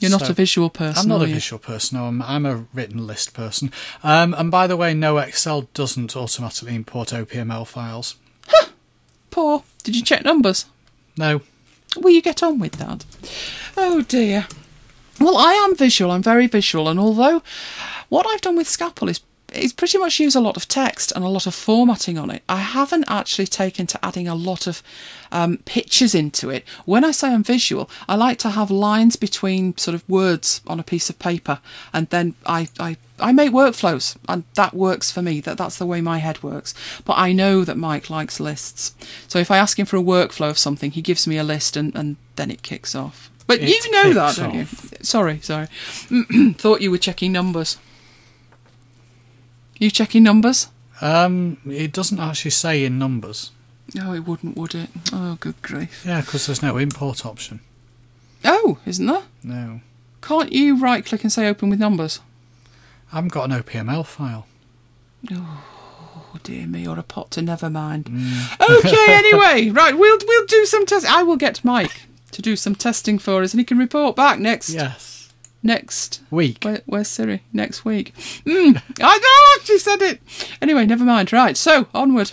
You're 0.00 0.10
so, 0.10 0.18
not 0.18 0.28
a 0.28 0.32
visual 0.32 0.70
person. 0.70 1.02
I'm 1.10 1.18
not 1.18 1.26
a 1.26 1.32
visual 1.32 1.58
person. 1.58 1.98
No, 1.98 2.06
I'm, 2.06 2.20
I'm 2.22 2.46
a 2.46 2.66
written 2.74 3.06
list 3.06 3.32
person. 3.32 3.72
Um, 4.02 4.34
and 4.34 4.50
by 4.50 4.66
the 4.66 4.76
way, 4.76 4.92
no 4.92 5.18
Excel 5.18 5.68
doesn't 5.72 6.16
automatically 6.16 6.74
import 6.74 7.08
OPML 7.08 7.66
files. 7.66 8.16
Huh. 8.48 8.68
Poor. 9.30 9.64
Did 9.82 9.96
you 9.96 10.02
check 10.02 10.24
numbers? 10.24 10.66
No. 11.16 11.40
Will 11.96 12.10
you 12.10 12.22
get 12.22 12.42
on 12.42 12.58
with 12.58 12.72
that? 12.72 13.04
Oh 13.76 14.02
dear. 14.02 14.46
Well, 15.20 15.36
I 15.36 15.52
am 15.52 15.76
visual. 15.76 16.10
I'm 16.10 16.22
very 16.22 16.48
visual, 16.48 16.88
and 16.88 16.98
although 16.98 17.42
what 18.08 18.26
I've 18.26 18.40
done 18.40 18.56
with 18.56 18.68
Scapple 18.68 19.08
is 19.08 19.20
it's 19.54 19.72
pretty 19.72 19.98
much 19.98 20.20
use 20.20 20.34
a 20.34 20.40
lot 20.40 20.56
of 20.56 20.68
text 20.68 21.12
and 21.12 21.24
a 21.24 21.28
lot 21.28 21.46
of 21.46 21.54
formatting 21.54 22.18
on 22.18 22.30
it. 22.30 22.42
I 22.48 22.56
haven't 22.56 23.04
actually 23.08 23.46
taken 23.46 23.86
to 23.88 24.04
adding 24.04 24.28
a 24.28 24.34
lot 24.34 24.66
of 24.66 24.82
um, 25.32 25.58
pictures 25.64 26.14
into 26.14 26.50
it. 26.50 26.64
When 26.84 27.04
I 27.04 27.10
say 27.10 27.32
I'm 27.32 27.42
visual, 27.42 27.90
I 28.08 28.14
like 28.16 28.38
to 28.38 28.50
have 28.50 28.70
lines 28.70 29.16
between 29.16 29.76
sort 29.76 29.94
of 29.94 30.08
words 30.08 30.60
on 30.66 30.80
a 30.80 30.84
piece 30.84 31.10
of 31.10 31.18
paper, 31.18 31.60
and 31.92 32.08
then 32.10 32.34
I, 32.46 32.68
I 32.78 32.96
I 33.18 33.32
make 33.32 33.52
workflows, 33.52 34.16
and 34.28 34.44
that 34.54 34.74
works 34.74 35.10
for 35.10 35.22
me. 35.22 35.40
That 35.40 35.58
that's 35.58 35.78
the 35.78 35.86
way 35.86 36.00
my 36.00 36.18
head 36.18 36.42
works. 36.42 36.74
But 37.04 37.18
I 37.18 37.32
know 37.32 37.64
that 37.64 37.76
Mike 37.76 38.10
likes 38.10 38.40
lists, 38.40 38.94
so 39.28 39.38
if 39.38 39.50
I 39.50 39.58
ask 39.58 39.78
him 39.78 39.86
for 39.86 39.96
a 39.96 40.02
workflow 40.02 40.50
of 40.50 40.58
something, 40.58 40.90
he 40.90 41.02
gives 41.02 41.26
me 41.26 41.36
a 41.36 41.44
list, 41.44 41.76
and, 41.76 41.94
and 41.94 42.16
then 42.36 42.50
it 42.50 42.62
kicks 42.62 42.94
off. 42.94 43.30
But 43.46 43.60
it 43.60 43.68
you 43.68 43.90
know 43.90 44.12
that, 44.14 44.36
don't 44.36 44.54
you? 44.54 44.66
Sorry, 45.02 45.38
sorry. 45.40 45.66
Thought 46.54 46.80
you 46.80 46.90
were 46.90 46.98
checking 46.98 47.32
numbers. 47.32 47.76
You 49.84 49.90
checking 49.90 50.22
numbers? 50.22 50.68
Um, 51.02 51.58
it 51.66 51.92
doesn't 51.92 52.18
actually 52.18 52.52
say 52.52 52.86
in 52.86 52.98
numbers. 52.98 53.50
No, 53.94 54.14
it 54.14 54.20
wouldn't, 54.20 54.56
would 54.56 54.74
it? 54.74 54.88
Oh, 55.12 55.36
good 55.38 55.60
grief. 55.60 56.06
Yeah, 56.06 56.22
because 56.22 56.46
there's 56.46 56.62
no 56.62 56.78
import 56.78 57.26
option. 57.26 57.60
Oh, 58.46 58.78
isn't 58.86 59.04
there? 59.04 59.24
No. 59.42 59.82
Can't 60.22 60.50
you 60.52 60.78
right 60.78 61.04
click 61.04 61.22
and 61.22 61.30
say 61.30 61.46
open 61.46 61.68
with 61.68 61.78
numbers? 61.78 62.20
I 63.12 63.16
haven't 63.16 63.34
got 63.34 63.50
an 63.50 63.62
OPML 63.62 64.06
file. 64.06 64.46
Oh 65.30 66.38
dear 66.42 66.66
me, 66.66 66.88
or 66.88 66.98
a 66.98 67.02
pot 67.02 67.30
to 67.32 67.42
never 67.42 67.68
mind. 67.68 68.06
Mm. 68.06 68.78
Okay, 68.78 69.04
anyway, 69.12 69.68
right, 69.68 69.98
we'll 69.98 70.18
we'll 70.26 70.46
do 70.46 70.64
some 70.64 70.86
test. 70.86 71.04
I 71.04 71.22
will 71.22 71.36
get 71.36 71.62
Mike 71.62 72.04
to 72.30 72.40
do 72.40 72.56
some 72.56 72.74
testing 72.74 73.18
for 73.18 73.42
us, 73.42 73.52
and 73.52 73.60
he 73.60 73.64
can 73.66 73.76
report 73.76 74.16
back 74.16 74.38
next. 74.38 74.70
Yes 74.70 75.13
next 75.64 76.20
week. 76.30 76.62
Where, 76.62 76.82
where's 76.86 77.08
Siri? 77.08 77.42
Next 77.52 77.84
week. 77.84 78.14
Mm, 78.44 78.80
I 79.02 79.18
know 79.18 79.64
she 79.64 79.78
said 79.78 80.02
it. 80.02 80.20
Anyway, 80.62 80.86
never 80.86 81.04
mind. 81.04 81.32
Right, 81.32 81.56
so 81.56 81.88
onward. 81.94 82.32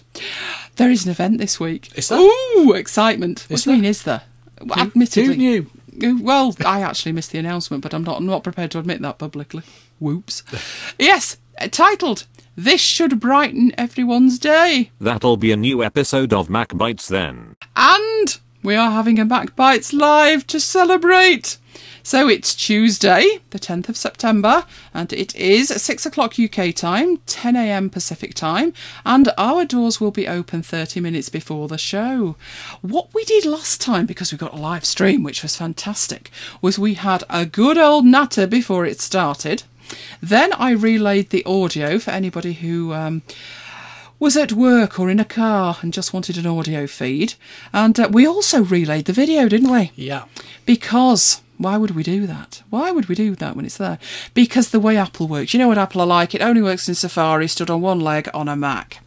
There 0.76 0.92
is 0.92 1.06
an 1.06 1.12
event 1.12 1.40
this 1.40 1.60
week. 1.60 1.98
Is 1.98 2.10
there? 2.10 2.20
Ooh, 2.20 2.74
excitement. 2.74 3.48
Is 3.50 3.50
what 3.50 3.64
do 3.64 3.72
you 3.72 3.76
mean? 3.78 3.86
Is 3.86 4.04
there? 4.04 4.22
Who, 4.60 4.74
Admittedly, 4.74 5.34
who 5.34 5.36
knew? 5.36 6.22
Well, 6.24 6.56
I 6.66 6.82
actually 6.82 7.12
missed 7.14 7.32
the 7.32 7.40
announcement, 7.40 7.84
but 7.84 7.94
I'm 7.94 8.04
not 8.04 8.18
I'm 8.18 8.26
not 8.26 8.44
prepared 8.44 8.72
to 8.72 8.80
admit 8.80 9.02
that 9.02 9.18
publicly. 9.18 9.64
Whoops. 10.00 10.44
yes, 11.00 11.38
titled 11.72 12.26
"This 12.56 12.82
Should 12.82 13.20
Brighten 13.20 13.74
Everyone's 13.78 14.40
Day." 14.40 14.92
That'll 15.00 15.38
be 15.38 15.52
a 15.52 15.58
new 15.58 15.84
episode 15.84 16.34
of 16.34 16.50
Mac 16.50 16.76
Bites 16.76 17.08
then. 17.08 17.56
And 17.76 18.40
we 18.64 18.76
are 18.76 18.92
having 18.92 19.20
a 19.20 19.26
Mac 19.26 19.56
Bites 19.56 19.94
live 19.94 20.48
to 20.48 20.60
celebrate. 20.60 21.58
So 22.04 22.28
it's 22.28 22.56
Tuesday, 22.56 23.40
the 23.52 23.60
10th 23.60 23.90
of 23.90 23.98
September, 23.98 24.66
and 24.94 25.14
it 25.14 25.36
is 25.36 25.70
6 25.70 26.06
o'clock 26.06 26.36
UK 26.40 26.74
time, 26.74 27.18
10 27.28 27.56
am 27.56 27.90
Pacific 27.90 28.34
time, 28.34 28.74
and 29.06 29.30
our 29.38 29.66
doors 29.66 30.02
will 30.02 30.12
be 30.12 30.28
open 30.28 30.64
30 30.64 31.00
minutes 31.00 31.30
before 31.30 31.68
the 31.68 31.78
show. 31.78 32.36
What 32.82 33.14
we 33.14 33.24
did 33.26 33.46
last 33.46 33.82
time, 33.82 34.06
because 34.06 34.32
we 34.32 34.38
got 34.38 34.54
a 34.54 34.58
live 34.58 34.86
stream, 34.86 35.24
which 35.24 35.44
was 35.44 35.56
fantastic, 35.56 36.32
was 36.62 36.80
we 36.80 36.96
had 36.96 37.24
a 37.30 37.46
good 37.46 37.78
old 37.78 38.06
natter 38.06 38.48
before 38.48 38.86
it 38.86 39.00
started. 39.00 39.64
Then 40.22 40.54
I 40.54 40.72
relayed 40.72 41.30
the 41.30 41.46
audio 41.46 42.00
for 42.00 42.12
anybody 42.12 42.54
who. 42.54 42.94
Um, 42.94 43.22
was 44.22 44.38
at 44.38 44.54
work 44.54 45.00
or 45.00 45.10
in 45.10 45.20
a 45.20 45.26
car 45.26 45.78
and 45.82 45.92
just 45.92 46.14
wanted 46.14 46.38
an 46.38 46.46
audio 46.46 46.86
feed. 46.86 47.34
And 47.74 48.00
uh, 48.00 48.08
we 48.12 48.28
also 48.28 48.64
relayed 48.64 49.06
the 49.06 49.14
video, 49.14 49.50
didn't 49.50 49.72
we? 49.72 49.92
Yeah. 49.96 50.26
Because 50.64 51.42
why 51.62 51.78
would 51.78 51.92
we 51.92 52.04
do 52.04 52.28
that? 52.28 52.64
Why 52.70 52.92
would 52.92 53.08
we 53.08 53.16
do 53.16 53.36
that 53.36 53.56
when 53.56 53.66
it's 53.66 53.78
there? 53.78 54.00
Because 54.34 54.70
the 54.70 54.80
way 54.80 54.98
Apple 54.98 55.28
works, 55.28 55.54
you 55.54 55.60
know 55.60 55.68
what 55.68 55.78
Apple 55.78 56.02
are 56.02 56.08
like, 56.08 56.34
it 56.34 56.42
only 56.42 56.62
works 56.62 56.90
in 56.90 56.96
Safari, 56.96 57.48
stood 57.48 57.70
on 57.70 57.82
one 57.82 58.00
leg 58.00 58.30
on 58.34 58.48
a 58.48 58.56
Mac. 58.56 59.04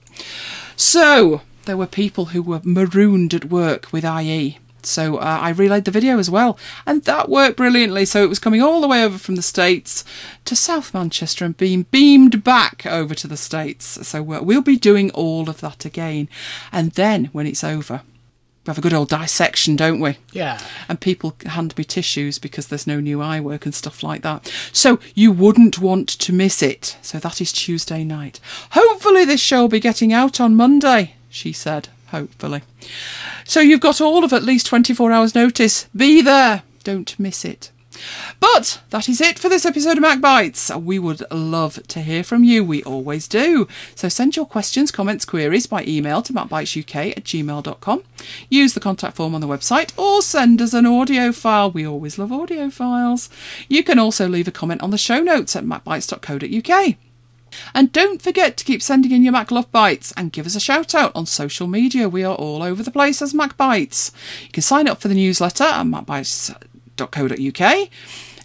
So, 0.76 1.42
there 1.64 1.76
were 1.76 1.86
people 1.86 2.26
who 2.26 2.42
were 2.42 2.60
marooned 2.64 3.34
at 3.34 3.46
work 3.46 3.92
with 3.92 4.04
IE. 4.04 4.58
So 4.86 5.16
uh, 5.16 5.38
I 5.40 5.50
relayed 5.50 5.84
the 5.84 5.90
video 5.90 6.18
as 6.18 6.30
well, 6.30 6.58
and 6.86 7.02
that 7.04 7.28
worked 7.28 7.56
brilliantly. 7.56 8.04
So 8.04 8.22
it 8.22 8.28
was 8.28 8.38
coming 8.38 8.62
all 8.62 8.80
the 8.80 8.88
way 8.88 9.02
over 9.02 9.18
from 9.18 9.36
the 9.36 9.42
States 9.42 10.04
to 10.44 10.54
South 10.54 10.92
Manchester 10.92 11.44
and 11.44 11.56
being 11.56 11.84
beamed 11.90 12.44
back 12.44 12.84
over 12.86 13.14
to 13.14 13.26
the 13.26 13.36
States. 13.36 14.06
So 14.06 14.20
uh, 14.32 14.42
we'll 14.42 14.62
be 14.62 14.76
doing 14.76 15.10
all 15.12 15.48
of 15.48 15.60
that 15.60 15.84
again. 15.84 16.28
And 16.70 16.92
then 16.92 17.26
when 17.26 17.46
it's 17.46 17.64
over, 17.64 18.02
we 18.64 18.70
have 18.70 18.78
a 18.78 18.82
good 18.82 18.94
old 18.94 19.10
dissection, 19.10 19.76
don't 19.76 20.00
we? 20.00 20.16
Yeah. 20.32 20.58
And 20.88 21.00
people 21.00 21.36
hand 21.44 21.76
me 21.76 21.84
tissues 21.84 22.38
because 22.38 22.68
there's 22.68 22.86
no 22.86 22.98
new 22.98 23.18
iWork 23.18 23.64
and 23.64 23.74
stuff 23.74 24.02
like 24.02 24.22
that. 24.22 24.50
So 24.72 24.98
you 25.14 25.32
wouldn't 25.32 25.78
want 25.78 26.08
to 26.08 26.32
miss 26.32 26.62
it. 26.62 26.96
So 27.02 27.18
that 27.18 27.40
is 27.42 27.52
Tuesday 27.52 28.04
night. 28.04 28.40
Hopefully, 28.70 29.26
this 29.26 29.40
show 29.40 29.62
will 29.62 29.68
be 29.68 29.80
getting 29.80 30.12
out 30.12 30.40
on 30.40 30.54
Monday, 30.54 31.14
she 31.28 31.52
said. 31.52 31.88
Hopefully. 32.08 32.62
So 33.44 33.60
you've 33.60 33.80
got 33.80 34.00
all 34.00 34.24
of 34.24 34.32
at 34.32 34.44
least 34.44 34.66
24 34.66 35.12
hours' 35.12 35.34
notice. 35.34 35.88
Be 35.94 36.22
there. 36.22 36.62
Don't 36.84 37.18
miss 37.18 37.44
it. 37.44 37.70
But 38.40 38.80
that 38.90 39.08
is 39.08 39.20
it 39.20 39.38
for 39.38 39.48
this 39.48 39.64
episode 39.66 39.96
of 39.96 40.02
Mac 40.02 40.20
Bites. 40.20 40.74
We 40.74 40.98
would 40.98 41.22
love 41.30 41.86
to 41.88 42.00
hear 42.00 42.24
from 42.24 42.44
you. 42.44 42.64
We 42.64 42.82
always 42.82 43.28
do. 43.28 43.68
So 43.94 44.08
send 44.08 44.36
your 44.36 44.46
questions, 44.46 44.90
comments, 44.90 45.24
queries 45.24 45.66
by 45.66 45.84
email 45.84 46.22
to 46.22 46.32
macbitesuk 46.32 47.16
at 47.16 47.24
gmail.com. 47.24 48.02
Use 48.48 48.74
the 48.74 48.80
contact 48.80 49.16
form 49.16 49.34
on 49.34 49.40
the 49.40 49.48
website 49.48 49.96
or 49.98 50.22
send 50.22 50.60
us 50.60 50.74
an 50.74 50.86
audio 50.86 51.32
file. 51.32 51.70
We 51.70 51.86
always 51.86 52.18
love 52.18 52.32
audio 52.32 52.70
files. 52.70 53.30
You 53.68 53.82
can 53.82 53.98
also 53.98 54.28
leave 54.28 54.48
a 54.48 54.52
comment 54.52 54.82
on 54.82 54.90
the 54.90 54.98
show 54.98 55.20
notes 55.20 55.56
at 55.56 55.64
macbites.co.uk. 55.64 56.96
And 57.74 57.92
don't 57.92 58.20
forget 58.20 58.56
to 58.56 58.64
keep 58.64 58.82
sending 58.82 59.12
in 59.12 59.22
your 59.22 59.32
Mac 59.32 59.50
Love 59.50 59.70
Bites 59.70 60.12
and 60.16 60.32
give 60.32 60.46
us 60.46 60.56
a 60.56 60.60
shout 60.60 60.94
out 60.94 61.12
on 61.14 61.26
social 61.26 61.68
media. 61.68 62.08
We 62.08 62.24
are 62.24 62.34
all 62.34 62.62
over 62.62 62.82
the 62.82 62.90
place 62.90 63.22
as 63.22 63.32
Mac 63.32 63.56
Bites. 63.56 64.10
You 64.42 64.50
can 64.50 64.62
sign 64.62 64.88
up 64.88 65.00
for 65.00 65.06
the 65.06 65.14
newsletter 65.14 65.62
at 65.64 65.86
macbites.co.uk. 66.96 67.88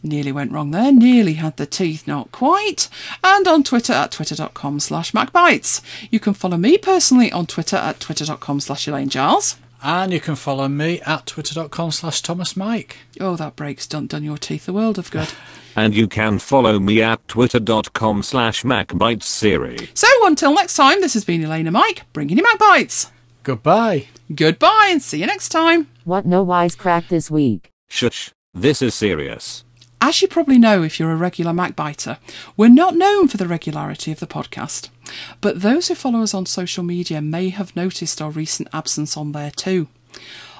Nearly 0.01 0.31
went 0.31 0.51
wrong 0.53 0.71
there, 0.71 0.93
nearly 0.93 1.33
had 1.33 1.57
the 1.57 1.65
teeth, 1.65 2.07
not 2.07 2.31
quite. 2.31 2.87
And 3.21 3.45
on 3.47 3.63
Twitter 3.63 3.91
at 3.91 4.11
twitter.com 4.11 4.79
slash 4.79 5.11
macbites. 5.11 5.81
You 6.09 6.21
can 6.21 6.33
follow 6.33 6.55
me 6.55 6.77
personally 6.77 7.31
on 7.33 7.47
Twitter 7.47 7.75
at 7.75 7.99
twitter.com 7.99 8.61
slash 8.61 8.87
Elaine 8.87 9.09
Giles. 9.09 9.57
And 9.83 10.11
you 10.13 10.19
can 10.21 10.35
follow 10.35 10.67
me 10.69 11.01
at 11.01 11.25
twitter.com 11.25 11.91
slash 11.91 12.21
Thomas 12.21 12.55
Mike. 12.55 12.97
Oh, 13.19 13.35
that 13.35 13.55
break's 13.57 13.87
done, 13.87 14.07
done 14.07 14.23
your 14.23 14.37
teeth 14.37 14.67
a 14.69 14.73
world 14.73 14.97
of 14.97 15.11
good. 15.11 15.29
And 15.75 15.95
you 15.95 16.07
can 16.07 16.39
follow 16.39 16.77
me 16.79 17.01
at 17.01 17.25
twitter.com 17.29 18.23
slash 18.23 18.63
macbitesiri. 18.63 19.87
so 19.93 20.07
until 20.25 20.53
next 20.53 20.75
time, 20.75 20.99
this 20.99 21.13
has 21.13 21.23
been 21.23 21.43
Elena 21.45 21.71
Mike, 21.71 22.01
bringing 22.11 22.37
you 22.37 22.43
Mac 22.43 22.59
Bites. 22.59 23.11
Goodbye. 23.43 24.07
Goodbye 24.33 24.89
and 24.89 25.01
see 25.01 25.19
you 25.19 25.27
next 25.27 25.49
time. 25.49 25.87
What 26.03 26.25
no 26.25 26.45
wisecrack 26.45 27.07
this 27.07 27.31
week. 27.31 27.69
Shush, 27.87 28.31
this 28.53 28.81
is 28.81 28.93
serious. 28.95 29.63
As 30.01 30.21
you 30.21 30.27
probably 30.27 30.57
know 30.57 30.81
if 30.81 30.99
you're 30.99 31.11
a 31.11 31.15
regular 31.15 31.51
Macbiter, 31.51 32.17
we're 32.55 32.69
not 32.69 32.95
known 32.95 33.27
for 33.27 33.37
the 33.37 33.47
regularity 33.47 34.11
of 34.11 34.19
the 34.19 34.27
podcast. 34.27 34.89
But 35.41 35.61
those 35.61 35.87
who 35.87 35.95
follow 35.95 36.21
us 36.21 36.33
on 36.33 36.45
social 36.45 36.83
media 36.83 37.21
may 37.21 37.49
have 37.49 37.75
noticed 37.75 38.21
our 38.21 38.31
recent 38.31 38.69
absence 38.71 39.17
on 39.17 39.33
there 39.33 39.51
too. 39.51 39.87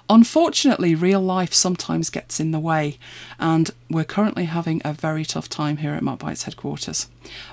Unfortunately, 0.10 0.96
real 0.96 1.22
life 1.22 1.54
sometimes 1.54 2.10
gets 2.10 2.40
in 2.40 2.52
the 2.52 2.60
way, 2.60 2.98
and 3.40 3.70
we're 3.90 4.04
currently 4.04 4.46
having 4.46 4.82
a 4.84 4.92
very 4.92 5.24
tough 5.24 5.48
time 5.48 5.78
here 5.78 5.94
at 5.94 6.02
Macbites 6.02 6.44
headquarters. 6.44 7.08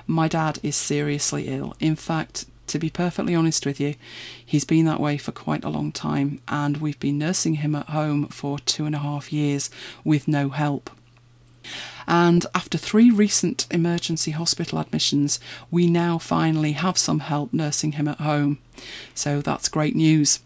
My 0.07 0.27
dad 0.27 0.59
is 0.63 0.75
seriously 0.75 1.47
ill. 1.47 1.75
In 1.79 1.95
fact, 1.95 2.45
to 2.67 2.79
be 2.79 2.89
perfectly 2.89 3.35
honest 3.35 3.65
with 3.65 3.79
you, 3.79 3.95
he's 4.45 4.65
been 4.65 4.85
that 4.85 4.99
way 4.99 5.17
for 5.17 5.31
quite 5.31 5.63
a 5.63 5.69
long 5.69 5.91
time, 5.91 6.41
and 6.47 6.77
we've 6.77 6.99
been 6.99 7.17
nursing 7.17 7.55
him 7.55 7.75
at 7.75 7.89
home 7.89 8.27
for 8.27 8.59
two 8.59 8.85
and 8.85 8.95
a 8.95 8.99
half 8.99 9.33
years 9.33 9.69
with 10.03 10.27
no 10.27 10.49
help. 10.49 10.89
And 12.07 12.45
after 12.55 12.77
three 12.77 13.11
recent 13.11 13.67
emergency 13.69 14.31
hospital 14.31 14.79
admissions, 14.79 15.39
we 15.69 15.87
now 15.87 16.17
finally 16.17 16.71
have 16.73 16.97
some 16.97 17.19
help 17.19 17.53
nursing 17.53 17.93
him 17.93 18.07
at 18.07 18.19
home. 18.21 18.59
So 19.13 19.41
that's 19.41 19.69
great 19.69 19.95
news. 19.95 20.39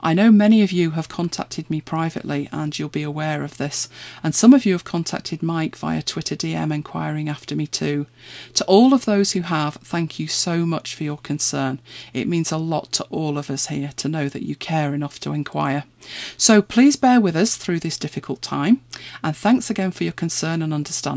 I 0.00 0.14
know 0.14 0.30
many 0.30 0.62
of 0.62 0.72
you 0.72 0.92
have 0.92 1.08
contacted 1.08 1.68
me 1.68 1.80
privately, 1.80 2.48
and 2.52 2.78
you'll 2.78 2.88
be 2.88 3.02
aware 3.02 3.42
of 3.42 3.56
this. 3.56 3.88
And 4.22 4.34
some 4.34 4.54
of 4.54 4.64
you 4.64 4.72
have 4.74 4.84
contacted 4.84 5.42
Mike 5.42 5.76
via 5.76 6.02
Twitter 6.02 6.36
DM 6.36 6.72
inquiring 6.72 7.28
after 7.28 7.56
me 7.56 7.66
too. 7.66 8.06
To 8.54 8.64
all 8.66 8.92
of 8.94 9.04
those 9.04 9.32
who 9.32 9.40
have, 9.40 9.74
thank 9.76 10.18
you 10.18 10.26
so 10.26 10.64
much 10.64 10.94
for 10.94 11.04
your 11.04 11.18
concern. 11.18 11.80
It 12.12 12.28
means 12.28 12.52
a 12.52 12.58
lot 12.58 12.92
to 12.92 13.04
all 13.04 13.38
of 13.38 13.50
us 13.50 13.66
here 13.68 13.92
to 13.96 14.08
know 14.08 14.28
that 14.28 14.44
you 14.44 14.54
care 14.54 14.94
enough 14.94 15.18
to 15.20 15.32
inquire. 15.32 15.84
So 16.36 16.62
please 16.62 16.96
bear 16.96 17.20
with 17.20 17.36
us 17.36 17.56
through 17.56 17.80
this 17.80 17.98
difficult 17.98 18.40
time, 18.40 18.82
and 19.22 19.36
thanks 19.36 19.68
again 19.68 19.90
for 19.90 20.04
your 20.04 20.12
concern 20.12 20.62
and 20.62 20.72
understanding. 20.72 21.07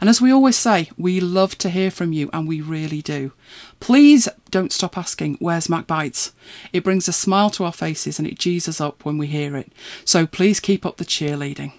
And 0.00 0.08
as 0.08 0.20
we 0.20 0.32
always 0.32 0.56
say, 0.56 0.90
we 0.96 1.20
love 1.20 1.56
to 1.58 1.70
hear 1.70 1.90
from 1.90 2.12
you, 2.12 2.30
and 2.32 2.46
we 2.46 2.60
really 2.60 3.02
do. 3.02 3.32
Please 3.80 4.28
don't 4.50 4.72
stop 4.72 4.96
asking, 4.96 5.36
Where's 5.40 5.68
Mac 5.68 5.86
Bites? 5.86 6.32
It 6.72 6.84
brings 6.84 7.08
a 7.08 7.12
smile 7.12 7.50
to 7.50 7.64
our 7.64 7.72
faces 7.72 8.18
and 8.18 8.26
it 8.26 8.38
G's 8.38 8.68
us 8.68 8.80
up 8.80 9.04
when 9.04 9.18
we 9.18 9.26
hear 9.26 9.56
it. 9.56 9.72
So 10.04 10.26
please 10.26 10.60
keep 10.60 10.86
up 10.86 10.96
the 10.96 11.04
cheerleading. 11.04 11.72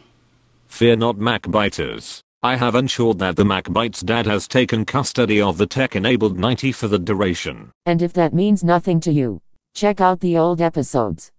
Fear 0.67 0.97
not 0.97 1.17
Macbiters. 1.17 2.21
I 2.41 2.55
have 2.55 2.75
ensured 2.75 3.19
that 3.19 3.35
the 3.35 3.43
Macbites 3.43 4.01
dad 4.01 4.25
has 4.25 4.47
taken 4.47 4.85
custody 4.85 5.41
of 5.41 5.57
the 5.57 5.65
tech-enabled 5.65 6.39
90 6.39 6.71
for 6.71 6.87
the 6.87 6.99
duration. 6.99 7.71
And 7.85 8.01
if 8.01 8.13
that 8.13 8.33
means 8.33 8.63
nothing 8.63 9.01
to 9.01 9.11
you, 9.11 9.41
check 9.73 9.99
out 9.99 10.21
the 10.21 10.37
old 10.37 10.61
episodes. 10.61 11.31